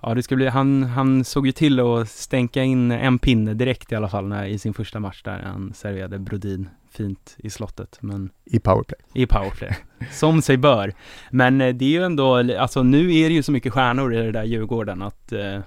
Ja, 0.00 0.14
det 0.14 0.22
ska 0.22 0.36
bli, 0.36 0.48
han, 0.48 0.82
han 0.82 1.24
såg 1.24 1.46
ju 1.46 1.52
till 1.52 1.80
att 1.80 2.08
stänka 2.08 2.62
in 2.62 2.90
en 2.90 3.18
pinne 3.18 3.54
direkt 3.54 3.92
i 3.92 3.94
alla 3.94 4.08
fall 4.08 4.26
när, 4.28 4.44
i 4.44 4.58
sin 4.58 4.74
första 4.74 5.00
match 5.00 5.22
där 5.22 5.38
han 5.38 5.72
serverade 5.74 6.18
Brodin 6.18 6.68
fint 6.90 7.36
i 7.38 7.50
slottet. 7.50 7.98
Men 8.00 8.30
I 8.44 8.58
powerplay. 8.58 9.00
i 9.14 9.26
powerplay. 9.26 9.76
Som 10.12 10.42
sig 10.42 10.56
bör. 10.56 10.92
Men 11.30 11.60
eh, 11.60 11.74
det 11.74 11.84
är 11.84 11.88
ju 11.88 12.04
ändå, 12.04 12.34
alltså 12.58 12.82
nu 12.82 13.14
är 13.14 13.28
det 13.28 13.34
ju 13.34 13.42
så 13.42 13.52
mycket 13.52 13.72
stjärnor 13.72 14.14
i 14.14 14.16
det 14.16 14.32
där 14.32 14.44
Djurgården 14.44 15.02
att 15.02 15.32
eh, 15.32 15.58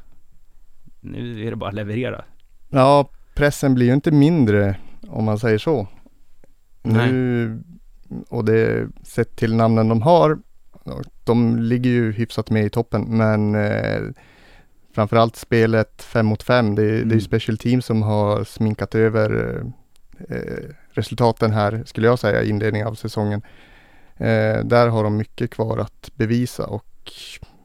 nu 0.99 1.47
är 1.47 1.49
det 1.49 1.55
bara 1.55 1.69
att 1.69 1.75
leverera. 1.75 2.25
Ja, 2.69 3.09
pressen 3.34 3.75
blir 3.75 3.86
ju 3.86 3.93
inte 3.93 4.11
mindre 4.11 4.75
om 5.12 5.24
man 5.24 5.39
säger 5.39 5.57
så. 5.57 5.88
Nu, 6.84 7.64
och 8.30 8.45
det 8.45 8.88
sett 9.03 9.36
till 9.36 9.55
namnen 9.55 9.89
de 9.89 10.01
har, 10.01 10.39
de 11.24 11.59
ligger 11.59 11.89
ju 11.89 12.12
hyfsat 12.12 12.49
med 12.49 12.66
i 12.66 12.70
toppen, 12.70 13.18
men 13.18 13.55
eh, 13.55 14.01
framförallt 14.95 15.36
spelet 15.36 16.01
fem 16.01 16.26
mot 16.26 16.43
fem, 16.43 16.76
det, 16.76 16.82
det 16.84 16.91
är 16.97 17.01
Mm. 17.01 17.14
ju 17.14 17.22
special 17.22 17.57
team 17.57 17.82
som 17.82 18.01
har 18.01 18.43
sminkat 18.43 18.95
över 18.95 19.57
eh, 20.30 20.64
resultaten 20.91 21.51
här, 21.51 21.84
skulle 21.86 22.07
jag 22.07 22.20
säga, 22.20 22.43
i 22.43 22.49
inledningen 22.49 22.88
av 22.88 22.93
säsongen. 22.93 23.41
Eh, 24.18 24.64
där 24.64 24.88
har 24.88 25.03
de 25.03 25.18
mycket 25.18 25.51
kvar 25.51 25.78
att 25.78 26.09
bevisa 26.16 26.66
och 26.68 26.86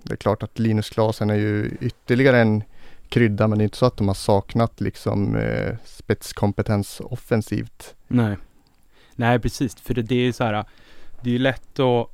det 0.03 0.13
är 0.13 0.17
klart 0.17 0.43
att 0.43 0.59
Linus 0.59 0.91
Klasen 0.91 1.31
är 1.31 1.35
ju 1.35 1.77
ytterligare 1.81 2.41
en 2.41 2.63
krydda, 3.09 3.49
men 3.49 3.59
det 3.59 3.63
är 3.63 3.65
inte 3.65 3.77
så 3.77 3.87
att 3.87 3.97
de 3.97 4.09
har 4.09 4.15
saknat 4.15 4.81
liksom 4.81 5.37
eh, 5.37 5.77
spetskompetens 5.85 7.01
offensivt. 7.05 7.95
Nej. 8.09 8.37
Nej, 9.15 9.39
precis. 9.39 9.75
För 9.75 9.95
det, 9.95 10.03
det 10.03 10.15
är 10.15 10.25
ju 10.25 10.33
så 10.33 10.45
här, 10.45 10.65
det 11.23 11.31
är 11.31 11.33
ju 11.33 11.39
lätt 11.39 11.81
att 11.81 12.11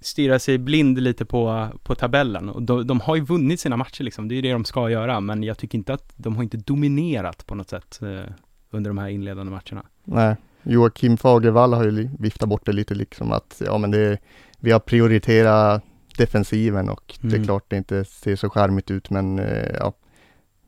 stirra 0.00 0.38
sig 0.38 0.58
blind 0.58 0.98
lite 0.98 1.24
på, 1.24 1.68
på 1.82 1.94
tabellen. 1.94 2.48
Och 2.48 2.62
de, 2.62 2.86
de 2.86 3.00
har 3.00 3.16
ju 3.16 3.22
vunnit 3.22 3.60
sina 3.60 3.76
matcher 3.76 4.04
liksom, 4.04 4.28
det 4.28 4.34
är 4.34 4.36
ju 4.36 4.42
det 4.42 4.52
de 4.52 4.64
ska 4.64 4.90
göra. 4.90 5.20
Men 5.20 5.42
jag 5.42 5.58
tycker 5.58 5.78
inte 5.78 5.94
att 5.94 6.12
de 6.16 6.36
har 6.36 6.42
inte 6.42 6.56
dominerat 6.56 7.46
på 7.46 7.54
något 7.54 7.70
sätt 7.70 7.98
eh, 8.02 8.32
under 8.70 8.90
de 8.90 8.98
här 8.98 9.08
inledande 9.08 9.50
matcherna. 9.50 9.86
Nej, 10.04 10.36
Joakim 10.62 11.16
Fagervall 11.16 11.72
har 11.72 11.84
ju 11.84 12.10
viftat 12.18 12.48
bort 12.48 12.66
det 12.66 12.72
lite 12.72 12.94
liksom 12.94 13.32
att 13.32 13.62
ja 13.66 13.78
men 13.78 13.90
det, 13.90 14.18
vi 14.58 14.70
har 14.70 14.80
prioriterat 14.80 15.84
defensiven 16.18 16.88
och 16.88 17.18
mm. 17.20 17.30
det 17.30 17.34
är 17.34 17.38
mm. 17.38 17.46
klart 17.46 17.64
det 17.68 17.76
inte 17.76 18.04
ser 18.04 18.36
så 18.36 18.50
charmigt 18.50 18.90
ut 18.90 19.10
men 19.10 19.38
eh, 19.38 19.76
ja, 19.80 19.92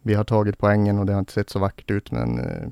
vi 0.03 0.15
har 0.15 0.25
tagit 0.25 0.59
poängen 0.59 0.99
och 0.99 1.07
det 1.07 1.13
har 1.13 1.19
inte 1.19 1.33
sett 1.33 1.51
så 1.51 1.59
vackert 1.59 1.91
ut 1.91 2.11
men 2.11 2.39
eh, 2.39 2.69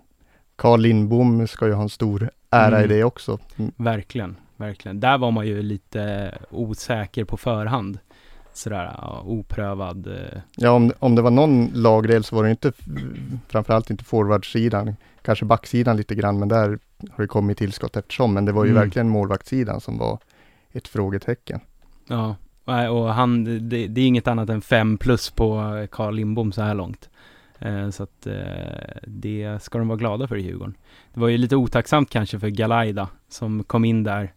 Carl 0.57 0.81
Lindbom 0.81 1.47
ska 1.47 1.67
ju 1.67 1.73
ha 1.73 1.83
en 1.83 1.89
stor 1.89 2.31
ära 2.51 2.79
mm. 2.79 2.85
i 2.85 2.95
det 2.95 3.05
också. 3.05 3.39
Mm. 3.57 3.73
Verkligen, 3.77 4.37
verkligen. 4.57 5.01
Där 5.01 5.19
var 5.19 5.31
man 5.31 5.47
ju 5.47 5.63
lite 5.63 6.35
osäker 6.51 7.25
på 7.25 7.37
förhand. 7.37 7.99
Sådär 8.53 8.95
ja, 8.99 9.23
oprövad. 9.27 10.07
Eh. 10.07 10.41
Ja, 10.57 10.71
om, 10.71 10.93
om 10.99 11.15
det 11.15 11.23
var 11.23 11.31
någon 11.31 11.71
lagdel 11.75 12.25
så 12.25 12.37
var 12.37 12.45
det 12.45 12.51
inte 12.51 12.73
framförallt 13.49 13.91
inte 13.91 14.05
forwardsidan, 14.05 14.97
kanske 15.23 15.45
backsidan 15.45 15.97
lite 15.97 16.15
grann, 16.15 16.39
men 16.39 16.49
där 16.49 16.79
har 17.11 17.23
det 17.23 17.29
kommit 17.29 17.59
tillskott 17.59 17.97
eftersom. 17.97 18.35
Men 18.35 18.45
det 18.45 18.53
var 18.53 18.65
ju 18.65 18.71
mm. 18.71 18.83
verkligen 18.83 19.09
målvaktssidan 19.09 19.81
som 19.81 19.99
var 19.99 20.19
ett 20.73 20.89
frågetecken. 20.89 21.61
Ja, 22.07 22.37
och 22.91 23.15
han, 23.15 23.45
det, 23.69 23.87
det, 23.87 24.01
är 24.01 24.07
inget 24.07 24.29
annat 24.29 24.49
än 24.49 24.61
fem 24.61 24.99
plus 24.99 25.31
på 25.31 25.87
Carl 25.91 26.15
Lindbom 26.15 26.53
så 26.53 26.63
här 26.63 26.75
långt. 26.75 27.09
Eh, 27.59 27.91
så 27.91 28.03
att 28.03 28.27
eh, 28.27 29.01
det 29.07 29.63
ska 29.63 29.79
de 29.79 29.89
vara 29.89 29.99
glada 29.99 30.29
för 30.29 30.37
i 30.37 30.43
Djurgården. 30.43 30.77
Det 31.15 31.21
var 31.21 31.29
ju 31.29 31.39
lite 31.39 31.57
otacksamt 31.57 32.11
kanske 32.11 32.39
för 32.39 32.49
Galaida 32.49 33.09
som 33.29 33.65
kom 33.65 33.85
in 33.85 34.05
där. 34.05 34.33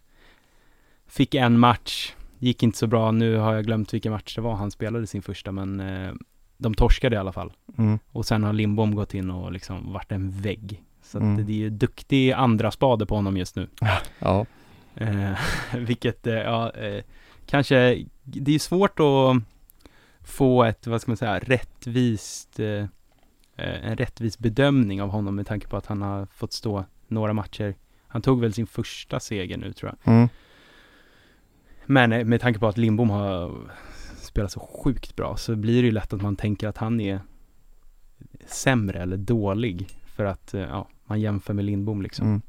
Fick 1.06 1.34
en 1.34 1.58
match, 1.58 2.14
gick 2.38 2.62
inte 2.62 2.78
så 2.78 2.86
bra. 2.86 3.10
Nu 3.10 3.36
har 3.36 3.54
jag 3.54 3.64
glömt 3.64 3.94
vilken 3.94 4.12
match 4.12 4.34
det 4.34 4.40
var 4.40 4.54
han 4.54 4.70
spelade 4.70 5.06
sin 5.06 5.22
första, 5.22 5.52
men 5.52 5.80
eh, 5.80 6.12
de 6.56 6.74
torskade 6.74 7.16
i 7.16 7.18
alla 7.18 7.32
fall. 7.32 7.52
Mm. 7.78 7.98
Och 8.12 8.26
sen 8.26 8.44
har 8.44 8.52
Lindbom 8.52 8.94
gått 8.94 9.14
in 9.14 9.30
och 9.30 9.52
liksom 9.52 9.92
varit 9.92 10.12
en 10.12 10.30
vägg. 10.30 10.82
Så 11.02 11.18
mm. 11.18 11.46
det 11.46 11.52
är 11.52 11.56
ju 11.56 11.70
duktig 11.70 12.32
andra 12.32 12.70
spade 12.70 13.06
på 13.06 13.14
honom 13.14 13.36
just 13.36 13.56
nu. 13.56 13.68
Ja. 14.18 14.46
Eh, 14.94 15.32
vilket, 15.76 16.26
eh, 16.26 16.34
ja, 16.34 16.70
eh, 16.70 17.04
kanske, 17.46 18.04
det 18.22 18.54
är 18.54 18.58
svårt 18.58 19.00
att 19.00 19.42
få 20.28 20.64
ett, 20.64 20.86
vad 20.86 21.00
ska 21.00 21.10
man 21.10 21.16
säga, 21.16 21.38
rättvist 21.38 22.60
en 23.62 23.96
rättvis 23.96 24.38
bedömning 24.38 25.02
av 25.02 25.08
honom 25.08 25.36
med 25.36 25.46
tanke 25.46 25.66
på 25.66 25.76
att 25.76 25.86
han 25.86 26.02
har 26.02 26.26
fått 26.26 26.52
stå 26.52 26.84
några 27.08 27.32
matcher. 27.32 27.74
Han 28.08 28.22
tog 28.22 28.40
väl 28.40 28.52
sin 28.52 28.66
första 28.66 29.20
seger 29.20 29.56
nu 29.56 29.72
tror 29.72 29.94
jag. 30.02 30.14
Mm. 30.14 30.28
Men 31.86 32.12
eh, 32.12 32.24
med 32.24 32.40
tanke 32.40 32.60
på 32.60 32.68
att 32.68 32.78
Lindbom 32.78 33.10
har 33.10 33.54
spelat 34.20 34.52
så 34.52 34.60
sjukt 34.60 35.16
bra 35.16 35.36
så 35.36 35.56
blir 35.56 35.82
det 35.82 35.86
ju 35.86 35.92
lätt 35.92 36.12
att 36.12 36.22
man 36.22 36.36
tänker 36.36 36.68
att 36.68 36.78
han 36.78 37.00
är 37.00 37.20
sämre 38.46 39.02
eller 39.02 39.16
dålig 39.16 39.88
för 40.04 40.24
att 40.24 40.54
eh, 40.54 40.60
ja, 40.60 40.88
man 41.04 41.20
jämför 41.20 41.54
med 41.54 41.64
Lindbom 41.64 42.02
liksom. 42.02 42.26
Mm. 42.26 42.42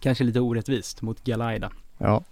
Kanske 0.00 0.24
lite 0.24 0.40
orättvist 0.40 1.02
mot 1.02 1.24
Galaida. 1.24 1.72
Ja. 1.98 2.24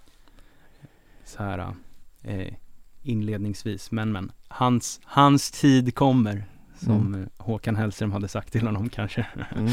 Så 1.25 1.43
här 1.43 1.75
eh, 2.23 2.55
inledningsvis, 3.03 3.91
men 3.91 4.13
men 4.13 4.33
hans, 4.49 5.01
hans 5.05 5.51
tid 5.51 5.95
kommer 5.95 6.45
som 6.79 7.15
mm. 7.15 7.29
Håkan 7.37 7.77
Hellström 7.77 8.13
hade 8.13 8.29
sagt 8.29 8.53
till 8.53 8.67
honom 8.67 8.89
kanske. 8.89 9.27
Mm. 9.57 9.73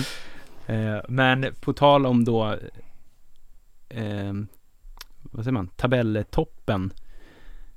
eh, 0.95 1.01
men 1.09 1.45
på 1.61 1.73
tal 1.73 2.05
om 2.05 2.25
då 2.25 2.55
eh, 3.89 4.33
vad 5.21 5.43
säger 5.43 5.51
man, 5.51 5.67
tabelltoppen. 5.67 6.93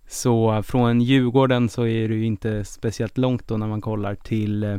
Så 0.06 0.62
från 0.62 1.00
Djurgården 1.00 1.68
så 1.68 1.86
är 1.86 2.08
det 2.08 2.14
ju 2.14 2.24
inte 2.24 2.64
speciellt 2.64 3.18
långt 3.18 3.48
då 3.48 3.56
när 3.56 3.66
man 3.66 3.80
kollar 3.80 4.14
till, 4.14 4.64
eh, 4.64 4.78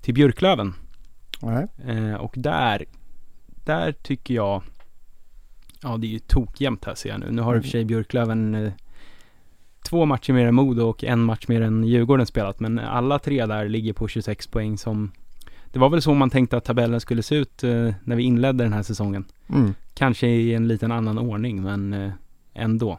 till 0.00 0.14
Björklöven. 0.14 0.74
Eh, 1.86 2.14
och 2.14 2.34
där, 2.36 2.84
där 3.64 3.92
tycker 3.92 4.34
jag, 4.34 4.62
ja 5.82 5.96
det 5.96 6.06
är 6.06 6.10
ju 6.10 6.18
tokjämnt 6.18 6.84
här 6.84 6.94
ser 6.94 7.08
jag 7.08 7.20
nu. 7.20 7.30
Nu 7.30 7.42
har 7.42 7.56
i 7.56 7.58
och 7.58 7.62
för 7.62 7.70
sig 7.70 7.84
Björklöven 7.84 8.54
eh, 8.54 8.72
två 9.86 10.06
matcher 10.06 10.32
mer 10.32 10.46
än 10.46 10.54
Modo 10.54 10.82
och 10.82 11.04
en 11.04 11.24
match 11.24 11.48
mer 11.48 11.60
än 11.60 11.84
Djurgården 11.84 12.26
spelat. 12.26 12.60
Men 12.60 12.78
alla 12.78 13.18
tre 13.18 13.46
där 13.46 13.68
ligger 13.68 13.92
på 13.92 14.08
26 14.08 14.46
poäng 14.46 14.78
som 14.78 15.12
det 15.72 15.78
var 15.78 15.88
väl 15.88 16.02
så 16.02 16.14
man 16.14 16.30
tänkte 16.30 16.56
att 16.56 16.64
tabellen 16.64 17.00
skulle 17.00 17.22
se 17.22 17.34
ut 17.34 17.64
eh, 17.64 17.94
när 18.04 18.16
vi 18.16 18.22
inledde 18.22 18.64
den 18.64 18.72
här 18.72 18.82
säsongen. 18.82 19.24
Mm. 19.48 19.74
Kanske 19.94 20.26
i 20.26 20.54
en 20.54 20.68
liten 20.68 20.92
annan 20.92 21.18
ordning, 21.18 21.62
men 21.62 21.92
eh, 21.92 22.12
ändå. 22.54 22.98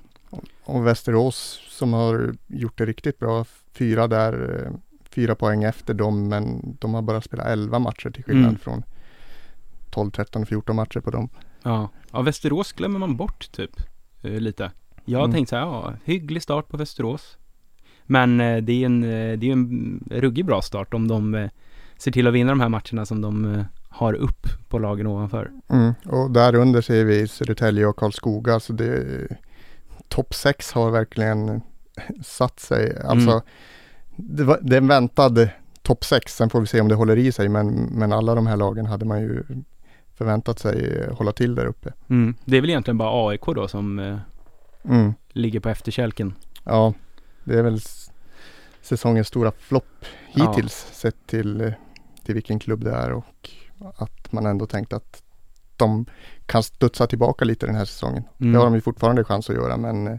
Och 0.63 0.87
Västerås 0.87 1.61
som 1.69 1.93
har 1.93 2.35
gjort 2.47 2.77
det 2.77 2.85
riktigt 2.85 3.19
bra, 3.19 3.45
fyra 3.73 4.07
där, 4.07 4.65
eh, 4.65 4.71
fyra 5.09 5.35
poäng 5.35 5.63
efter 5.63 5.93
dem, 5.93 6.27
men 6.27 6.75
de 6.79 6.93
har 6.93 7.01
bara 7.01 7.21
spelat 7.21 7.47
11 7.47 7.79
matcher 7.79 8.09
till 8.09 8.23
skillnad 8.23 8.49
mm. 8.49 8.59
från 8.59 8.83
12, 9.89 10.11
13, 10.11 10.45
14 10.45 10.75
matcher 10.75 10.99
på 10.99 11.11
dem. 11.11 11.29
Ja, 11.63 11.89
ja 12.11 12.21
Västerås 12.21 12.71
glömmer 12.71 12.99
man 12.99 13.17
bort 13.17 13.51
typ, 13.51 13.71
eh, 14.21 14.31
lite. 14.31 14.71
Jag 15.09 15.23
mm. 15.23 15.33
tänkt 15.33 15.49
så 15.49 15.55
här, 15.55 15.63
ja, 15.63 15.93
hygglig 16.05 16.41
start 16.41 16.67
på 16.67 16.77
Västerås. 16.77 17.37
Men 18.03 18.41
eh, 18.41 18.57
det 18.57 18.81
är 18.81 18.85
en, 18.85 19.03
eh, 19.03 19.37
det 19.37 19.47
är 19.47 19.51
en 19.51 20.03
ruggig 20.11 20.45
bra 20.45 20.61
start 20.61 20.93
om 20.93 21.07
de 21.07 21.35
eh, 21.35 21.49
ser 21.97 22.11
till 22.11 22.27
att 22.27 22.33
vinna 22.33 22.51
de 22.51 22.59
här 22.59 22.69
matcherna 22.69 23.05
som 23.05 23.21
de 23.21 23.55
eh, 23.55 23.65
har 23.89 24.13
upp 24.13 24.47
på 24.69 24.79
lagen 24.79 25.07
ovanför. 25.07 25.51
Mm. 25.69 25.93
Och 26.05 26.31
där 26.31 26.55
under 26.55 26.81
ser 26.81 27.05
vi 27.05 27.27
Södertälje 27.27 27.85
och 27.85 27.95
Karlskoga, 27.95 28.59
så 28.59 28.73
det 28.73 29.27
topp 30.07 30.33
6 30.33 30.71
har 30.71 30.91
verkligen 30.91 31.61
satt 32.23 32.59
sig. 32.59 33.01
Alltså, 33.05 33.31
mm. 33.31 33.43
det, 34.15 34.43
var, 34.43 34.59
det 34.61 34.75
är 34.75 34.81
en 34.81 34.87
väntad 34.87 35.49
topp 35.81 36.05
6, 36.05 36.35
sen 36.35 36.49
får 36.49 36.61
vi 36.61 36.67
se 36.67 36.81
om 36.81 36.87
det 36.87 36.95
håller 36.95 37.17
i 37.17 37.31
sig, 37.31 37.49
men, 37.49 37.67
men 37.75 38.13
alla 38.13 38.35
de 38.35 38.47
här 38.47 38.57
lagen 38.57 38.85
hade 38.85 39.05
man 39.05 39.21
ju 39.21 39.43
förväntat 40.17 40.59
sig 40.59 41.07
hålla 41.11 41.31
till 41.31 41.55
där 41.55 41.65
uppe. 41.65 41.93
Mm. 42.09 42.35
Det 42.45 42.57
är 42.57 42.61
väl 42.61 42.69
egentligen 42.69 42.97
bara 42.97 43.29
AIK 43.29 43.45
då 43.45 43.67
som 43.67 44.19
mm. 44.87 45.13
ligger 45.29 45.59
på 45.59 45.69
efterkälken. 45.69 46.33
Ja, 46.63 46.93
det 47.43 47.59
är 47.59 47.63
väl 47.63 47.79
säsongens 48.81 49.27
stora 49.27 49.51
flopp 49.51 50.05
hittills 50.27 50.85
ja. 50.89 50.93
sett 50.93 51.27
till, 51.27 51.73
till 52.23 52.33
vilken 52.33 52.59
klubb 52.59 52.83
det 52.83 52.91
är 52.91 53.13
och 53.13 53.49
att 53.95 54.31
man 54.31 54.45
ändå 54.45 54.65
tänkt 54.65 54.93
att 54.93 55.23
de 55.77 56.05
kan 56.45 56.63
studsa 56.63 57.07
tillbaka 57.07 57.45
lite 57.45 57.65
den 57.65 57.75
här 57.75 57.85
säsongen. 57.85 58.23
Mm. 58.39 58.53
Det 58.53 58.59
har 58.59 58.65
de 58.65 58.75
ju 58.75 58.81
fortfarande 58.81 59.23
chans 59.23 59.49
att 59.49 59.55
göra 59.55 59.77
men 59.77 60.07
eh, 60.07 60.17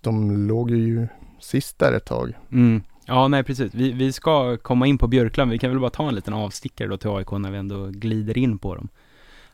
de 0.00 0.46
låg 0.46 0.70
ju 0.70 1.08
sist 1.40 1.78
där 1.78 1.92
ett 1.92 2.04
tag. 2.04 2.32
Mm. 2.52 2.82
Ja, 3.06 3.28
nej 3.28 3.44
precis. 3.44 3.74
Vi, 3.74 3.92
vi 3.92 4.12
ska 4.12 4.56
komma 4.56 4.86
in 4.86 4.98
på 4.98 5.06
Björklund. 5.06 5.50
Vi 5.50 5.58
kan 5.58 5.70
väl 5.70 5.80
bara 5.80 5.90
ta 5.90 6.08
en 6.08 6.14
liten 6.14 6.34
avstickare 6.34 6.88
då 6.88 6.96
till 6.96 7.10
AIK 7.10 7.30
när 7.30 7.50
vi 7.50 7.58
ändå 7.58 7.86
glider 7.86 8.38
in 8.38 8.58
på 8.58 8.74
dem. 8.74 8.88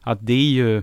Att 0.00 0.26
det 0.26 0.32
är 0.32 0.50
ju 0.50 0.82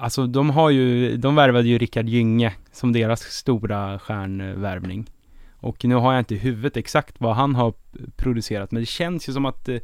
Alltså 0.00 0.26
de 0.26 0.50
har 0.50 0.70
ju, 0.70 1.16
de 1.16 1.34
värvade 1.34 1.68
ju 1.68 1.78
Rickard 1.78 2.08
Gynge 2.08 2.52
som 2.72 2.92
deras 2.92 3.20
stora 3.20 3.98
stjärnvärvning. 3.98 5.10
Och 5.56 5.84
nu 5.84 5.94
har 5.94 6.12
jag 6.12 6.20
inte 6.20 6.34
i 6.34 6.38
huvudet 6.38 6.76
exakt 6.76 7.14
vad 7.18 7.36
han 7.36 7.54
har 7.54 7.74
producerat, 8.16 8.70
men 8.70 8.82
det 8.82 8.86
känns 8.86 9.28
ju 9.28 9.32
som 9.32 9.46
att 9.46 9.68
eh, 9.68 9.80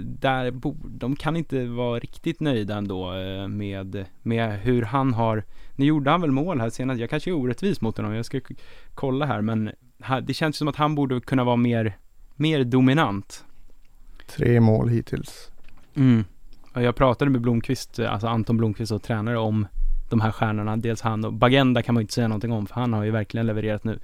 där 0.00 0.52
de 0.98 1.16
kan 1.16 1.36
inte 1.36 1.66
vara 1.66 1.98
riktigt 1.98 2.40
nöjda 2.40 2.76
ändå 2.76 3.14
eh, 3.14 3.48
med, 3.48 4.04
med 4.22 4.60
hur 4.60 4.82
han 4.82 5.14
har, 5.14 5.44
nu 5.76 5.84
gjorde 5.86 6.10
han 6.10 6.20
väl 6.20 6.30
mål 6.30 6.60
här 6.60 6.70
senast, 6.70 7.00
jag 7.00 7.10
kanske 7.10 7.30
är 7.30 7.34
orättvis 7.34 7.80
mot 7.80 7.96
honom, 7.96 8.14
jag 8.14 8.26
ska 8.26 8.40
kolla 8.94 9.26
här, 9.26 9.40
men 9.40 9.70
det 10.22 10.34
känns 10.34 10.56
som 10.56 10.68
att 10.68 10.76
han 10.76 10.94
borde 10.94 11.20
kunna 11.20 11.44
vara 11.44 11.56
mer, 11.56 11.96
mer 12.34 12.64
dominant. 12.64 13.44
Tre 14.26 14.60
mål 14.60 14.88
hittills. 14.88 15.50
Mm. 15.94 16.24
Jag 16.82 16.96
pratade 16.96 17.30
med 17.30 17.40
Blomqvist, 17.40 17.98
alltså 17.98 18.26
Anton 18.26 18.56
Blomqvist 18.56 18.92
och 18.92 19.02
tränare 19.02 19.38
om 19.38 19.66
de 20.08 20.20
här 20.20 20.30
stjärnorna. 20.32 20.76
Dels 20.76 21.00
han 21.00 21.24
och 21.24 21.32
Bagenda 21.32 21.82
kan 21.82 21.94
man 21.94 22.00
ju 22.00 22.02
inte 22.02 22.14
säga 22.14 22.28
någonting 22.28 22.52
om 22.52 22.66
för 22.66 22.74
han 22.74 22.92
har 22.92 23.04
ju 23.04 23.10
verkligen 23.10 23.46
levererat 23.46 23.84
nu 23.84 23.98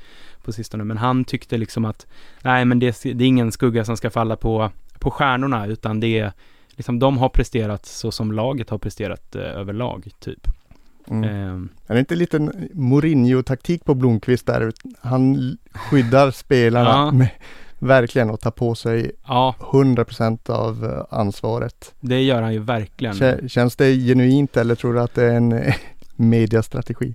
på 0.45 0.53
sistone. 0.53 0.85
Men 0.85 0.97
han 0.97 1.25
tyckte 1.25 1.59
liksom 1.59 1.85
att 1.85 2.07
nej 2.43 2.64
men 2.64 2.79
det, 2.79 3.03
det 3.03 3.25
är 3.25 3.29
ingen 3.29 3.53
skugga 3.53 3.85
som 3.85 3.97
ska 3.97 4.11
falla 4.11 4.37
på, 4.37 4.70
på 4.99 5.11
stjärnorna 5.11 5.66
utan 5.66 6.01
det 6.01 6.18
är 6.18 6.33
liksom 6.70 6.99
de 6.99 7.18
har 7.18 7.29
presterat 7.29 7.87
så 7.87 8.11
som 8.11 8.33
laget 8.33 8.70
har 8.70 8.79
presterat 8.79 9.37
eh, 9.37 9.43
överlag 9.43 10.09
typ. 10.18 10.49
Mm. 11.09 11.25
Eh. 11.25 11.68
Är 11.87 11.95
det 11.95 12.01
inte 12.01 12.14
lite 12.14 12.39
Mourinho-taktik 12.73 13.85
på 13.85 13.95
Blomqvist 13.95 14.47
där? 14.47 14.73
Han 15.01 15.57
skyddar 15.73 16.31
spelarna 16.31 16.89
ja. 16.89 17.11
med, 17.11 17.29
verkligen 17.83 18.30
att 18.30 18.41
ta 18.41 18.51
på 18.51 18.74
sig 18.74 19.11
Ja, 19.26 19.55
100% 19.61 20.51
av 20.51 20.85
eh, 20.85 21.18
ansvaret. 21.18 21.95
det 22.01 22.22
gör 22.22 22.43
han 22.43 22.53
ju 22.53 22.59
verkligen. 22.59 23.14
Kä- 23.14 23.49
Känns 23.49 23.76
det 23.76 23.95
genuint 23.97 24.57
eller 24.57 24.74
tror 24.74 24.95
du 24.95 25.01
att 25.01 25.14
det 25.14 25.24
är 25.24 25.35
en 25.35 25.53
eh, 25.53 25.74
mediastrategi? 26.16 27.14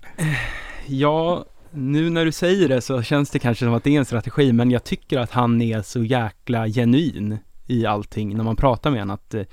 Ja, 0.85 1.45
nu 1.71 2.09
när 2.09 2.25
du 2.25 2.31
säger 2.31 2.69
det 2.69 2.81
så 2.81 3.01
känns 3.01 3.29
det 3.29 3.39
kanske 3.39 3.65
som 3.65 3.73
att 3.73 3.83
det 3.83 3.95
är 3.95 3.99
en 3.99 4.05
strategi, 4.05 4.53
men 4.53 4.71
jag 4.71 4.83
tycker 4.83 5.19
att 5.19 5.31
han 5.31 5.61
är 5.61 5.81
så 5.81 6.03
jäkla 6.03 6.67
genuin 6.67 7.37
i 7.67 7.85
allting 7.85 8.37
när 8.37 8.43
man 8.43 8.55
pratar 8.55 8.91
med 8.91 8.99
honom, 8.99 9.13
att 9.13 9.33
eh, 9.33 9.43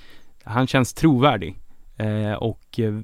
han 0.44 0.66
känns 0.66 0.94
trovärdig. 0.94 1.56
Eh, 1.96 2.32
och 2.32 2.80
eh, 2.80 2.94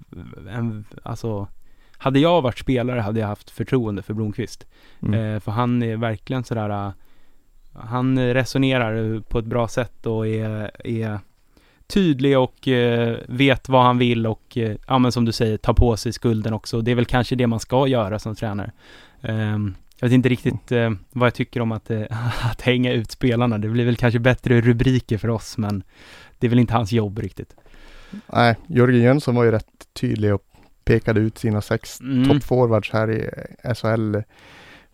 en, 0.55 0.85
alltså, 1.03 1.49
hade 1.93 2.19
jag 2.19 2.43
varit 2.43 2.59
spelare 2.59 3.01
hade 3.01 3.21
jag 3.21 3.27
haft 3.27 3.51
förtroende 3.51 4.03
för 4.03 4.15
Blomqvist. 4.15 4.67
Mm. 5.03 5.35
Eh, 5.35 5.41
för 5.41 5.53
han 5.53 5.83
är 5.83 5.97
verkligen 5.97 6.45
sådär, 6.45 6.71
eh, 6.87 6.93
han 7.73 8.35
resonerar 8.35 9.21
på 9.21 9.39
ett 9.39 9.45
bra 9.45 9.69
sätt 9.69 10.07
och 10.07 10.27
är, 10.27 10.71
är 10.87 11.19
tydlig 11.87 12.39
och 12.39 12.69
eh, 12.69 13.17
vet 13.29 13.69
vad 13.69 13.83
han 13.85 13.99
vill 13.99 14.27
och, 14.27 14.59
eh, 14.59 14.77
ja 14.87 14.99
men 14.99 15.13
som 15.13 15.25
du 15.25 15.33
säger, 15.33 15.57
tar 15.57 15.73
på 15.75 15.97
sig 15.97 16.13
skulden 16.13 16.53
också. 16.53 16.81
Det 16.81 16.91
är 16.91 16.95
väl 16.95 17.05
kanske 17.05 17.37
det 17.37 17.47
man 17.47 17.61
ska 17.61 17.87
göra 17.87 18.19
som 18.19 18.35
tränare. 18.35 18.73
Ehm, 19.23 19.75
jag 19.99 20.09
vet 20.09 20.15
inte 20.15 20.29
riktigt 20.29 20.73
eh, 20.73 20.91
vad 21.11 21.27
jag 21.27 21.35
tycker 21.35 21.61
om 21.61 21.73
att, 21.73 21.91
att 22.51 22.61
hänga 22.61 22.93
ut 22.93 23.11
spelarna. 23.11 23.59
Det 23.59 23.69
blir 23.69 23.85
väl 23.85 23.97
kanske 23.97 24.19
bättre 24.19 24.61
rubriker 24.61 25.19
för 25.19 25.29
oss, 25.29 25.59
men 25.59 25.83
det 26.39 26.47
är 26.47 26.49
väl 26.49 26.59
inte 26.59 26.75
hans 26.75 26.93
jobb 26.93 27.19
riktigt. 27.19 27.57
Nej, 28.27 28.57
Jörgen 28.67 29.03
Jönsson 29.03 29.35
var 29.35 29.45
ju 29.45 29.51
rätt 29.51 29.67
tydlig 29.93 30.35
och 30.35 30.43
pekade 30.85 31.21
ut 31.21 31.39
sina 31.39 31.61
sex 31.61 32.01
Mm. 32.01 32.29
toppforwards 32.29 32.91
här 32.91 33.11
i 33.11 33.31
SHL 33.75 34.17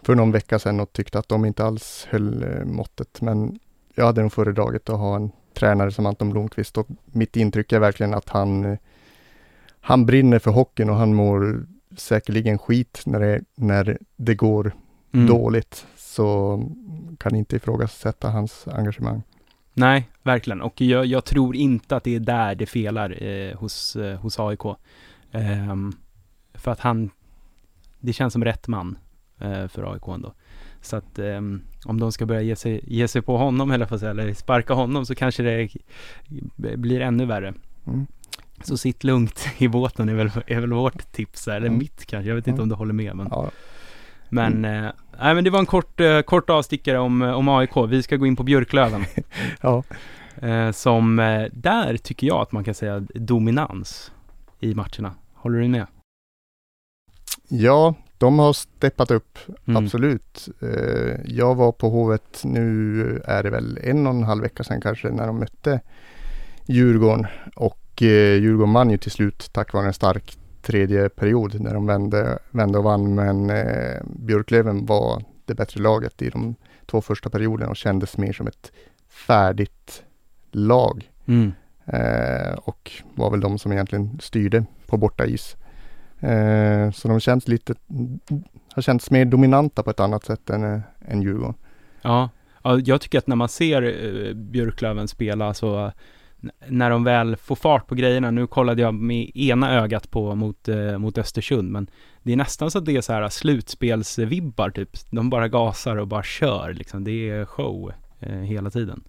för 0.07 0.15
någon 0.15 0.33
vecka 0.33 0.59
sedan 0.59 0.81
och 0.81 0.93
tyckte 0.93 1.19
att 1.19 1.29
de 1.29 1.45
inte 1.45 1.65
alls 1.65 2.07
höll 2.11 2.43
eh, 2.43 2.65
måttet. 2.65 3.21
Men 3.21 3.59
jag 3.95 4.05
hade 4.05 4.23
nog 4.23 4.33
föredragit 4.33 4.91
att 4.91 4.99
ha 4.99 5.17
en 5.17 5.31
tränare 5.55 5.91
som 5.91 6.07
Anton 6.07 6.31
Blomqvist 6.31 6.79
och 6.79 6.89
mitt 7.07 7.37
intryck 7.37 7.73
är 7.73 7.79
verkligen 7.79 8.15
att 8.15 8.29
han 8.29 8.65
eh, 8.65 8.79
han 9.81 10.07
brinner 10.07 10.39
för 10.39 10.51
hockeyn 10.51 10.91
och 10.91 10.97
han 10.97 11.15
mår 11.15 11.67
säkerligen 11.97 12.59
skit 12.59 13.03
när 13.07 13.21
det, 13.21 13.41
när 13.55 13.99
det 14.17 14.35
går 14.35 14.73
Mm. 15.13 15.27
dåligt. 15.27 15.87
Så 15.97 16.63
kan 17.19 17.35
inte 17.35 17.57
ifrågasätta 17.57 18.31
hans 18.31 18.69
engagemang. 18.69 19.23
Nej, 19.75 20.09
verkligen. 20.23 20.63
Och 20.63 20.81
jag, 20.81 21.07
jag 21.07 21.25
tror 21.25 21.57
inte 21.57 21.97
att 21.97 22.05
det 22.05 22.15
är 22.15 22.21
där 22.21 22.55
det 22.55 22.67
felar 22.67 23.23
eh, 23.23 23.57
hos, 23.57 23.97
eh, 23.97 24.19
hos 24.19 24.39
AIK. 24.39 24.61
Ehm, 25.33 25.93
för 26.55 26.71
att 26.71 26.81
han, 26.81 27.11
det 28.01 28.13
känns 28.13 28.33
som 28.33 28.45
rätt 28.45 28.69
man 28.69 28.89
eh, 28.89 29.06
för 29.69 29.93
AIK 29.93 30.09
ändå. 30.09 30.33
Så 30.81 30.97
att 30.97 31.19
ehm, 31.19 31.63
om 31.85 32.01
de 32.01 32.13
ska 32.13 32.27
börja 32.27 32.43
ge 32.43 32.57
sig, 32.57 32.81
ge 32.87 33.09
sig 33.09 33.23
på 33.23 33.37
honom 33.37 33.71
eller, 33.71 33.99
sig, 33.99 34.09
eller 34.09 34.35
sparka 34.35 34.75
honom 34.75 35.07
så 35.07 35.15
kanske 35.15 35.43
det 35.43 35.69
blir 36.77 37.01
ännu 37.01 37.27
värre. 37.27 37.55
Mm. 37.87 38.07
Så 38.63 38.77
sitt 38.77 39.05
lugnt 39.05 39.47
i 39.59 39.69
båten 39.69 40.09
är 40.09 40.15
väl, 40.15 40.31
är 40.47 40.61
väl 40.61 40.73
vårt 40.73 41.13
tips, 41.13 41.49
eller 41.49 41.67
Mm. 41.67 41.79
mitt 41.79 42.07
kanske. 42.07 42.29
Jag 42.29 42.35
vet 42.37 42.47
inte 42.47 42.59
Mm. 42.59 42.63
om 42.63 42.69
du 42.69 42.75
håller 42.75 42.95
med. 42.95 43.17
Men, 43.17 43.29
Ja, 43.31 43.51
men, 44.29 44.65
eh, 44.65 44.91
nej, 45.21 45.35
men 45.35 45.45
det 45.45 45.51
var 45.51 45.59
en 45.59 45.67
kort, 45.67 46.01
eh, 46.01 46.21
kort 46.21 46.51
avstickare 46.51 46.99
om, 46.99 47.23
eh, 47.23 47.31
om 47.33 47.49
AIK. 47.49 47.77
Vi 47.89 48.03
ska 48.03 48.17
gå 48.17 48.27
in 48.27 48.37
på 48.37 48.43
Björklöven. 48.43 49.05
ja, 49.61 49.83
Eh, 50.43 50.71
som, 50.73 51.19
eh, 51.19 51.45
där 51.53 51.97
tycker 51.97 52.27
jag 52.27 52.41
att 52.41 52.53
man 52.53 52.65
kan 52.65 52.75
säga 52.75 53.01
dominans 53.15 54.13
i 54.61 54.75
matcherna. 54.75 55.15
Håller 55.35 55.59
du 55.61 55.69
med? 55.69 55.87
ja, 57.49 57.95
de 58.19 58.39
har 58.39 58.53
steppat 58.53 59.11
upp 59.11 59.39
Mm. 59.67 59.85
Absolut. 59.85 60.49
Eh, 60.63 61.21
Jag 61.25 61.55
var 61.55 61.73
på 61.73 61.89
Hovet, 61.89 62.41
nu 62.45 63.23
är 63.25 63.43
det 63.43 63.51
väl 63.51 63.79
en 63.83 64.07
och 64.07 64.15
en 64.15 64.23
halv 64.23 64.43
vecka 64.43 64.65
sedan 64.65 64.81
kanske, 64.81 65.09
när 65.09 65.27
de 65.27 65.39
mötte 65.39 65.81
Djurgården. 66.67 67.27
Och 67.57 68.03
eh, 68.03 68.35
Djurgården 68.35 68.73
vann 68.73 68.91
ju 68.91 68.99
till 68.99 69.11
slut 69.11 69.49
tack 69.53 69.73
vare 69.73 69.87
en 69.87 69.93
stark 69.93 70.39
tredje 70.63 71.09
period 71.09 71.61
när 71.61 71.75
de 71.75 71.87
vände, 71.87 72.39
vände 72.51 72.79
och 72.79 72.85
vann. 72.85 73.15
Men 73.15 73.51
eh, 73.51 74.03
Björklöven 74.05 74.87
var 74.87 75.23
det 75.45 75.55
bättre 75.55 75.81
laget 75.81 76.23
i 76.23 76.31
de 76.31 76.55
två 76.87 77.01
första 77.01 77.31
perioderna 77.31 77.71
och 77.71 77.77
kändes 77.77 78.19
mer 78.19 78.33
som 78.33 78.47
ett 78.47 78.73
färdigt 79.09 80.03
lag. 80.51 81.11
Mm. 81.27 81.53
Och 82.57 82.93
var 83.15 83.31
väl 83.31 83.41
de 83.41 83.59
som 83.59 83.73
egentligen 83.73 84.19
styrde 84.23 84.65
på 84.87 84.97
borta 84.97 85.27
is. 85.27 85.57
Eh, 86.21 86.91
så 86.91 87.09
de 87.09 87.21
känns 87.21 87.49
lite, 87.49 87.75
har 88.75 88.83
känts 88.83 89.11
mer 89.11 89.25
dominanta 89.25 89.83
på 89.83 89.91
ett 89.91 90.01
annat 90.01 90.25
sätt 90.25 90.51
än, 90.51 90.75
eh, 90.75 90.81
än 91.09 91.23
Djurgården. 91.23 91.55
Ja. 92.03 92.31
ja, 92.63 92.79
jag 92.79 93.01
tycker 93.01 93.19
att 93.19 93.27
när 93.27 93.37
man 93.37 93.49
ser 93.49 93.83
eh, 93.83 94.35
Björklöven 94.35 95.09
spela 95.09 95.55
så 95.55 95.93
när 96.69 96.91
de 96.91 97.05
väl 97.05 97.37
får 97.37 97.57
fart 97.57 97.87
på 97.87 97.95
grejerna, 97.95 98.31
nu 98.31 98.47
kollade 98.47 98.83
jag 98.83 98.95
med 98.95 99.37
ena 99.37 99.75
ögat 99.75 100.11
på 100.11 100.35
mot, 100.35 100.69
eh, 100.69 100.99
mot 100.99 101.19
Östersund, 101.19 101.71
men 101.71 101.91
det 102.23 102.33
är 102.33 102.37
nästan 102.37 102.71
så 102.71 102.79
att 102.79 102.85
det 102.85 102.97
är 102.97 103.01
så 103.01 103.13
här 103.13 103.29
slutspelsvibbar 103.29 104.71
typ. 104.71 104.91
De 105.11 105.31
bara 105.31 105.49
gasar 105.49 105.97
och 105.97 106.09
bara 106.09 106.23
kör 106.23 106.73
liksom. 106.73 107.05
Det 107.05 107.31
är 107.31 107.45
show 107.45 107.93
eh, 108.21 108.31
hela 108.31 108.71
tiden. 108.71 109.05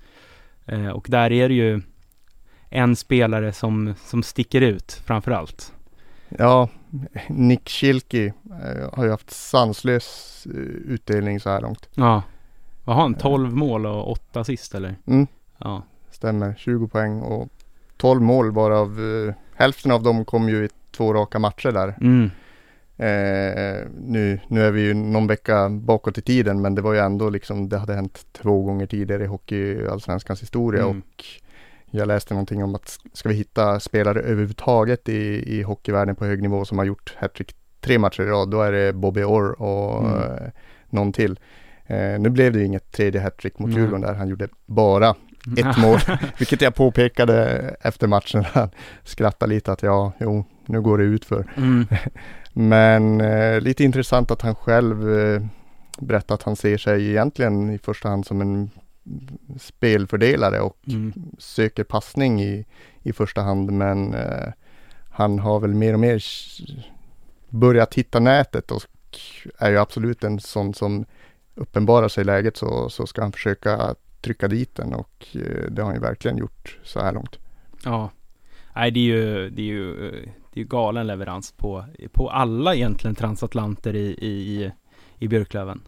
Eh, 0.65 0.89
och 0.89 1.07
där 1.09 1.31
är 1.31 1.49
det 1.49 1.55
ju 1.55 1.81
en 2.69 2.95
spelare 2.95 3.53
som, 3.53 3.93
som 4.05 4.23
sticker 4.23 4.61
ut 4.61 5.01
framför 5.05 5.31
allt. 5.31 5.73
Ja, 6.29 6.69
Nick 7.29 7.69
Schilke 7.69 8.25
eh, 8.63 8.89
har 8.93 9.03
ju 9.05 9.11
haft 9.11 9.31
sanslös 9.31 10.47
eh, 10.49 10.59
utdelning 10.93 11.39
så 11.39 11.49
här 11.49 11.61
långt. 11.61 11.89
Ja. 11.93 12.23
Vad 12.85 12.95
har 12.95 13.03
han? 13.03 13.13
12 13.15 13.53
mål 13.55 13.85
och 13.85 14.11
8 14.11 14.39
assist 14.39 14.75
eller? 14.75 14.95
Mm, 15.05 15.27
Ja. 15.57 15.83
stämmer, 16.11 16.55
20 16.57 16.87
poäng 16.87 17.21
och 17.21 17.49
12 17.97 18.21
mål 18.21 18.51
varav 18.51 18.99
eh, 19.27 19.33
hälften 19.55 19.91
av 19.91 20.03
dem 20.03 20.25
kom 20.25 20.49
ju 20.49 20.65
i 20.65 20.69
två 20.91 21.13
raka 21.13 21.39
matcher 21.39 21.71
där. 21.71 21.95
Mm. 22.01 22.29
Eh, 22.99 23.87
nu, 23.99 24.39
nu 24.47 24.61
är 24.65 24.71
vi 24.71 24.81
ju 24.81 24.93
någon 24.93 25.27
vecka 25.27 25.69
bakåt 25.69 26.17
i 26.17 26.21
tiden 26.21 26.61
men 26.61 26.75
det 26.75 26.81
var 26.81 26.93
ju 26.93 26.99
ändå 26.99 27.29
liksom 27.29 27.69
det 27.69 27.77
hade 27.77 27.93
hänt 27.95 28.25
två 28.31 28.63
gånger 28.63 28.85
tidigare 28.85 29.23
i 29.23 29.27
hockeyallsvenskans 29.27 30.41
historia 30.41 30.83
Mm. 30.83 30.97
och 30.97 31.25
jag 31.91 32.07
läste 32.07 32.33
någonting 32.33 32.63
om 32.63 32.75
att 32.75 32.99
ska 33.13 33.29
vi 33.29 33.35
hitta 33.35 33.79
spelare 33.79 34.19
överhuvudtaget 34.19 35.09
i, 35.09 35.43
i 35.57 35.61
hockeyvärlden 35.61 36.15
på 36.15 36.25
hög 36.25 36.41
nivå 36.41 36.65
som 36.65 36.77
har 36.77 36.85
gjort 36.85 37.15
hattrick 37.19 37.55
tre 37.81 37.99
matcher 37.99 38.21
i 38.23 38.25
rad, 38.25 38.49
då 38.49 38.61
är 38.61 38.71
det 38.71 38.93
Bobby 38.93 39.23
Orr 39.23 39.61
och 39.61 40.05
Mm. 40.05 40.21
eh, 40.21 40.49
någon 40.89 41.13
till. 41.13 41.39
Eh, 41.85 42.19
nu 42.19 42.29
blev 42.29 42.53
det 42.53 42.59
ju 42.59 42.65
inget 42.65 42.91
tredje 42.91 43.21
hattrick 43.21 43.59
mot. 43.59 43.69
Djurgården 43.71 44.01
där, 44.01 44.13
han 44.13 44.27
gjorde 44.27 44.47
bara 44.65 45.15
ett 45.57 45.77
mål, 45.77 45.99
vilket 46.37 46.61
jag 46.61 46.75
påpekade 46.75 47.35
efter 47.81 48.07
matchen. 48.07 48.43
Han 48.53 48.69
skrattade 49.03 49.53
lite 49.53 49.71
att 49.71 49.83
ja, 49.83 50.11
jo, 50.19 50.45
nu 50.65 50.81
går 50.81 50.97
det 50.97 51.03
ut 51.03 51.25
för. 51.25 51.53
Mm. 51.57 51.85
Men 52.53 53.21
eh, 53.21 53.61
lite 53.61 53.83
intressant 53.83 54.31
att 54.31 54.41
han 54.41 54.55
själv 54.55 55.19
eh, 55.19 55.41
berättar 55.99 56.35
att 56.35 56.43
han 56.43 56.55
ser 56.55 56.77
sig 56.77 57.09
egentligen 57.09 57.69
i 57.69 57.77
första 57.77 58.09
hand 58.09 58.25
som 58.25 58.41
en 58.41 58.69
spelfördelare 59.59 60.59
och 60.61 60.77
Mm. 60.87 61.13
söker 61.37 61.83
passning 61.83 62.41
i, 62.41 62.65
i 63.03 63.13
första 63.13 63.41
hand. 63.41 63.71
Men 63.71 64.13
eh, 64.13 64.47
han 65.09 65.39
har 65.39 65.59
väl 65.59 65.73
mer 65.73 65.93
och 65.93 65.99
mer 65.99 66.23
börjat 67.49 67.93
hitta 67.93 68.19
nätet 68.19 68.71
och 68.71 68.83
är 69.57 69.69
ju 69.71 69.77
absolut 69.77 70.23
en 70.23 70.39
sån 70.39 70.73
som 70.73 71.05
uppenbarar 71.55 72.07
sig 72.07 72.21
i 72.21 72.25
läget 72.25 72.57
så, 72.57 72.89
så 72.89 73.07
ska 73.07 73.21
han 73.21 73.31
försöka 73.31 73.95
trycka 74.21 74.47
dit 74.47 74.75
den 74.75 74.93
och 74.93 75.27
eh, 75.35 75.71
det 75.71 75.81
har 75.81 75.85
han 75.85 75.95
ju 75.95 76.01
verkligen 76.01 76.37
gjort 76.37 76.77
så 76.83 76.99
här 76.99 77.11
långt. 77.13 77.39
Ja. 77.83 78.09
Nej, 78.75 78.91
det 78.91 78.99
är 78.99 79.03
ju, 79.03 79.49
det 79.49 79.61
är 79.61 79.65
ju, 79.65 80.07
eh, 80.07 80.29
det 80.53 80.59
är 80.59 80.63
ju 80.63 80.65
galen 80.65 81.07
leverans 81.07 81.51
på, 81.51 81.85
på 82.11 82.29
alla 82.29 82.75
egentligen 82.75 83.15
transatlanter 83.15 83.95
i, 83.95 84.07
i, 84.07 84.71
i 85.19 85.27
Björklöven. 85.27 85.81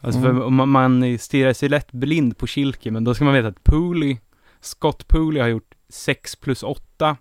Alltså 0.00 0.20
Mm. 0.20 0.36
för 0.36 0.50
man, 0.50 0.68
man 0.68 1.18
stirrar 1.18 1.52
sig 1.52 1.68
lätt 1.68 1.92
blind 1.92 2.38
på 2.38 2.46
Kilke, 2.46 2.90
men 2.90 3.04
då 3.04 3.14
ska 3.14 3.24
man 3.24 3.34
veta 3.34 3.48
att 3.48 3.64
Pooley, 3.64 4.16
Scott 4.60 5.08
Pooley 5.08 5.42
har 5.42 5.48
gjort 5.48 5.74
6 5.88 6.36
plus 6.36 6.62
8. 6.62 7.16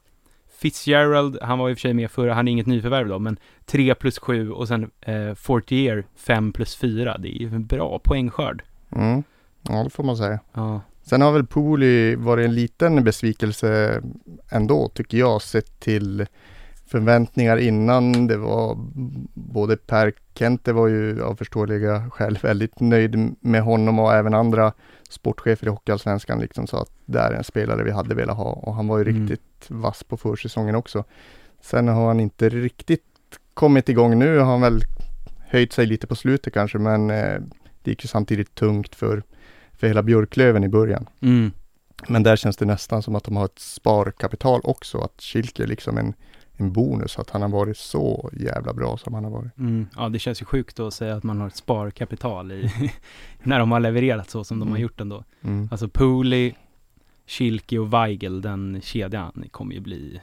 Fitzgerald, 0.59 1.38
han 1.41 1.59
var 1.59 1.69
i 1.69 1.74
och 1.74 1.78
för 1.78 1.82
sig 1.82 1.93
med 1.93 2.11
förra, 2.11 2.34
han 2.34 2.47
är 2.47 2.51
inget 2.51 2.65
nyförvärv 2.67 3.07
då, 3.07 3.19
men 3.19 3.38
3 3.65 3.95
plus 3.95 4.19
7 4.19 4.51
och 4.51 4.67
sen 4.67 4.91
eh, 5.01 5.34
Fortier 5.34 6.05
5 6.15 6.53
plus 6.53 6.76
4. 6.76 7.17
Det 7.17 7.28
är 7.28 7.39
ju 7.39 7.55
en 7.55 7.65
bra 7.65 7.99
poängskörd. 8.03 8.63
Mm. 8.95 9.24
Ja, 9.61 9.84
det 9.84 9.89
får 9.89 10.03
man 10.03 10.17
säga. 10.17 10.39
Ja. 10.53 10.82
Sen 11.03 11.22
har 11.22 11.32
väl 11.32 11.45
Pooley 11.45 12.15
varit 12.15 12.45
en 12.45 12.55
liten 12.55 13.03
besvikelse 13.03 14.01
ändå 14.49 14.89
tycker 14.89 15.17
jag 15.17 15.41
sett 15.41 15.80
till 15.80 16.26
förväntningar 16.91 17.57
innan. 17.57 18.27
Det 18.27 18.37
var 18.37 18.77
både 19.33 19.77
Per 19.77 20.13
Kente 20.35 20.73
var 20.73 20.87
ju 20.87 21.23
av 21.23 21.35
förståeliga 21.35 22.09
skäl 22.09 22.39
väldigt 22.41 22.79
nöjd 22.79 23.35
med 23.39 23.61
honom 23.61 23.99
och 23.99 24.13
även 24.13 24.33
andra 24.33 24.73
sportchefer 25.09 25.67
i 25.67 25.69
Hockeyallsvenskan 25.69 26.39
liksom 26.39 26.67
sa 26.67 26.81
att 26.81 26.91
det 27.05 27.19
är 27.19 27.31
en 27.33 27.43
spelare 27.43 27.83
vi 27.83 27.91
hade 27.91 28.15
velat 28.15 28.37
ha 28.37 28.51
och 28.51 28.75
han 28.75 28.87
var 28.87 28.97
ju 28.97 29.03
Mm. 29.09 29.21
riktigt 29.21 29.65
vass 29.69 30.03
på 30.03 30.17
försäsongen 30.17 30.75
också. 30.75 31.03
Sen 31.61 31.87
har 31.87 32.07
han 32.07 32.19
inte 32.19 32.49
riktigt 32.49 33.03
kommit 33.53 33.89
igång 33.89 34.19
nu 34.19 34.37
har 34.37 34.45
han 34.45 34.61
väl 34.61 34.81
höjt 35.47 35.73
sig 35.73 35.85
lite 35.85 36.07
på 36.07 36.15
slutet 36.15 36.53
kanske 36.53 36.77
men 36.77 37.09
eh, 37.09 37.41
det 37.83 37.91
gick 37.91 38.03
ju 38.03 38.07
samtidigt 38.07 38.55
tungt 38.55 38.95
för 38.95 39.23
för 39.73 39.87
hela 39.87 40.03
Björklöven 40.03 40.63
i 40.63 40.69
början. 40.69 41.09
Mm. 41.21 41.51
Men 42.07 42.23
där 42.23 42.35
känns 42.35 42.57
det 42.57 42.65
nästan 42.65 43.03
som 43.03 43.15
att 43.15 43.23
de 43.23 43.35
har 43.35 43.45
ett 43.45 43.59
sparkapital 43.59 44.61
också, 44.63 44.97
att 44.97 45.21
Schilke 45.21 45.65
liksom 45.65 45.97
en, 45.97 46.13
en 46.62 46.72
bonus, 46.72 47.20
att 47.20 47.30
han 47.30 47.41
har 47.41 47.49
varit 47.49 47.78
så 47.78 48.30
jävla 48.34 48.74
bra 48.74 48.97
som 48.97 49.14
han 49.14 49.24
har 49.24 49.32
varit. 49.32 49.57
Mm. 49.57 49.88
Ja, 49.95 50.09
det 50.09 50.20
känns 50.20 50.41
ju 50.41 50.45
sjukt 50.45 50.80
att 50.80 50.93
säga 50.93 51.16
att 51.16 51.24
man 51.24 51.39
har 51.39 51.47
ett 51.47 51.55
sparkapital 51.55 52.51
i, 52.51 52.72
när 53.43 53.59
de 53.59 53.72
har 53.72 53.80
levererat 53.80 54.30
så 54.30 54.43
som 54.43 54.59
de 54.59 54.68
har 54.68 54.76
Mm. 54.76 54.82
gjort 54.82 55.01
ändå. 55.01 55.24
Mm. 55.41 55.68
Alltså 55.72 55.88
Pooley, 55.88 56.53
Schilke 57.28 57.80
och 57.80 57.93
Weigel, 57.93 58.41
den 58.41 58.82
kedjan 58.84 59.43
kommer 59.51 59.74
ju 59.76 59.80
bli 59.80 60.22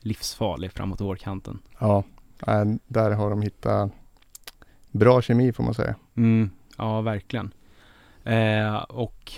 livsfarlig 0.00 0.72
framåt 0.72 1.00
vårkanten. 1.00 1.58
Ja, 1.78 2.04
äh, 2.46 2.64
där 2.86 3.10
har 3.10 3.30
de 3.30 3.42
hittat 3.42 3.92
bra 4.90 5.22
kemi 5.22 5.52
får 5.52 5.64
man 5.64 5.74
säga. 5.74 5.94
Mm, 6.16 6.50
ja, 6.78 7.00
verkligen. 7.00 7.50
Eh, 8.24 8.74
och 8.76 9.32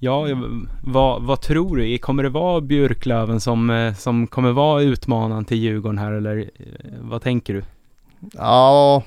ja, 0.00 0.28
jag- 0.28 0.66
vad, 0.84 1.22
vad 1.22 1.40
tror 1.40 1.76
du? 1.76 1.98
Kommer 1.98 2.22
det 2.22 2.28
vara 2.28 2.60
Björklöven 2.60 3.40
som, 3.40 3.70
eh, 3.70 3.94
som 3.94 4.26
kommer 4.26 4.52
vara 4.52 4.82
utmanaren 4.82 5.44
till 5.44 5.56
Djurgården 5.58 5.98
här 5.98 6.12
eller 6.12 6.38
eh, 6.38 6.90
vad 7.00 7.22
tänker 7.22 7.54
du? 7.54 7.62
Ja, 8.32 9.02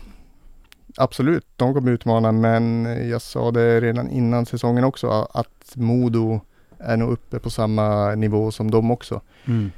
absolut, 0.98 1.46
de 1.56 1.74
kommer 1.74 1.92
utmana, 1.92 2.32
men 2.32 2.86
jag 3.10 3.22
sa 3.22 3.52
det 3.52 3.82
redan 3.82 4.10
innan 4.10 4.46
säsongen 4.46 4.84
också, 4.84 5.28
att 5.34 5.74
Modo 5.76 6.42
är 6.80 6.98
nog 6.98 7.12
uppe 7.12 7.40
på 7.40 7.50
samma 7.50 8.16
nivå 8.16 8.52
som 8.52 8.72
de 8.72 8.92
också. 8.92 9.22
Mm. 9.46 9.72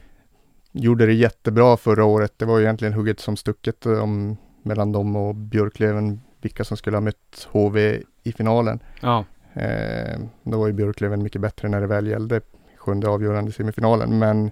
Gjorde 0.71 1.05
det 1.05 1.13
jättebra 1.13 1.77
förra 1.77 2.05
året. 2.05 2.33
Det 2.37 2.45
var 2.45 2.57
ju 2.57 2.63
egentligen 2.63 2.93
hugget 2.93 3.19
som 3.19 3.37
stucket 3.37 3.85
eh, 3.85 4.03
om, 4.03 4.37
mellan 4.63 4.91
dem 4.91 5.15
och 5.15 5.35
Björklöven, 5.35 6.21
vilka 6.41 6.63
som 6.63 6.77
skulle 6.77 6.95
ha 6.97 7.01
mött 7.01 7.47
HV 7.51 8.01
i 8.23 8.31
finalen. 8.31 8.79
Ja, 9.01 9.25
Eh, 9.55 10.19
då 10.43 10.59
var 10.59 10.67
ju 10.67 10.73
Björklöven 10.73 11.23
mycket 11.23 11.41
bättre 11.41 11.67
när 11.69 11.81
det 11.81 11.87
väl 11.87 12.07
gällde 12.07 12.41
sjunde 12.77 13.07
avgörande 13.09 13.51
semifinalen. 13.51 14.19
Men 14.19 14.51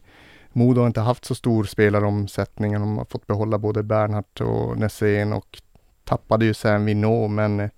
Modo 0.53 0.79
har 0.81 0.87
inte 0.87 1.01
haft 1.01 1.25
så 1.25 1.35
stor 1.35 1.63
spelaromsättning. 1.63 2.73
De 2.73 2.97
har 2.97 3.05
fått 3.05 3.27
behålla 3.27 3.57
både 3.57 3.83
Bernhardt 3.83 4.41
och 4.41 4.77
Nässén 4.77 5.33
och 5.33 5.61
tappade 6.03 6.45
ju 6.45 6.53
Sam 6.53 6.85
Vinå 6.85 7.27
men 7.27 7.59
eh, 7.59 7.69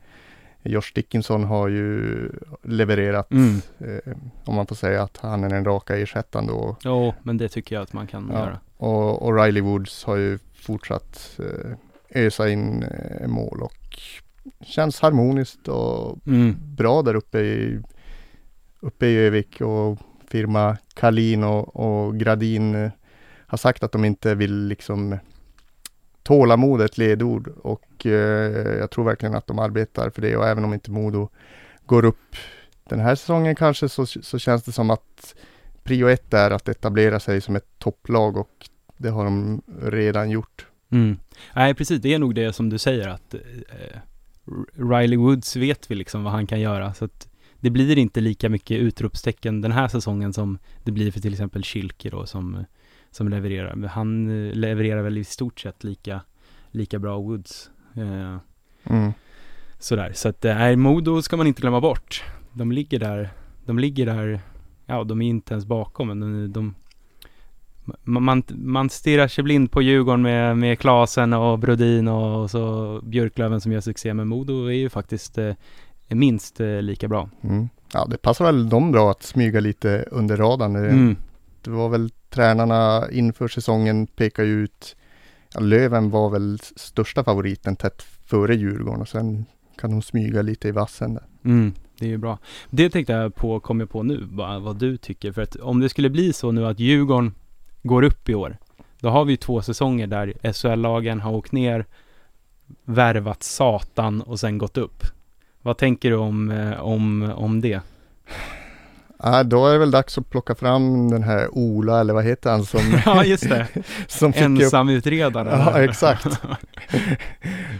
Josh 0.64 0.92
Dickinson 0.96 1.44
har 1.44 1.68
ju 1.68 2.30
levererat, 2.64 3.32
Mm. 3.32 3.62
eh, 3.80 4.14
om 4.46 4.56
man 4.56 4.68
får 4.68 4.76
säga 4.76 5.04
att 5.04 5.18
han 5.18 5.44
är 5.44 5.50
den 5.50 5.66
raka 5.66 5.98
ersättaren 5.98 6.48
då. 6.48 6.76
jo, 6.84 7.14
men 7.24 7.38
det 7.38 7.50
tycker 7.50 7.76
jag 7.76 7.84
att 7.84 7.94
man 7.94 8.08
kan 8.08 8.30
Ja. 8.34 8.40
göra. 8.40 8.60
Och, 8.78 9.22
och 9.22 9.44
Riley 9.44 9.62
Woods 9.62 10.04
har 10.04 10.16
ju 10.16 10.40
fortsatt 10.56 11.40
eh, 11.40 11.78
ösa 12.26 12.50
in 12.50 12.84
eh, 12.84 13.28
mål 13.28 13.62
och 13.62 14.00
känns 14.62 15.00
harmoniskt 15.00 15.68
och 15.68 16.28
Mm. 16.28 16.56
bra 16.76 17.02
där 17.02 17.16
uppe 17.16 17.40
i, 17.40 17.82
uppe 18.80 19.08
i 19.08 19.16
Övik 19.18 19.62
och 19.62 19.98
firma 20.28 20.78
Kalin 20.94 21.44
och, 21.44 21.76
och 21.76 22.18
Gradin 22.18 22.76
eh, 22.76 22.92
har 23.48 23.58
sagt 23.58 23.84
att 23.84 23.92
de 23.92 24.06
inte 24.06 24.36
vill 24.36 24.68
liksom 24.68 25.18
tålamod 26.24 26.82
är 26.82 26.86
ett 26.86 26.98
ledord 26.98 27.48
och 27.48 28.06
eh, 28.06 28.78
jag 28.80 28.92
tror 28.92 29.04
verkligen 29.06 29.36
att 29.36 29.48
de 29.48 29.60
arbetar 29.60 30.10
för 30.10 30.22
det 30.22 30.38
och 30.38 30.48
även 30.48 30.66
om 30.66 30.74
inte 30.74 30.92
Modo 30.92 31.30
går 31.86 32.06
upp 32.06 32.36
den 32.90 33.00
här 33.00 33.16
säsongen 33.16 33.56
kanske 33.56 33.90
så, 33.90 34.06
så 34.06 34.40
känns 34.40 34.64
det 34.64 34.72
som 34.72 34.90
att 34.90 35.36
prio 35.84 36.08
ett 36.08 36.34
är 36.34 36.52
att 36.52 36.68
etablera 36.68 37.20
sig 37.20 37.42
som 37.42 37.56
ett 37.56 37.80
topplag 37.80 38.38
och 38.38 38.70
det 38.98 39.10
har 39.10 39.26
de 39.26 39.62
redan 39.82 40.30
gjort. 40.30 40.68
Mm. 40.92 41.18
Nej, 41.56 41.74
precis. 41.74 42.02
Det 42.02 42.14
är 42.14 42.20
nog 42.20 42.36
det 42.36 42.54
som 42.54 42.70
du 42.70 42.78
säger 42.78 43.08
att 43.08 43.34
eh, 43.34 44.00
Riley 44.74 45.18
Woods 45.18 45.56
vet 45.56 45.92
vi 45.92 45.96
liksom 45.96 46.24
vad 46.24 46.34
han 46.34 46.48
kan 46.48 46.60
göra. 46.60 46.94
Så 46.94 47.06
att 47.06 47.30
det 47.60 47.70
blir 47.70 47.98
inte 47.98 48.22
lika 48.22 48.50
mycket 48.50 48.80
utropstecken 48.80 49.62
den 49.62 49.72
här 49.72 49.88
säsongen 49.88 50.34
som 50.34 50.58
det 50.84 50.92
blir 50.92 51.12
för 51.12 51.20
till 51.20 51.34
exempel 51.34 51.64
Schilke 51.64 52.10
då 52.10 52.26
som, 52.26 52.66
som 53.12 53.28
levererar. 53.30 53.76
Men 53.76 53.90
Han 53.90 54.30
eh, 54.48 54.54
levererar 54.54 55.02
väl 55.02 55.18
i 55.18 55.24
stort 55.24 55.60
sett 55.60 55.84
lika, 55.84 56.22
lika 56.72 57.00
bra 57.00 57.18
Woods. 57.20 57.70
Eh, 57.96 58.38
Mm. 58.90 59.12
sådär. 59.80 60.12
Så 60.16 60.30
att 60.30 60.46
eh, 60.46 60.56
nej, 60.56 60.76
Modo 60.76 61.22
ska 61.22 61.38
man 61.38 61.48
inte 61.48 61.62
glömma 61.62 61.82
bort. 61.82 62.24
De 62.54 62.72
ligger 62.72 63.00
där, 63.00 63.30
de 63.66 63.80
ligger 63.80 64.06
där, 64.06 64.40
ja 64.86 65.04
de 65.04 65.22
är 65.22 65.30
inte 65.30 65.54
ens 65.54 65.66
bakom 65.66 66.08
men 66.08 66.20
de, 66.20 66.54
de 66.54 66.76
man, 68.04 68.44
man, 68.50 68.90
stirrar 68.90 69.28
sig 69.28 69.44
blind 69.44 69.72
på 69.72 69.82
Djurgården 69.82 70.22
med, 70.22 70.58
med 70.58 70.80
Klasen 70.80 71.34
och 71.34 71.60
Brodin 71.60 72.08
och, 72.08 72.44
och 72.44 72.52
så 72.52 73.00
Björklöven 73.04 73.62
som 73.62 73.72
gör 73.72 73.82
succé. 73.82 74.14
Men 74.14 74.28
Modo 74.28 74.66
är 74.66 74.72
ju 74.74 74.90
faktiskt 74.90 75.38
eh, 75.38 75.54
minst 76.08 76.60
eh, 76.60 76.82
lika 76.82 77.08
bra. 77.08 77.30
Mm. 77.44 77.70
Ja, 77.94 78.06
det 78.10 78.18
passar 78.18 78.46
väl 78.46 78.70
dem 78.70 78.92
bra 78.92 79.12
att 79.12 79.24
smyga 79.24 79.60
lite 79.60 80.06
under 80.12 80.38
radarn. 80.38 80.74
Det- 80.74 80.80
Mm. 80.90 81.16
Det 81.62 81.72
var 81.72 81.90
väl 81.90 82.10
tränarna 82.30 83.04
inför 83.12 83.48
säsongen 83.48 84.08
pekade 84.08 84.48
ju 84.48 84.64
ut, 84.64 84.96
ja, 85.54 85.60
Löven 85.60 86.10
var 86.10 86.30
väl 86.30 86.60
största 86.76 87.24
favoriten 87.24 87.76
tätt 87.76 88.02
före 88.26 88.56
Djurgården 88.56 89.02
och 89.02 89.08
sen 89.08 89.46
kan 89.82 89.92
de 89.92 90.02
smyga 90.02 90.42
lite 90.42 90.68
i 90.68 90.72
vassen 90.72 91.14
där. 91.14 91.24
Mm, 91.46 91.74
det 92.00 92.06
är 92.06 92.10
ju 92.10 92.18
bra. 92.18 92.38
Det 92.70 92.90
tänkte 92.90 93.14
jag 93.14 93.36
på, 93.36 93.60
kom 93.60 93.80
jag 93.80 93.90
på 93.90 94.04
nu, 94.04 94.26
bara 94.26 94.60
vad 94.60 94.76
du 94.80 94.98
tycker. 94.98 95.32
För 95.32 95.42
att 95.42 95.56
om 95.56 95.80
det 95.80 95.90
skulle 95.90 96.10
bli 96.10 96.34
så 96.34 96.52
nu 96.52 96.66
att 96.66 96.80
Djurgården 96.80 97.34
går 97.86 98.04
upp 98.04 98.30
i 98.30 98.36
år, 98.36 98.58
då 99.00 99.10
har 99.10 99.26
vi 99.26 99.34
ju 99.34 99.38
två 99.38 99.62
säsonger 99.62 100.08
där 100.08 100.54
SHL-lagen 100.54 101.22
har 101.22 101.32
åkt 101.32 101.52
ner, 101.52 101.86
värvat 102.84 103.44
satan 103.44 104.22
och 104.22 104.40
sen 104.40 104.58
gått 104.58 104.78
upp. 104.78 105.04
Vad 105.62 105.78
tänker 105.78 106.10
du 106.10 106.16
om, 106.16 106.52
eh, 106.52 106.80
om, 106.80 107.32
om 107.36 107.62
det? 107.62 107.82
Ja, 109.24 109.44
då 109.44 109.68
är 109.68 109.74
det 109.74 109.80
väl 109.80 109.92
dags 109.92 110.18
att 110.18 110.30
plocka 110.30 110.56
fram 110.56 111.10
den 111.10 111.24
här 111.24 111.48
Ola, 111.52 112.00
eller 112.00 112.14
vad 112.14 112.24
heter 112.24 112.52
han 112.52 112.66
som, 112.66 112.82
ja, 113.06 113.24
just 113.24 113.50
det. 113.50 113.68
som 114.08 114.34
fick 114.34 114.44
upp 114.44 114.62
Ensamutredare. 114.62 115.50
Ja, 115.50 115.84
exakt. 115.84 116.28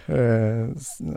Eh, 0.08 0.68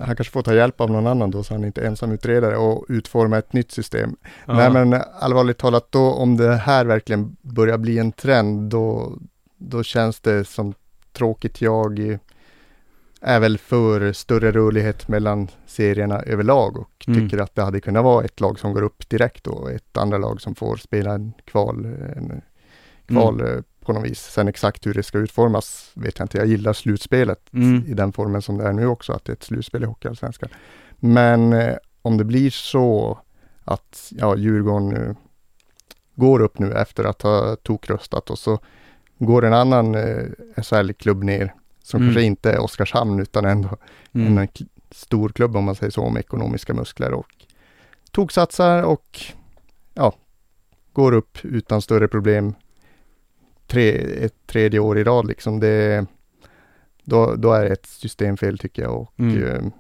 han 0.00 0.16
kanske 0.16 0.32
får 0.32 0.42
ta 0.42 0.54
hjälp 0.54 0.80
av 0.80 0.90
någon 0.90 1.06
annan 1.06 1.30
då, 1.30 1.42
så 1.42 1.54
han 1.54 1.64
inte 1.64 1.80
är 1.80 1.86
ensam 1.86 2.12
utredare 2.12 2.56
och 2.56 2.86
utforma 2.88 3.38
ett 3.38 3.52
nytt 3.52 3.72
system. 3.72 4.16
Ja. 4.46 4.54
Nej 4.54 4.70
men 4.70 5.02
allvarligt 5.20 5.58
talat 5.58 5.92
då, 5.92 6.12
om 6.12 6.36
det 6.36 6.54
här 6.54 6.84
verkligen 6.84 7.36
börjar 7.40 7.78
bli 7.78 7.98
en 7.98 8.12
trend, 8.12 8.70
då, 8.70 9.12
då 9.58 9.82
känns 9.82 10.20
det 10.20 10.44
som 10.44 10.74
tråkigt. 11.12 11.60
Jag 11.60 12.10
eh, 12.10 12.18
är 13.20 13.40
väl 13.40 13.58
för 13.58 14.12
större 14.12 14.50
rörlighet 14.52 15.08
mellan 15.08 15.48
serierna 15.66 16.22
överlag 16.22 16.76
och 16.78 17.04
Mm. 17.08 17.20
tycker 17.20 17.42
att 17.42 17.54
det 17.54 17.62
hade 17.62 17.80
kunnat 17.80 18.04
vara 18.04 18.24
ett 18.24 18.40
lag 18.40 18.58
som 18.58 18.72
går 18.72 18.82
upp 18.82 19.08
direkt 19.08 19.46
och 19.46 19.70
ett 19.70 19.96
andra 19.96 20.18
lag 20.18 20.40
som 20.40 20.54
får 20.54 20.76
spela 20.76 21.14
en 21.14 21.32
kval, 21.44 21.84
en 22.16 22.42
kval 23.06 23.40
Mm. 23.40 23.62
på 23.84 23.92
något 23.92 24.04
vis. 24.04 24.20
Sen 24.20 24.48
exakt 24.48 24.86
hur 24.86 24.94
det 24.94 25.02
ska 25.02 25.18
utformas 25.18 25.90
vet 25.94 26.18
jag 26.18 26.24
inte. 26.24 26.38
Jag 26.38 26.46
gillar 26.46 26.72
slutspelet 26.72 27.52
Mm. 27.52 27.84
i 27.86 27.94
den 27.94 28.12
formen 28.12 28.42
som 28.42 28.58
det 28.58 28.64
är 28.68 28.72
nu 28.72 28.86
också, 28.86 29.12
att 29.12 29.24
det 29.24 29.32
är 29.32 29.36
ett 29.36 29.42
slutspel 29.42 29.82
i 29.82 29.86
Hockeyallsvenskan. 29.86 30.48
Men 30.96 31.52
eh, 31.52 31.76
om 32.02 32.18
det 32.18 32.24
blir 32.24 32.50
så 32.50 33.18
att 33.64 34.12
ja, 34.16 34.36
Djurgården 34.36 34.96
eh, 34.96 35.14
går 36.14 36.40
upp 36.40 36.58
nu 36.58 36.72
efter 36.72 37.04
att 37.04 37.22
ha 37.22 37.56
tokröstat 37.56 38.30
och 38.30 38.38
så 38.38 38.58
går 39.18 39.44
en 39.44 39.54
annan 39.54 39.94
eh, 39.94 40.24
SHL-klubb 40.62 41.24
ner 41.24 41.54
som 41.88 42.00
Mm. 42.02 42.08
kanske 42.08 42.22
inte 42.22 42.52
är 42.52 42.58
Oskarshamn 42.60 43.20
utan 43.20 43.44
ändå 43.44 43.76
Mm. 44.14 44.38
en 44.38 44.48
stor 44.90 45.28
klubb 45.28 45.56
om 45.56 45.64
man 45.64 45.74
säger 45.74 45.90
så, 45.90 46.10
med 46.10 46.20
ekonomiska 46.20 46.74
muskler 46.74 47.12
och 47.12 47.26
toksatsar 48.12 48.82
och 48.82 49.20
ja, 49.94 50.12
går 50.92 51.12
upp 51.12 51.38
utan 51.44 51.82
större 51.82 52.08
problem 52.08 52.54
tre, 53.66 53.90
ett 54.24 54.46
tredje 54.46 54.80
år 54.80 54.98
i 54.98 55.04
rad 55.04 55.26
liksom. 55.26 55.60
Det, 55.60 56.06
då, 57.04 57.34
då 57.34 57.52
är 57.52 57.64
det 57.64 57.70
ett 57.72 57.86
systemfel 57.86 58.58
tycker 58.58 58.82
jag 58.82 58.94
och 59.00 59.12
Mm. 59.18 59.72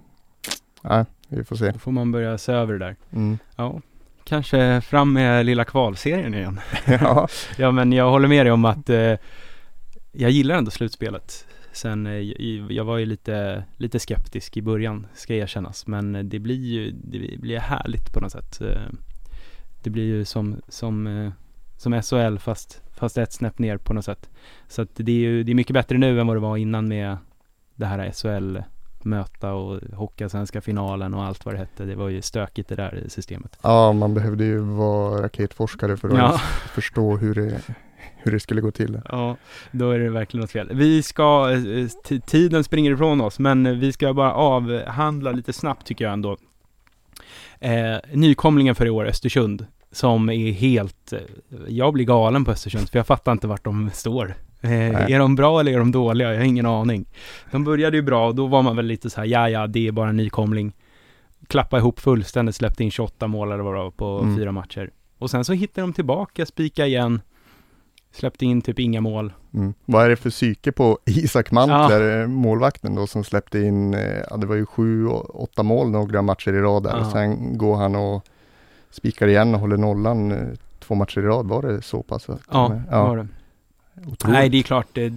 eh, 0.84 1.04
vi 1.28 1.44
får 1.44 1.56
se. 1.56 1.70
Då 1.70 1.78
får 1.78 1.92
man 1.92 2.12
börja 2.12 2.38
se 2.38 2.52
över 2.52 2.72
det 2.72 2.78
där. 2.78 2.96
Mm. 3.12 3.38
Ja, 3.56 3.80
kanske 4.24 4.80
fram 4.80 5.12
med 5.12 5.46
lilla 5.46 5.64
kvalserien 5.64 6.34
igen. 6.34 6.60
ja, 6.86 7.28
Ja 7.56 7.70
men 7.70 7.92
jag 7.92 8.10
håller 8.10 8.28
med 8.28 8.46
dig 8.46 8.52
om 8.52 8.64
att 8.64 8.90
eh, 8.90 9.14
jag 10.12 10.30
gillar 10.30 10.54
ändå 10.56 10.70
slutspelet. 10.70 11.44
Sen, 11.78 12.06
eh, 12.06 12.12
jag 12.72 12.84
var 12.84 12.98
ju 12.98 13.06
lite, 13.06 13.64
lite 13.76 13.98
skeptisk 13.98 14.56
i 14.56 14.62
början, 14.62 15.06
ska 15.14 15.34
erkännas. 15.34 15.86
Men 15.86 16.14
eh, 16.14 16.22
det 16.24 16.38
blir 16.38 16.66
ju, 16.66 16.90
det 16.90 17.38
blir 17.40 17.58
härligt 17.58 18.12
på 18.12 18.20
något 18.20 18.32
sätt. 18.32 18.60
Eh, 18.60 18.82
Det 19.82 19.90
blir 19.90 20.04
ju 20.04 20.24
som, 20.24 20.56
som, 20.68 21.30
som 21.76 22.02
SHL 22.02 22.38
fast, 22.38 22.82
fast 22.96 23.18
ett 23.18 23.32
snäpp 23.32 23.58
ner 23.58 23.76
på 23.76 23.92
något 23.94 24.04
sätt. 24.04 24.30
Så 24.68 24.82
att 24.82 24.88
det 24.96 25.12
är 25.12 25.16
ju, 25.16 25.42
det 25.42 25.52
är 25.52 25.54
mycket 25.54 25.74
bättre 25.74 25.98
nu 25.98 26.20
än 26.20 26.26
vad 26.26 26.36
det 26.36 26.40
var 26.40 26.56
innan 26.56 26.88
med 26.88 27.16
det 27.74 27.86
här 27.86 28.12
SHL 28.12 28.58
möta 29.02 29.52
och 29.54 29.80
Hockeyallsvenska 29.92 30.60
finalen 30.60 31.14
och 31.14 31.24
allt 31.24 31.44
vad 31.44 31.54
det 31.54 31.58
hette. 31.58 31.84
Det 31.84 31.94
var 31.94 32.08
ju 32.08 32.22
stökigt 32.22 32.68
det 32.68 32.76
där 32.76 33.04
systemet. 33.08 33.58
ja, 33.62 33.92
man 33.92 34.14
behövde 34.14 34.44
ju 34.44 34.58
vara 34.58 35.22
raketforskare 35.22 35.96
för 35.96 36.08
att 36.08 36.18
Ja. 36.18 36.38
förstå 36.74 37.16
hur 37.16 37.34
det, 37.34 37.60
hur 38.16 38.32
det 38.32 38.40
skulle 38.40 38.60
gå 38.60 38.70
till. 38.70 39.00
Ja, 39.08 39.36
då 39.72 39.90
är 39.90 39.98
det 39.98 40.10
verkligen 40.10 40.40
något 40.40 40.50
fel. 40.50 40.68
Vi 40.72 41.02
ska, 41.02 41.50
eh, 41.52 42.18
tiden 42.26 42.64
springer 42.64 42.92
ifrån 42.92 43.20
oss, 43.20 43.38
men 43.38 43.80
vi 43.80 43.92
ska 43.92 44.14
bara 44.14 44.32
avhandla 44.34 45.32
lite 45.32 45.52
snabbt 45.52 45.86
tycker 45.86 46.04
jag 46.04 46.12
ändå. 46.12 46.36
Eh, 47.60 47.96
nykomlingen 48.12 48.74
för 48.74 48.86
i 48.86 48.90
år, 48.90 49.04
Östersund, 49.06 49.66
som 49.92 50.30
är 50.30 50.52
helt... 50.52 51.12
eh, 51.12 51.18
Jag 51.68 51.92
blir 51.92 52.04
galen 52.04 52.44
på 52.44 52.50
Östersund, 52.50 52.88
för 52.90 52.98
jag 52.98 53.06
fattar 53.06 53.32
inte 53.32 53.46
vart 53.46 53.64
de 53.64 53.90
står. 53.94 54.34
Eh, 54.60 54.70
är 55.12 55.18
de 55.18 55.34
bra 55.34 55.60
eller 55.60 55.72
är 55.72 55.78
de 55.78 55.92
dåliga? 55.92 56.30
Jag 56.32 56.38
har 56.40 56.44
ingen 56.44 56.66
aning. 56.66 57.04
De 57.50 57.64
började 57.64 57.96
ju 57.96 58.02
bra, 58.02 58.26
och 58.28 58.34
då 58.34 58.46
var 58.46 58.62
man 58.62 58.76
väl 58.76 58.86
lite 58.86 59.10
så 59.10 59.20
här, 59.20 59.26
ja 59.28 59.48
ja, 59.50 59.66
det 59.66 59.86
är 59.88 59.92
bara 59.92 60.08
en 60.08 60.16
nykomling. 60.16 60.72
Klappa 61.46 61.78
ihop 61.78 62.00
fullständigt, 62.00 62.54
släppte 62.56 62.84
in 62.84 62.90
28 62.90 63.26
mål 63.26 63.52
eller 63.52 63.62
vad 63.64 63.74
det 63.74 63.78
var 63.78 63.90
på 63.90 64.18
Mm. 64.22 64.36
fyra 64.36 64.52
matcher. 64.52 64.90
Och 65.18 65.30
sen 65.30 65.44
så 65.44 65.52
hittade 65.52 65.86
de 65.86 65.92
tillbaka, 65.92 66.46
spika 66.46 66.86
igen. 66.86 67.20
Släppte 68.18 68.44
in 68.44 68.62
typ 68.62 68.78
inga 68.78 69.00
mål. 69.00 69.32
Mm. 69.54 69.74
Vad 69.84 70.04
är 70.04 70.08
det 70.08 70.16
för 70.16 70.30
psyke 70.30 70.72
på 70.72 70.98
Isak 71.06 71.50
Mantler, 71.50 72.20
eh, 72.20 72.26
målvakten 72.26 72.94
då, 72.94 73.06
som 73.06 73.24
släppte 73.24 73.58
in, 73.58 73.94
eh, 73.94 74.22
ja 74.30 74.36
det 74.36 74.46
var 74.46 74.54
ju 74.54 74.66
sju, 74.66 75.06
och 75.06 75.42
åtta 75.42 75.62
mål 75.62 75.90
några 75.90 76.22
matcher 76.22 76.52
i 76.52 76.60
rad 76.60 76.82
där. 76.82 76.90
Ja. 76.90 77.00
Och 77.00 77.12
sen 77.12 77.58
går 77.58 77.76
han 77.76 77.94
och 77.96 78.24
spikar 78.90 79.26
igen 79.28 79.54
och 79.54 79.60
håller 79.60 79.76
nollan 79.76 80.32
eh, 80.32 80.48
två 80.80 80.94
matcher 80.94 81.18
i 81.18 81.22
rad. 81.22 81.46
Var 81.48 81.62
det 81.62 81.82
så 81.82 82.02
pass? 82.02 82.28
att- 82.28 82.40
Ja, 82.50 82.80
var 82.90 83.16
det. 83.16 83.28
Otroligt. 84.06 84.24
Nej, 84.24 84.48
det 84.48 84.58
är 84.58 84.62
klart, 84.62 84.86
det, 84.92 85.08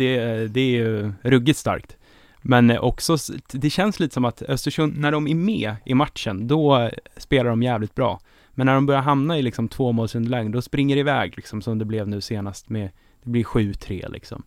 det, 0.47 0.59
är 0.61 0.71
ju 0.71 1.13
ruggigt 1.21 1.59
starkt. 1.59 1.97
Men 2.41 2.77
också, 2.77 3.17
det 3.51 3.69
känns 3.69 3.99
lite 3.99 4.13
som 4.13 4.25
att 4.25 4.41
Östersund, 4.41 4.97
när 4.97 5.11
de 5.11 5.27
är 5.27 5.35
med 5.35 5.75
i 5.85 5.93
matchen, 5.93 6.47
då 6.47 6.89
spelar 7.17 7.49
de 7.49 7.63
jävligt 7.63 7.95
bra. 7.95 8.19
Men 8.61 8.65
när 8.65 8.75
de 8.75 8.85
börjar 8.85 9.01
hamna 9.01 9.37
i 9.37 9.41
liksom 9.41 9.67
tvåmålsunderläge, 9.67 10.49
då 10.49 10.61
springer 10.61 10.95
det 10.95 10.99
iväg 10.99 11.33
liksom 11.35 11.61
som 11.61 11.79
det 11.79 11.85
blev 11.85 12.07
nu 12.07 12.21
senast 12.21 12.69
med, 12.69 12.89
det 13.23 13.29
blir 13.29 13.43
7-3 13.43 14.11
liksom. 14.11 14.43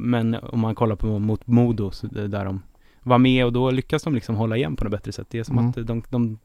Men 0.00 0.34
om 0.34 0.60
man 0.60 0.74
kollar 0.74 0.96
på 0.96 1.18
mot 1.18 1.46
Modo, 1.46 1.90
så 1.90 2.06
där 2.06 2.44
de 2.44 2.62
var 3.02 3.18
med 3.18 3.44
och 3.44 3.52
då 3.52 3.70
lyckas 3.70 4.02
de 4.02 4.14
liksom 4.14 4.34
hålla 4.34 4.56
igen 4.56 4.76
på 4.76 4.84
något 4.84 4.90
bättre 4.90 5.12
sätt. 5.12 5.26
Det 5.30 5.38
är 5.38 5.44
som 5.44 5.58
Mm. 5.58 5.70
att 5.70 5.86
de, 5.86 6.02
de, 6.10 6.38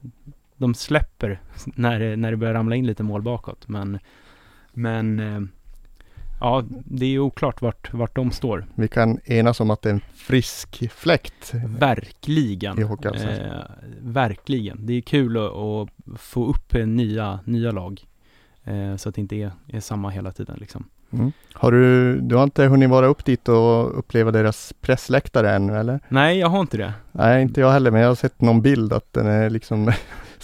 de 0.58 0.74
släpper 0.74 1.42
när, 1.76 2.16
när 2.16 2.32
det 2.32 2.38
börjar 2.38 2.54
ramla 2.54 2.76
in 2.76 2.88
lite 2.88 3.04
mål 3.04 3.22
bakåt. 3.22 3.68
Men, 3.68 4.00
men 4.74 5.20
eh, 5.20 5.42
Ja, 6.46 6.64
det 6.86 7.06
är 7.06 7.20
oklart 7.20 7.62
vart, 7.62 7.94
vart 7.94 8.16
de 8.16 8.32
står. 8.32 8.66
Vi 8.76 8.88
kan 8.88 9.20
enas 9.26 9.60
om 9.60 9.70
att 9.70 9.82
det 9.82 9.90
är 9.90 9.94
en 9.94 10.02
frisk 10.16 10.92
fläkt. 10.92 11.54
Verkligen. 11.80 12.80
I. 12.80 12.82
Eh, 12.82 12.90
verkligen. 14.02 14.86
Det 14.86 14.94
är 14.94 15.02
kul 15.02 15.38
att, 15.38 15.52
att 15.52 15.90
få 16.20 16.48
upp 16.48 16.74
nya, 16.74 17.40
nya 17.46 17.72
lag. 17.72 18.02
Eh, 18.64 18.96
så 18.96 19.10
att 19.10 19.16
det 19.16 19.22
inte 19.22 19.36
är, 19.36 19.52
är 19.68 19.80
samma 19.80 20.10
hela 20.10 20.32
tiden 20.32 20.58
liksom. 20.60 20.84
Mm. 21.12 21.32
Har 21.54 21.72
du, 21.72 22.16
du 22.22 22.36
har 22.36 22.44
inte 22.44 22.66
hunnit 22.66 22.90
vara 22.90 23.06
upp 23.06 23.26
dit 23.26 23.50
och 23.50 24.00
uppleva 24.00 24.32
deras 24.32 24.74
pressläktare 24.82 25.56
ännu 25.56 25.78
eller? 25.78 26.00
Nej, 26.10 26.40
jag 26.40 26.48
har 26.48 26.60
inte 26.60 26.78
det. 26.78 26.94
Nej, 27.12 27.42
inte 27.42 27.62
jag 27.62 27.72
heller, 27.72 27.92
men 27.92 28.02
jag 28.02 28.08
har 28.08 28.16
sett 28.16 28.42
någon 28.42 28.62
bild 28.62 28.94
att 28.94 29.14
den 29.14 29.28
är 29.28 29.50
liksom 29.50 29.92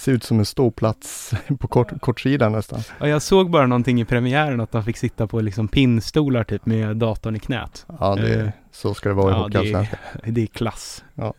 ser 0.01 0.11
ut 0.11 0.23
som 0.23 0.39
en 0.39 0.45
ståplats 0.45 1.33
på 1.59 1.67
kort, 1.67 2.01
kortsidan 2.01 2.51
nästan. 2.51 2.79
Ja, 2.99 3.07
jag 3.07 3.21
såg 3.21 3.49
bara 3.49 3.67
någonting 3.67 4.01
i 4.01 4.05
premiären 4.05 4.59
att 4.59 4.71
de 4.71 4.83
fick 4.83 4.97
sitta 4.97 5.27
på 5.27 5.41
liksom 5.41 5.67
pinnstolar 5.67 6.43
typ 6.43 6.65
med 6.65 6.97
datorn 6.97 7.35
i 7.35 7.39
knät. 7.39 7.85
Ja, 7.99 8.15
det, 8.15 8.41
Eh, 8.41 8.49
så 8.71 8.93
ska 8.93 9.09
det 9.09 9.15
vara 9.15 9.31
i 9.31 9.31
Ja, 9.31 9.37
det 9.37 9.43
Hockeyallsvenskan. 9.43 9.99
det 10.33 10.41
är 10.41 10.47
klass. 10.47 11.03
Ja. 11.15 11.33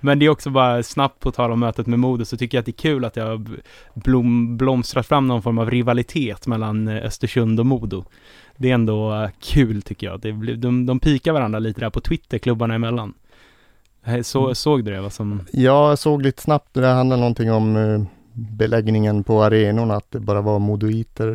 Men 0.00 0.18
det 0.18 0.26
är 0.26 0.30
också 0.30 0.50
bara 0.50 0.82
snabbt 0.82 1.20
på 1.20 1.32
tal 1.32 1.52
om 1.52 1.60
mötet 1.60 1.86
med 1.86 1.98
Modo 1.98 2.24
så 2.24 2.36
tycker 2.36 2.56
jag 2.56 2.60
att 2.62 2.66
det 2.66 2.70
är 2.70 2.90
kul 2.90 3.04
att 3.04 3.16
har 3.16 3.46
blom, 3.94 4.56
blomstrat 4.56 5.06
fram 5.06 5.28
någon 5.28 5.42
form 5.42 5.58
av 5.58 5.70
rivalitet 5.70 6.46
mellan 6.46 6.88
eh, 6.88 7.04
Östersund 7.04 7.60
och 7.60 7.66
Modo. 7.66 8.04
Det 8.56 8.70
är 8.70 8.74
ändå 8.74 9.14
eh, 9.14 9.30
kul 9.40 9.82
tycker 9.82 10.06
jag. 10.06 10.20
Det, 10.20 10.56
de, 10.56 10.86
de 10.86 11.00
pikar 11.00 11.32
varandra 11.32 11.58
lite 11.58 11.80
där 11.80 11.90
på 11.90 12.00
Twitter, 12.00 12.38
klubbarna 12.38 12.74
emellan. 12.74 13.14
Eh, 14.04 14.22
Så, 14.22 14.42
Mm. 14.42 14.54
Såg 14.54 14.84
du 14.84 14.90
det? 14.92 15.00
Vad 15.00 15.12
som, 15.12 15.40
Ja, 15.52 15.88
jag 15.88 15.98
såg 15.98 16.22
lite 16.22 16.42
snabbt, 16.42 16.68
det 16.74 16.86
handlade 16.86 17.20
någonting 17.20 17.52
om 17.52 17.76
eh, 17.76 18.02
beläggningen 18.32 19.24
på 19.24 19.42
arenorna, 19.42 19.94
att 19.96 20.10
det 20.10 20.20
bara 20.20 20.40
var 20.40 20.58
modoiter. 20.58 21.28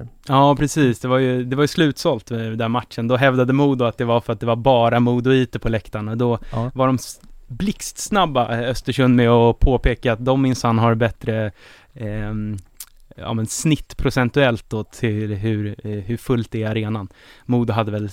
eh, 0.00 0.06
ja, 0.28 0.56
precis. 0.56 1.00
Det 1.00 1.08
var 1.08 1.18
ju, 1.18 1.44
det 1.44 1.56
var 1.56 1.64
ju 1.64 1.68
slutsålt 1.68 2.30
eh, 2.30 2.38
den 2.38 2.58
där 2.58 2.68
matchen. 2.68 3.08
Då 3.08 3.16
hävdade 3.16 3.52
Modo 3.52 3.84
att 3.84 3.98
det 3.98 4.04
var 4.04 4.20
för 4.20 4.32
att 4.32 4.40
det 4.40 4.46
var 4.46 4.56
bara 4.56 5.00
Modoiter 5.00 5.58
på 5.58 5.68
läktarna. 5.68 6.14
Då 6.16 6.38
Ja. 6.52 6.70
var 6.74 6.86
de 6.86 6.98
blixtsnabba, 7.48 8.58
eh, 8.60 8.70
Östersund, 8.70 9.16
med 9.16 9.28
att 9.30 9.58
påpeka 9.58 10.12
att 10.12 10.24
de 10.24 10.42
minsann 10.42 10.78
har 10.78 10.94
bättre 10.94 11.52
ehm, 11.94 12.56
ja, 13.16 13.32
men 13.34 13.46
snitt 13.46 13.96
procentuellt 13.96 14.64
då 14.70 14.84
till 14.84 15.34
hur, 15.34 15.66
eh, 15.84 15.90
hur 15.90 16.16
fullt 16.16 16.50
det 16.50 16.58
är 16.58 16.62
i 16.62 16.64
arenan. 16.70 17.08
Modo 17.46 17.72
hade 17.72 17.90
väl 17.90 18.10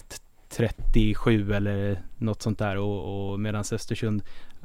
37 0.55 1.53
eller 1.53 2.01
något 2.17 2.41
sånt 2.41 2.59
där 2.59 2.77
och, 2.77 3.31
och 3.31 3.39
medan 3.39 3.63
Östersund 3.71 4.23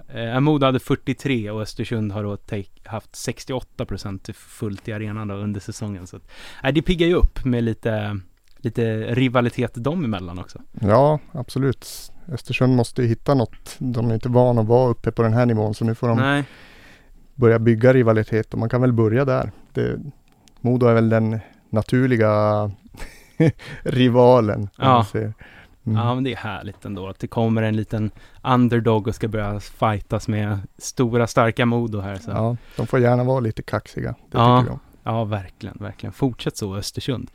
eh, 0.09 0.41
Modo 0.41 0.67
hade 0.67 0.81
43 0.81 1.51
och 1.51 1.63
Östersund 1.63 2.13
har 2.13 2.23
då 2.23 2.37
take, 2.37 2.69
haft 2.85 3.17
68 3.17 3.85
procent 3.85 4.29
fullt 4.35 4.89
i 4.89 4.93
arenan 4.93 5.29
då 5.29 5.35
under 5.35 5.61
säsongen. 5.61 6.07
Så 6.07 6.17
att, 6.17 6.23
nej, 6.63 6.73
det 6.73 6.83
piggar 6.83 7.07
ju 7.07 7.15
upp 7.15 7.45
med 7.45 7.65
lite, 7.65 8.21
lite 8.59 9.15
rivalitet 9.15 9.75
dem 9.75 10.05
emellan 10.05 10.39
också. 10.39 10.59
Ja, 10.81 11.19
absolut. 11.33 12.13
Östersund 12.33 12.77
måste 12.77 13.03
ju 13.03 13.09
hitta 13.09 13.35
något. 13.35 13.77
De 13.79 14.11
är 14.11 14.15
inte 14.15 14.29
vana 14.29 14.61
att 14.61 14.67
vara 14.67 14.91
uppe 14.91 15.13
på 15.13 15.23
den 15.23 15.33
här 15.33 15.47
nivån, 15.47 15.75
så 15.75 15.85
nu 15.85 15.95
får 15.95 16.09
de 16.09 16.19
Nej, 16.19 16.45
börja 17.35 17.59
bygga 17.59 17.93
rivalitet 17.93 18.53
och 18.53 18.59
man 18.59 18.69
kan 18.69 18.81
väl 18.81 18.93
börja 18.93 19.25
där. 19.25 19.51
Det, 19.73 19.99
Modo 20.61 20.87
är 20.87 20.95
väl 20.95 21.09
den 21.09 21.41
naturliga 21.71 22.71
rivalen. 23.83 24.69
Ja. 24.77 25.07
Mm. 25.91 25.97
Ja, 26.07 26.15
men 26.15 26.25
det 26.25 26.33
är 26.33 26.37
härligt 26.37 26.85
ändå 26.85 27.09
att 27.09 27.19
det 27.19 27.27
kommer 27.27 27.63
en 27.63 27.77
liten 27.77 28.11
underdog 28.43 29.09
och 29.09 29.15
ska 29.15 29.29
börja 29.29 29.61
fightas 29.61 30.29
med 30.29 30.59
stora 30.79 31.27
starka 31.27 31.67
Modo 31.67 32.01
här. 32.01 32.17
Så. 32.17 32.31
Ja. 32.31 32.37
ja, 32.37 32.57
de 32.77 32.87
får 32.87 33.01
gärna 33.01 33.25
vara 33.25 33.41
lite 33.41 33.63
kaxiga. 33.63 34.15
Det 34.31 34.39
Ja. 34.39 34.61
tycker 34.61 34.79
jag. 35.05 35.27
verkligen, 35.27 35.77
verkligen. 35.81 36.13
Fortsätt 36.13 36.57
så 36.57 36.77
Östersund. 36.77 37.31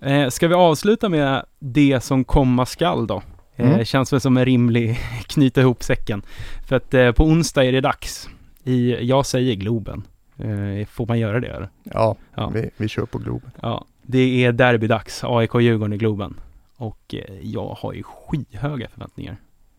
Eh, 0.00 0.28
ska 0.28 0.48
vi 0.48 0.54
avsluta 0.54 1.08
med 1.08 1.44
det 1.58 2.00
som 2.00 2.24
komma 2.24 2.66
skall 2.66 3.06
då? 3.06 3.22
Eh, 3.56 3.70
Mm. 3.72 3.84
Känns 3.84 4.12
väl 4.12 4.20
som 4.20 4.36
en 4.36 4.44
rimlig 4.44 4.98
knyta 5.26 5.60
ihop 5.60 5.82
säcken. 5.82 6.22
För 6.68 6.76
att 6.76 6.94
eh, 6.94 7.12
på 7.12 7.24
onsdag 7.24 7.64
är 7.64 7.72
det 7.72 7.80
dags. 7.80 8.28
I, 8.64 9.06
jag 9.08 9.26
säger 9.26 9.54
Globen. 9.54 10.02
Eh, 10.38 10.86
får 10.86 11.06
man 11.06 11.18
göra 11.18 11.40
det 11.40 11.46
eller? 11.46 11.68
Ja, 11.82 12.16
Ja. 12.34 12.48
Vi, 12.54 12.70
vi 12.76 12.88
kör 12.88 13.06
på 13.06 13.18
Globen. 13.18 13.50
Ja, 13.62 13.84
det 14.02 14.44
är 14.44 14.52
derbydags, 14.52 15.24
AIK-Djurgården 15.24 15.92
i 15.92 15.96
Globen. 15.96 16.34
Och 16.82 17.14
eh, 17.14 17.40
jag 17.42 17.68
har 17.68 17.92
ju 17.92 18.02
skyhöga 18.02 18.88
förväntningar. 18.88 19.36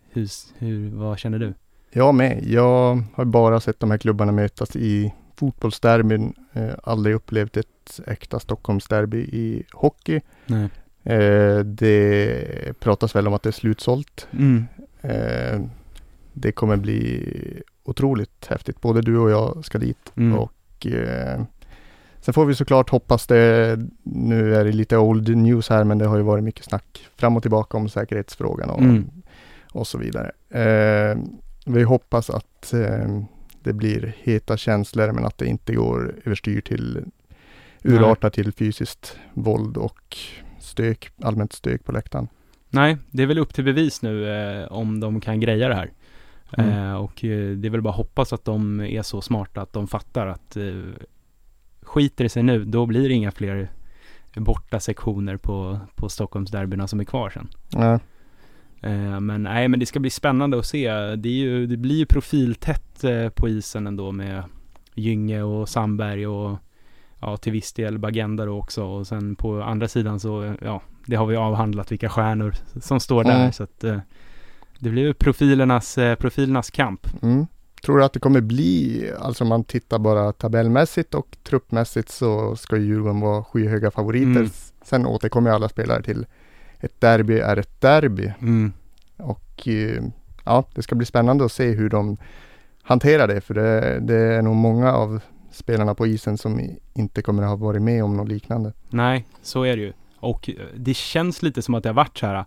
Hur, 0.10 0.30
hur, 0.58 0.90
vad 0.90 1.20
känner 1.20 1.40
du? 1.40 1.54
Jag 1.92 2.16
med. 2.16 2.44
Jag 2.46 3.04
har 3.14 3.26
bara 3.26 3.60
sett 3.60 3.80
de 3.80 3.92
här 3.92 3.98
klubbarna 3.98 4.32
mötas 4.32 4.76
i 4.76 5.14
fotbollsderbyn. 5.36 6.34
Eh, 6.54 6.74
aldrig 6.84 7.16
upplevt 7.16 7.58
ett 7.58 8.00
äkta 8.08 8.40
Stockholmsderby 8.40 9.18
i 9.18 9.64
hockey. 9.72 10.22
Nej. 10.46 10.70
Eh, 11.04 11.60
det 11.60 12.80
pratas 12.80 13.16
väl 13.16 13.28
om 13.28 13.34
att 13.34 13.44
det 13.44 13.50
är 13.50 13.52
slutsålt. 13.52 14.28
Mm. 14.32 14.66
Eh, 15.02 15.62
det 16.34 16.52
kommer 16.52 16.78
bli 16.78 17.34
otroligt 17.84 18.48
häftigt. 18.50 18.82
Både 18.82 19.02
du 19.02 19.18
och 19.18 19.32
jag 19.32 19.66
ska 19.66 19.78
dit. 19.78 20.14
Mm. 20.16 20.40
Och 20.40 20.88
eh, 20.88 21.42
sen 22.26 22.34
får 22.34 22.46
vi 22.46 22.56
såklart 22.56 22.90
hoppas 22.90 23.28
det. 23.28 23.80
Nu 24.04 24.56
är 24.56 24.66
det 24.66 24.72
lite 24.72 24.98
old 24.98 25.38
news 25.38 25.70
här, 25.70 25.84
men 25.84 25.98
det 25.98 26.06
har 26.06 26.18
ju 26.18 26.24
varit 26.24 26.44
mycket 26.44 26.66
snack 26.66 27.08
fram 27.16 27.36
och 27.38 27.42
tillbaka 27.42 27.78
om 27.78 27.90
säkerhetsfrågan 27.90 28.70
och, 28.70 28.82
Mm. 28.82 29.10
och 29.72 29.88
så 29.88 29.98
vidare. 29.98 30.32
Eh, 30.50 31.18
vi 31.66 31.84
hoppas 31.84 32.30
att 32.30 32.74
eh, 32.74 33.22
det 33.64 33.74
blir 33.74 34.16
heta 34.20 34.58
känslor, 34.58 35.12
men 35.12 35.26
att 35.26 35.38
det 35.38 35.46
inte 35.46 35.74
går 35.76 36.16
överstyr 36.26 36.62
till 36.62 37.06
urartar 37.84 38.30
till 38.30 38.52
fysiskt 38.54 39.18
våld 39.34 39.78
och 39.78 40.18
stök, 40.60 41.12
allmänt 41.22 41.54
stök 41.54 41.84
på 41.86 41.92
läktaren. 41.92 42.28
Nej, 42.70 42.98
det 43.12 43.24
är 43.24 43.28
väl 43.28 43.40
upp 43.40 43.54
till 43.54 43.64
bevis 43.64 44.02
nu 44.02 44.30
eh, 44.30 44.72
om 44.72 45.00
de 45.00 45.22
kan 45.22 45.40
greja 45.40 45.68
det 45.68 45.76
här. 45.76 45.92
Mm. 46.58 46.70
Eh, 46.70 46.94
och 46.96 47.24
eh, 47.26 47.50
det 47.52 47.68
är 47.68 47.70
väl 47.70 47.82
bara 47.82 47.94
hoppas 47.94 48.34
att 48.34 48.46
de 48.46 48.80
är 48.82 49.02
så 49.02 49.22
smarta 49.22 49.62
att 49.62 49.74
de 49.74 49.88
fattar 49.88 50.28
att 50.28 50.58
eh, 50.58 50.64
skiter 51.84 52.24
det 52.24 52.30
sig 52.30 52.44
nu, 52.44 52.66
då 52.66 52.86
blir 52.86 53.10
det 53.10 53.16
inga 53.16 53.32
fler 53.32 53.72
borta 54.36 54.80
sektioner 54.80 55.38
på, 55.38 55.80
på 55.96 56.10
Stockholmsderbyna 56.10 56.88
som 56.88 57.00
är 57.00 57.04
kvar 57.04 57.30
sen. 57.30 57.48
Ja, 57.70 58.00
Eh, 58.84 59.20
men 59.20 59.44
nej, 59.44 59.68
men 59.68 59.80
det 59.80 59.86
ska 59.86 60.00
bli 60.00 60.10
spännande 60.10 60.60
att 60.60 60.66
se. 60.66 60.92
Det, 61.16 61.30
är 61.30 61.34
ju, 61.34 61.68
det 61.68 61.78
blir 61.78 61.96
ju 61.96 62.06
profiltätt 62.06 63.04
eh, 63.04 63.30
på 63.30 63.50
isen 63.50 63.88
ändå 63.88 64.12
med 64.12 64.44
Gynge 64.96 65.42
och 65.42 65.70
Sandberg 65.70 66.28
och 66.28 66.58
ja, 67.20 67.38
till 67.38 67.52
viss 67.52 67.74
del 67.74 68.00
Bagenda 68.00 68.46
då 68.46 68.60
också. 68.60 68.84
Och 68.84 69.08
sen 69.08 69.36
på 69.36 69.62
andra 69.62 69.88
sidan 69.88 70.20
så, 70.20 70.44
eh, 70.44 70.54
ja, 70.62 70.82
det 71.06 71.16
har 71.16 71.26
vi 71.26 71.36
avhandlat 71.36 71.92
vilka 71.92 72.10
stjärnor 72.10 72.54
som 72.82 73.00
står 73.00 73.24
där. 73.24 73.40
Mm. 73.40 73.52
Så 73.52 73.64
att 73.64 73.84
eh, 73.84 74.00
det 74.80 74.90
blir 74.90 75.04
ju 75.04 75.14
profilernas, 75.14 75.98
eh, 75.98 76.16
profilernas 76.16 76.72
kamp. 76.72 77.08
Mm. 77.24 77.48
Tror 77.86 77.98
du 77.98 78.04
att 78.04 78.14
det 78.14 78.20
kommer 78.20 78.42
bli, 78.42 79.12
alltså 79.20 79.44
om 79.44 79.48
man 79.48 79.64
tittar 79.64 80.00
bara 80.00 80.32
tabellmässigt 80.32 81.14
och 81.14 81.38
truppmässigt 81.44 82.10
så 82.10 82.56
ska 82.56 82.78
ju 82.78 82.86
Djurgården 82.86 83.20
vara 83.20 83.44
skyhöga 83.44 83.92
favoriter. 83.92 84.40
Mm. 84.40 84.50
Sen 84.84 85.06
återkommer 85.06 85.52
alla 85.52 85.70
spelare 85.70 86.04
till 86.04 86.26
ett 86.80 87.02
derby 87.02 87.40
är 87.40 87.58
ett 87.58 87.82
derby. 87.82 88.34
Mm. 88.42 88.74
Och 89.18 89.68
eh, 89.68 90.04
ja, 90.44 90.64
det 90.74 90.82
ska 90.82 90.96
bli 90.96 91.06
spännande 91.06 91.46
att 91.46 91.52
se 91.52 91.72
hur 91.72 91.90
de 91.90 92.18
hanterar 92.82 93.28
det. 93.28 93.42
För 93.42 93.54
det, 93.54 94.00
det 94.00 94.16
är 94.16 94.42
nog 94.42 94.56
många 94.56 94.94
av 94.94 95.20
spelarna 95.52 95.96
på 95.96 96.08
isen 96.08 96.38
som 96.38 96.78
inte 96.94 97.22
kommer 97.22 97.44
att 97.44 97.50
ha 97.50 97.56
varit 97.56 97.82
med 97.82 98.04
om 98.04 98.18
något 98.18 98.28
liknande. 98.28 98.74
Nej, 98.90 99.26
så 99.42 99.64
är 99.64 99.76
det 99.76 99.82
ju. 99.82 99.94
Och 100.20 100.50
eh, 100.50 100.56
det 100.76 100.94
känns 100.94 101.42
lite 101.42 101.62
som 101.62 101.74
att 101.74 101.84
det 101.84 101.90
har 101.90 101.94
varit 101.94 102.18
så 102.18 102.28
här 102.28 102.46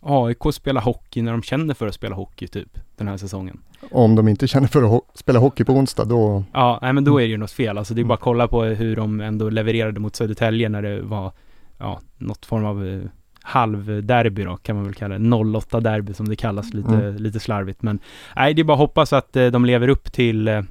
AIK 0.00 0.38
spelar 0.54 0.80
hockey 0.80 1.22
när 1.22 1.32
de 1.32 1.42
känner 1.42 1.74
för 1.74 1.86
att 1.86 1.94
spela 1.94 2.14
hockey 2.16 2.46
typ 2.48 2.78
den 2.96 3.08
här 3.08 3.16
säsongen. 3.16 3.60
Om 3.90 4.14
de 4.16 4.28
inte 4.28 4.46
känner 4.48 4.68
för 4.68 4.82
att 4.82 4.90
ho- 4.90 5.00
spela 5.14 5.38
hockey 5.38 5.64
på 5.64 5.72
onsdag 5.72 6.04
då, 6.04 6.44
Ja, 6.52 6.78
nej 6.82 6.92
men 6.92 7.04
då 7.04 7.18
är 7.20 7.24
det 7.24 7.30
ju 7.30 7.36
något 7.36 7.50
fel. 7.50 7.78
Alltså 7.78 7.94
det 7.94 8.00
är 8.00 8.04
bara 8.04 8.14
att 8.14 8.20
kolla 8.20 8.48
på 8.48 8.62
hur 8.64 8.96
de 8.96 9.20
ändå 9.20 9.50
levererade 9.50 10.00
mot 10.00 10.16
Södertälje 10.16 10.68
när 10.68 10.82
det 10.82 11.02
var, 11.02 11.32
ja, 11.78 12.00
något 12.18 12.46
form 12.46 12.64
av 12.64 12.86
eh, 12.88 13.00
halvderby 13.42 14.44
då, 14.44 14.56
kan 14.56 14.76
man 14.76 14.84
väl 14.84 14.94
kalla 14.94 15.18
det. 15.18 15.24
08-derby 15.24 16.12
som 16.14 16.28
det 16.28 16.36
kallas 16.36 16.74
lite, 16.74 16.94
Mm. 16.94 17.16
lite 17.16 17.40
slarvigt. 17.40 17.82
Men 17.82 17.98
nej, 18.36 18.54
det 18.54 18.62
är 18.62 18.64
bara 18.64 18.72
att 18.72 18.78
hoppas 18.78 19.12
att 19.12 19.36
eh, 19.36 19.46
de 19.46 19.64
lever 19.64 19.88
upp 19.88 20.12
till, 20.12 20.48
eh, 20.48 20.62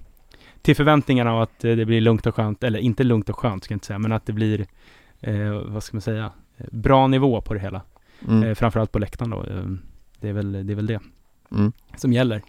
till 0.62 0.76
förväntningarna 0.76 1.36
och 1.36 1.44
att 1.44 1.60
det 1.60 1.86
blir 1.86 2.02
lugnt 2.02 2.26
och 2.26 2.36
skönt, 2.36 2.64
eller 2.64 2.80
inte 2.80 3.04
lugnt 3.04 3.30
och 3.30 3.40
skönt 3.40 3.64
ska 3.64 3.72
jag 3.72 3.76
inte 3.76 3.86
säga, 3.88 4.00
men 4.00 4.12
att 4.12 4.26
det 4.26 4.34
blir, 4.34 4.66
vad 5.66 5.84
ska 5.84 5.96
man 5.98 6.02
säga, 6.02 6.32
bra 6.72 7.08
nivå 7.08 7.42
på 7.42 7.54
det 7.54 7.60
hela. 7.60 7.82
Mm, 8.28 8.44
Eh, 8.44 8.56
framförallt 8.56 8.92
på 8.92 9.00
läktaren 9.00 9.32
då. 9.32 9.44
Eh, 9.44 9.66
det, 10.20 10.30
är 10.30 10.34
väl, 10.34 10.52
det 10.52 10.74
är 10.74 10.76
väl 10.76 10.88
det 10.88 11.00
mm. 11.52 11.72
som 11.98 12.14
gäller. 12.14 12.42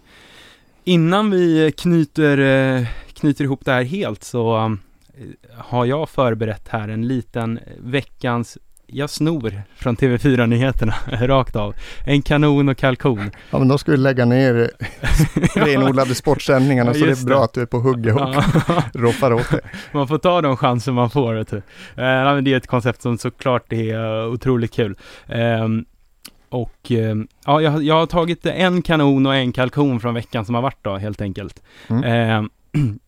Innan 0.83 1.31
vi 1.31 1.73
knyter, 1.77 2.37
eh, 2.37 2.87
knyter 3.13 3.43
ihop 3.43 3.65
det 3.65 3.71
här 3.71 3.83
helt 3.83 4.23
så 4.23 4.57
eh, 4.57 4.71
har 5.57 5.85
jag 5.85 6.09
förberett 6.09 6.67
här 6.67 6.87
en 6.87 7.07
liten 7.07 7.59
veckans 7.79 8.57
jag 8.87 9.09
snor 9.09 9.61
från 9.75 9.97
TV4-nyheterna 9.97 10.93
rakt 11.27 11.55
av. 11.55 11.75
En 12.05 12.21
kanon 12.21 12.69
och 12.69 12.77
kalkon. 12.77 13.31
Ja 13.51 13.59
men 13.59 13.67
då 13.67 13.77
ska 13.77 13.91
vi 13.91 13.97
lägga 13.97 14.25
ner 14.25 14.71
renodlade 15.55 16.15
sportsändningarna 16.15 16.89
Ja, 16.89 16.93
så 16.99 17.05
det 17.05 17.11
är 17.21 17.25
bra 17.25 17.37
det. 17.37 17.43
att 17.43 17.53
du 17.53 17.61
är 17.61 17.65
på 17.65 17.79
hugget 17.79 18.15
och 18.15 18.21
Ja, 18.21 18.43
roffar 18.93 19.33
åt 19.33 19.51
det. 19.51 19.59
man 19.91 20.07
får 20.07 20.17
ta 20.17 20.41
de 20.41 20.57
chanser 20.57 20.91
man 20.91 21.09
får. 21.09 21.33
Vet 21.33 21.49
du. 21.49 21.57
Eh, 21.57 22.35
det 22.37 22.53
är 22.53 22.57
ett 22.57 22.67
koncept 22.67 23.01
som 23.01 23.17
såklart 23.17 23.73
är 23.73 24.21
eh, 24.23 24.27
otroligt 24.33 24.73
kul. 24.73 24.97
Ehm, 25.27 25.85
och 26.49 26.91
ehm, 26.91 27.27
ja, 27.45 27.61
jag, 27.61 27.71
har- 27.71 27.81
jag 27.81 27.95
har 27.95 28.05
tagit 28.05 28.45
en 28.45 28.81
kanon 28.81 29.25
och 29.25 29.35
en 29.35 29.51
kalkon 29.51 29.99
från 29.99 30.13
veckan 30.13 30.45
som 30.45 30.55
har 30.55 30.61
varit 30.61 30.83
då, 30.83 30.97
helt 30.97 31.21
enkelt. 31.21 31.63
Mm. 31.89 32.03
Ehm, 32.03 32.49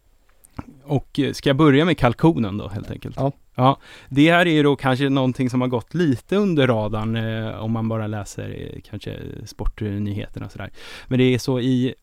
och 0.90 1.20
eh, 1.20 1.34
ska 1.34 1.50
jag 1.50 1.58
börja 1.58 1.86
med 1.86 1.98
kalkonen 1.98 2.58
då, 2.58 2.68
helt 2.68 2.92
enkelt? 2.92 3.16
Ja. 3.20 3.32
Ja, 3.56 3.80
det 4.10 4.32
här 4.32 4.46
är 4.46 4.52
ju 4.52 4.64
då 4.64 4.76
kanske 4.76 5.10
någonting 5.10 5.50
som 5.50 5.62
har 5.62 5.68
gått 5.68 5.94
lite 5.94 6.36
under 6.36 6.68
radarn 6.68 7.16
eh, 7.16 7.64
om 7.64 7.72
man 7.72 7.90
bara 7.90 8.08
läser 8.08 8.50
eh, 8.50 8.82
kanske 8.90 9.20
sportnyheterna 9.46 10.46
och 10.46 10.52
sådär. 10.52 10.70
Men 11.08 11.20
det 11.20 11.34
är 11.34 11.40
så 11.40 11.60
i 11.60 11.94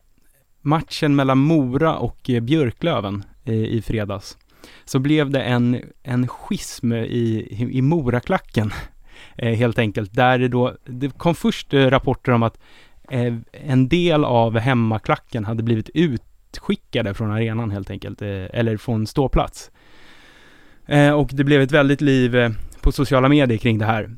matchen 0.61 1.15
mellan 1.15 1.37
Mora 1.37 1.95
och 1.97 2.29
eh, 2.29 2.39
Björklöven 2.39 3.23
eh, 3.45 3.53
i 3.53 3.81
fredags 3.81 4.37
så 4.85 4.99
blev 4.99 5.29
det 5.29 5.41
en, 5.41 5.81
en 6.03 6.27
schism 6.27 6.93
i, 6.93 7.47
i 7.71 7.81
Moraklacken 7.81 8.71
eh, 9.35 9.53
helt 9.53 9.79
enkelt. 9.79 10.13
Där 10.13 10.39
det 10.39 10.47
då, 10.47 10.75
det 10.85 11.17
kom 11.17 11.35
först 11.35 11.73
rapporter 11.73 12.31
om 12.31 12.43
att 12.43 12.59
en 13.51 13.87
del 13.87 14.25
av 14.25 14.57
hemmaklacken 14.57 15.45
hade 15.45 15.63
blivit 15.63 15.89
utskickade 16.51 17.13
från 17.13 17.31
arenan 17.31 17.71
helt 17.71 17.89
enkelt, 17.89 18.21
eh, 18.21 18.45
eller 18.53 18.77
från 18.77 19.07
ståplats. 19.07 19.71
Eh, 20.85 21.11
och 21.11 21.29
det 21.33 21.43
blev 21.43 21.61
ett 21.61 21.71
väldigt 21.71 22.01
liv 22.01 22.35
eh, 22.35 22.51
på 22.81 22.91
sociala 22.91 23.29
medier 23.29 23.57
kring 23.57 23.77
det 23.77 23.85
här. 23.85 24.09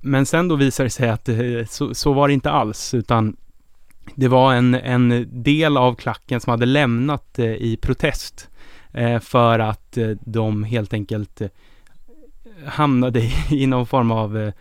Men 0.00 0.26
sen 0.26 0.48
då 0.48 0.56
visade 0.56 0.86
det 0.86 0.90
sig 0.90 1.08
att 1.08 1.28
så, 1.68 1.94
så 1.94 2.12
var 2.12 2.28
det 2.28 2.34
inte 2.34 2.50
alls, 2.50 2.94
utan 2.94 3.36
det 4.14 4.28
var 4.28 4.54
en, 4.54 4.74
en 4.74 5.26
del 5.42 5.76
av 5.76 5.94
klacken 5.94 6.40
som 6.40 6.50
hade 6.50 6.66
lämnat 6.66 7.38
i 7.38 7.76
protest 7.76 8.48
för 9.20 9.58
att 9.58 9.98
de 10.20 10.64
helt 10.64 10.92
enkelt 10.92 11.42
hamnade 12.66 13.20
i, 13.50 13.66
någon 13.66 13.86
form 13.86 14.10
av, 14.10 14.52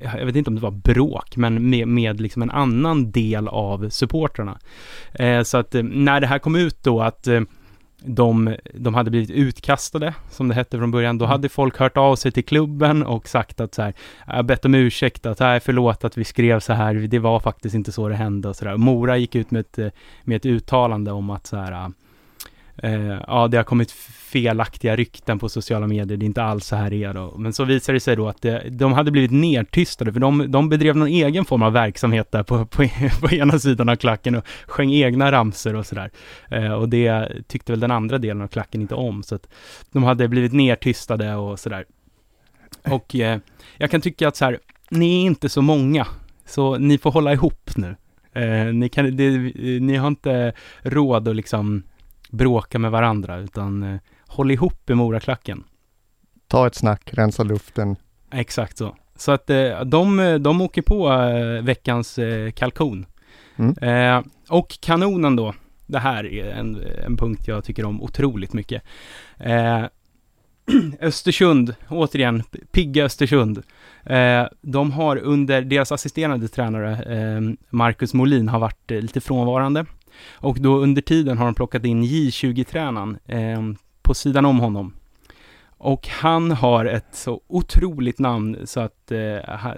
jag 0.00 0.26
vet 0.26 0.36
inte 0.36 0.50
om 0.50 0.54
det 0.54 0.62
var 0.62 0.70
bråk, 0.70 1.36
men 1.36 1.70
med, 1.70 1.88
med 1.88 2.20
liksom 2.20 2.42
en 2.42 2.50
annan 2.50 3.10
del 3.10 3.48
av 3.48 3.88
supportrarna. 3.88 4.58
Eh, 5.12 5.42
så 5.42 5.58
att 5.58 5.74
eh, 5.74 5.82
när 5.82 6.20
det 6.20 6.26
här 6.26 6.38
kom 6.38 6.56
ut 6.56 6.82
då 6.82 7.00
att 7.00 7.26
eh, 7.26 7.40
de, 8.02 8.56
de 8.74 8.94
hade 8.94 9.10
blivit 9.10 9.30
utkastade, 9.30 10.14
som 10.30 10.48
det 10.48 10.54
hette 10.54 10.78
från 10.78 10.90
början. 10.90 11.18
Då 11.18 11.24
hade 11.24 11.48
folk 11.48 11.78
hört 11.78 11.96
av 11.96 12.16
sig 12.16 12.32
till 12.32 12.44
klubben 12.44 13.02
och 13.02 13.28
sagt 13.28 13.60
att 13.60 13.74
så 13.74 13.82
här, 13.82 13.94
jag 14.26 14.44
bett 14.44 14.64
om 14.64 14.74
ursäkt, 14.74 15.26
att 15.26 15.38
nej, 15.38 15.60
förlåt 15.60 16.04
att 16.04 16.18
vi 16.18 16.24
skrev 16.24 16.60
så 16.60 16.72
här, 16.72 16.94
det 16.94 17.18
var 17.18 17.40
faktiskt 17.40 17.74
inte 17.74 17.92
så 17.92 18.08
det 18.08 18.14
hände 18.14 18.48
och 18.48 18.56
så 18.56 18.64
där. 18.64 18.76
Mora 18.76 19.16
gick 19.16 19.34
ut 19.34 19.50
med 19.50 19.60
ett, 19.60 19.78
eh, 19.78 19.88
med 20.24 20.36
ett 20.36 20.46
uttalande 20.46 21.12
om 21.12 21.30
att 21.30 21.46
så 21.46 21.56
här, 21.56 21.92
eh, 22.76 23.18
ja, 23.26 23.48
det 23.48 23.56
har 23.56 23.64
kommit 23.64 23.94
felaktiga 24.30 24.96
rykten 24.96 25.38
på 25.38 25.48
sociala 25.48 25.86
medier, 25.86 26.16
det 26.16 26.24
är 26.24 26.26
inte 26.26 26.42
alls 26.42 26.66
så 26.66 26.76
här 26.76 26.90
det 26.90 27.04
är 27.04 27.14
då. 27.14 27.34
Men 27.38 27.52
så 27.52 27.64
visade 27.64 27.96
det 27.96 28.00
sig 28.00 28.16
då 28.16 28.28
att 28.28 28.42
det, 28.42 28.64
de 28.70 28.92
hade 28.92 29.10
blivit 29.10 29.30
nedtystade, 29.30 30.12
för 30.12 30.20
de, 30.20 30.50
de 30.50 30.68
bedrev 30.68 30.96
någon 30.96 31.08
egen 31.08 31.44
form 31.44 31.62
av 31.62 31.72
verksamhet 31.72 32.32
där 32.32 32.42
på, 32.42 32.66
på, 32.66 32.86
på 33.20 33.34
ena 33.34 33.58
sidan 33.58 33.88
av 33.88 33.96
klacken 33.96 34.34
och 34.34 34.44
sjöng 34.66 34.92
egna 34.92 35.32
ramser 35.32 35.74
och 35.74 35.86
sådär. 35.86 36.10
Eh, 36.48 36.72
och 36.72 36.88
det 36.88 37.28
tyckte 37.48 37.72
väl 37.72 37.80
den 37.80 37.90
andra 37.90 38.18
delen 38.18 38.42
av 38.42 38.48
klacken 38.48 38.80
inte 38.80 38.94
om, 38.94 39.22
så 39.22 39.34
att 39.34 39.48
de 39.92 40.02
hade 40.02 40.28
blivit 40.28 40.52
nedtystade 40.52 41.34
och 41.34 41.58
sådär. 41.58 41.84
Och 42.84 43.14
eh, 43.14 43.38
jag 43.76 43.90
kan 43.90 44.00
tycka 44.00 44.28
att 44.28 44.36
så 44.36 44.44
här, 44.44 44.58
ni 44.90 45.22
är 45.22 45.26
inte 45.26 45.48
så 45.48 45.62
många, 45.62 46.06
så 46.46 46.78
ni 46.78 46.98
får 46.98 47.10
hålla 47.10 47.32
ihop 47.32 47.70
nu. 47.76 47.96
Eh, 48.32 48.74
ni, 48.74 48.88
kan, 48.88 49.16
det, 49.16 49.26
eh, 49.26 49.82
ni 49.82 49.96
har 49.96 50.08
inte 50.08 50.52
råd 50.82 51.28
att 51.28 51.36
liksom 51.36 51.82
bråka 52.30 52.78
med 52.78 52.90
varandra, 52.90 53.38
utan 53.38 53.82
eh, 53.82 54.00
håll 54.30 54.50
ihop 54.50 54.90
i 54.90 54.94
Moraklacken. 54.94 55.64
Ta 56.48 56.66
ett 56.66 56.74
snack, 56.74 57.10
rensa 57.12 57.42
luften. 57.42 57.96
Exakt 58.32 58.78
så. 58.78 58.96
Så 59.16 59.32
att 59.32 59.50
eh, 59.50 59.80
de, 59.80 60.38
de 60.40 60.60
åker 60.60 60.82
på 60.82 61.12
eh, 61.12 61.62
veckans 61.62 62.18
eh, 62.18 62.50
kalkon. 62.50 63.06
Mm. 63.56 64.24
Och 64.48 64.78
kanonen 64.80 65.36
då, 65.36 65.54
det 65.86 65.98
här 65.98 66.26
är 66.26 66.50
en, 66.50 66.82
en 67.06 67.16
punkt 67.16 67.42
jag 67.46 67.64
tycker 67.64 67.84
om 67.84 68.02
otroligt 68.02 68.52
mycket. 68.52 68.82
Eh, 69.38 69.84
Östersund, 71.00 71.74
återigen, 71.88 72.42
pigga 72.72 73.04
Östersund. 73.04 73.62
Eh, 74.04 74.46
de 74.60 74.92
har 74.92 75.16
under, 75.16 75.62
deras 75.62 75.92
assisterande 75.92 76.48
tränare, 76.48 76.90
eh, 76.92 77.40
Marcus 77.70 78.14
Molin, 78.14 78.48
har 78.48 78.58
varit 78.58 78.90
lite 78.90 79.20
frånvarande. 79.20 79.86
Och 80.32 80.60
då 80.60 80.78
under 80.78 81.02
tiden 81.02 81.38
har 81.38 81.44
de 81.44 81.54
plockat 81.54 81.84
in 81.84 82.04
J20-tränaren 82.04 83.18
eh, 83.26 83.62
på 84.10 84.14
sidan 84.14 84.44
om 84.44 84.58
honom. 84.58 84.92
Och 85.78 86.08
han 86.08 86.50
har 86.50 86.84
ett 86.84 87.06
så 87.12 87.40
otroligt 87.46 88.18
namn 88.18 88.56
så 88.64 88.80
att, 88.80 89.12
eh, 89.12 89.18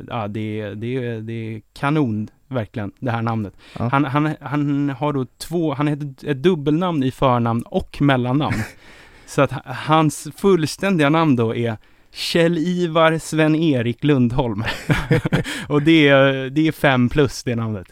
ja, 0.09 0.28
det, 0.28 0.74
det, 0.74 0.97
är- 0.97 1.20
det 1.20 1.33
är 1.33 1.62
kanon, 1.72 2.28
verkligen, 2.49 2.93
det 3.01 3.11
här 3.11 3.22
namnet. 3.22 3.55
Ja. 3.78 3.89
Han, 3.93 4.05
han, 4.05 4.35
han 4.41 4.91
har 4.91 5.12
då 5.12 5.26
två, 5.39 5.74
han 5.74 5.87
heter 5.89 6.30
ett 6.30 6.43
dubbelnamn 6.43 7.03
i 7.03 7.11
förnamn 7.11 7.62
och 7.62 8.03
mellannamn. 8.03 8.57
så 9.26 9.43
att 9.43 9.53
hans 9.64 10.28
fullständiga 10.37 11.09
namn 11.11 11.37
då 11.37 11.55
är 11.57 11.76
Kjell-Ivar 12.14 13.18
Sven-Erik 13.18 14.04
Lundholm. 14.04 14.64
och 15.68 15.82
det 15.82 16.08
är, 16.08 16.50
det 16.50 16.68
är 16.68 16.72
fem 16.72 17.08
plus 17.08 17.42
det 17.42 17.56
namnet. 17.56 17.86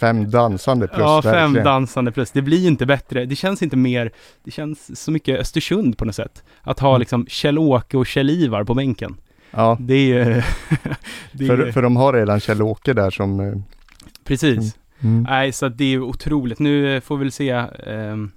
Fem 0.00 0.30
dansande 0.30 0.88
plus, 0.88 1.00
ja, 1.00 1.22
fem 1.22 1.32
verkligen. 1.32 1.64
dansande 1.64 2.12
plus. 2.12 2.30
Det 2.30 2.42
blir 2.42 2.66
inte 2.66 2.86
bättre. 2.86 3.24
Det 3.24 3.36
känns 3.36 3.62
inte 3.62 3.76
mer, 3.76 4.10
det 4.44 4.50
känns 4.50 5.00
så 5.02 5.10
mycket 5.10 5.40
Östersund 5.40 5.98
på 5.98 6.04
något 6.04 6.14
sätt. 6.14 6.42
Att 6.62 6.78
ha 6.80 6.88
Mm. 6.90 7.00
liksom 7.00 7.26
Kjell-Åke 7.26 7.96
och 7.96 8.06
Kjell-Ivar 8.06 8.64
på 8.64 8.74
bänken. 8.74 9.16
Ja, 9.50 9.76
Det 9.80 10.12
är 10.12 10.24
det 11.32 11.44
är, 11.44 11.48
för, 11.56 11.72
för 11.72 11.82
de 11.82 11.96
har 11.96 12.12
redan 12.12 12.40
Kjell-Åke 12.40 12.92
där 12.92 13.10
som... 13.10 13.40
eh, 13.40 13.52
precis. 14.24 14.76
Mm. 15.00 15.22
Nej, 15.30 15.52
så 15.52 15.68
det 15.68 15.84
är 15.94 15.98
otroligt. 16.02 16.58
Nu 16.58 17.00
får 17.00 17.16
vi 17.16 17.24
väl 17.24 17.32
se 17.32 17.50
ehm, 17.86 18.30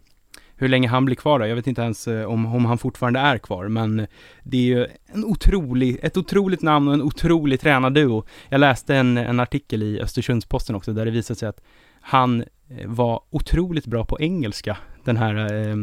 hur 0.58 0.68
länge 0.68 0.88
han 0.88 1.06
blir 1.06 1.16
kvar 1.16 1.40
då. 1.40 1.48
Jag 1.48 1.56
vet 1.56 1.68
inte 1.68 1.82
ens 1.82 2.08
eh, 2.08 2.26
om, 2.26 2.46
om 2.46 2.66
han 2.66 2.78
fortfarande 2.78 3.20
är 3.20 3.38
kvar, 3.38 3.68
men 3.68 4.00
eh, 4.00 4.06
det 4.44 4.58
är 4.58 4.62
ju 4.62 4.88
en 5.06 5.26
otrolig, 5.26 6.00
ett 6.04 6.18
otroligt 6.18 6.62
namn 6.62 6.88
och 6.88 6.94
en 6.94 7.02
otrolig 7.02 7.60
tränarduo. 7.60 8.26
Jag 8.50 8.60
läste 8.60 8.96
en, 8.96 9.18
en 9.18 9.40
artikel 9.40 9.84
i 9.84 10.02
Östersundsposten 10.02 10.76
också, 10.76 10.94
där 10.94 11.06
det 11.06 11.12
visade 11.12 11.40
sig 11.40 11.50
att 11.50 11.62
han 12.02 12.42
eh, 12.42 12.88
var 12.88 13.22
otroligt 13.30 13.86
bra 13.86 14.06
på 14.06 14.20
engelska, 14.20 14.78
den 15.04 15.18
här 15.18 15.36
eh, 15.36 15.76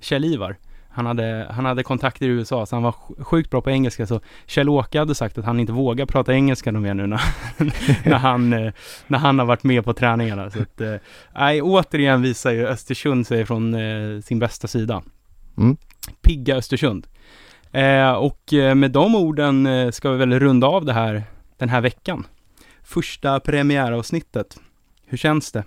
Kjell-Ivar. 0.00 0.56
Han 0.96 1.06
hade, 1.06 1.46
han 1.50 1.64
hade 1.64 1.82
kontakter 1.82 2.26
i 2.26 2.28
USA, 2.28 2.66
så 2.66 2.76
han 2.76 2.82
var 2.82 2.92
sj- 2.92 3.24
sjukt 3.24 3.50
bra 3.50 3.60
på 3.60 3.70
engelska, 3.70 4.06
så 4.06 4.20
Kjell-Åke 4.46 4.98
hade 4.98 5.14
sagt 5.14 5.38
att 5.38 5.44
han 5.44 5.60
inte 5.60 5.72
vågar 5.72 6.06
prata 6.06 6.34
engelska 6.34 6.72
mer 6.72 6.94
nu 6.94 7.06
när, 7.06 7.20
när, 8.08 8.16
han, 8.18 8.52
eh, 8.52 8.72
när 9.06 9.18
han 9.18 9.38
har 9.38 9.46
varit 9.46 9.64
med 9.64 9.84
på 9.84 9.92
träningarna. 9.94 10.50
Så 10.50 10.62
att, 10.62 10.80
eh, 10.80 10.94
nej, 11.34 11.62
återigen 11.62 12.22
visar 12.22 12.50
ju 12.50 12.66
Östersund 12.66 13.26
sig 13.26 13.44
från 13.46 13.74
eh, 13.74 14.20
sin 14.20 14.38
bästa 14.38 14.68
sida. 14.68 15.02
Mm. 15.58 15.76
Pigga 16.22 16.56
Östersund. 16.56 17.06
Eh, 17.72 18.12
och 18.12 18.52
eh, 18.52 18.74
med 18.74 18.90
de 18.90 19.14
orden 19.14 19.92
ska 19.92 20.10
vi 20.10 20.18
väl 20.18 20.40
runda 20.40 20.66
av 20.66 20.84
det 20.84 20.92
här, 20.92 21.22
den 21.58 21.68
här 21.68 21.80
veckan. 21.80 22.26
Första 22.82 23.40
premiäravsnittet. 23.40 24.56
Hur 25.06 25.18
känns 25.18 25.52
det? 25.52 25.64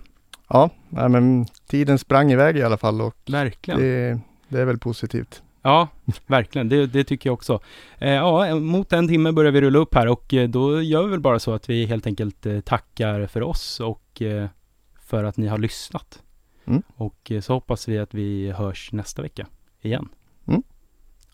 Ja, 0.48 0.70
men 0.88 1.46
tiden 1.68 1.98
sprang 1.98 2.32
iväg 2.32 2.56
i 2.56 2.62
alla 2.62 2.76
fall 2.76 3.00
och 3.00 3.14
Verkligen. 3.26 3.80
det, 3.80 4.20
det 4.50 4.60
är 4.60 4.64
väl 4.64 4.78
positivt. 4.78 5.42
Ja, 5.62 5.88
verkligen. 6.26 6.68
Det, 6.68 6.86
det 6.86 7.04
tycker 7.04 7.28
jag 7.28 7.34
också. 7.34 7.60
Eh, 7.98 8.10
ja, 8.10 8.54
mot 8.54 8.92
en 8.92 9.08
timme 9.08 9.32
börjar 9.32 9.52
vi 9.52 9.60
rulla 9.60 9.78
upp 9.78 9.94
här 9.94 10.08
och 10.08 10.34
eh, 10.34 10.48
då 10.48 10.82
gör 10.82 11.02
vi 11.02 11.10
väl 11.10 11.20
bara 11.20 11.38
så 11.38 11.52
att 11.52 11.70
vi 11.70 11.86
helt 11.86 12.06
enkelt 12.06 12.46
eh, 12.46 12.60
tackar 12.60 13.26
för 13.26 13.42
oss 13.42 13.80
och 13.80 14.22
eh, 14.22 14.48
för 15.00 15.24
att 15.24 15.36
ni 15.36 15.46
har 15.46 15.58
lyssnat. 15.58 16.22
Mm. 16.64 16.82
Och 16.96 17.32
så 17.42 17.52
hoppas 17.52 17.88
vi 17.88 17.98
att 17.98 18.14
vi 18.14 18.50
hörs 18.50 18.92
nästa 18.92 19.22
vecka 19.22 19.46
igen. 19.80 20.08
Mm. 20.46 20.62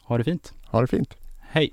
Ha 0.02 0.18
det 0.18 0.24
fint. 0.24 0.54
Ha 0.66 0.80
det 0.80 0.86
fint. 0.86 1.16
Hej! 1.40 1.72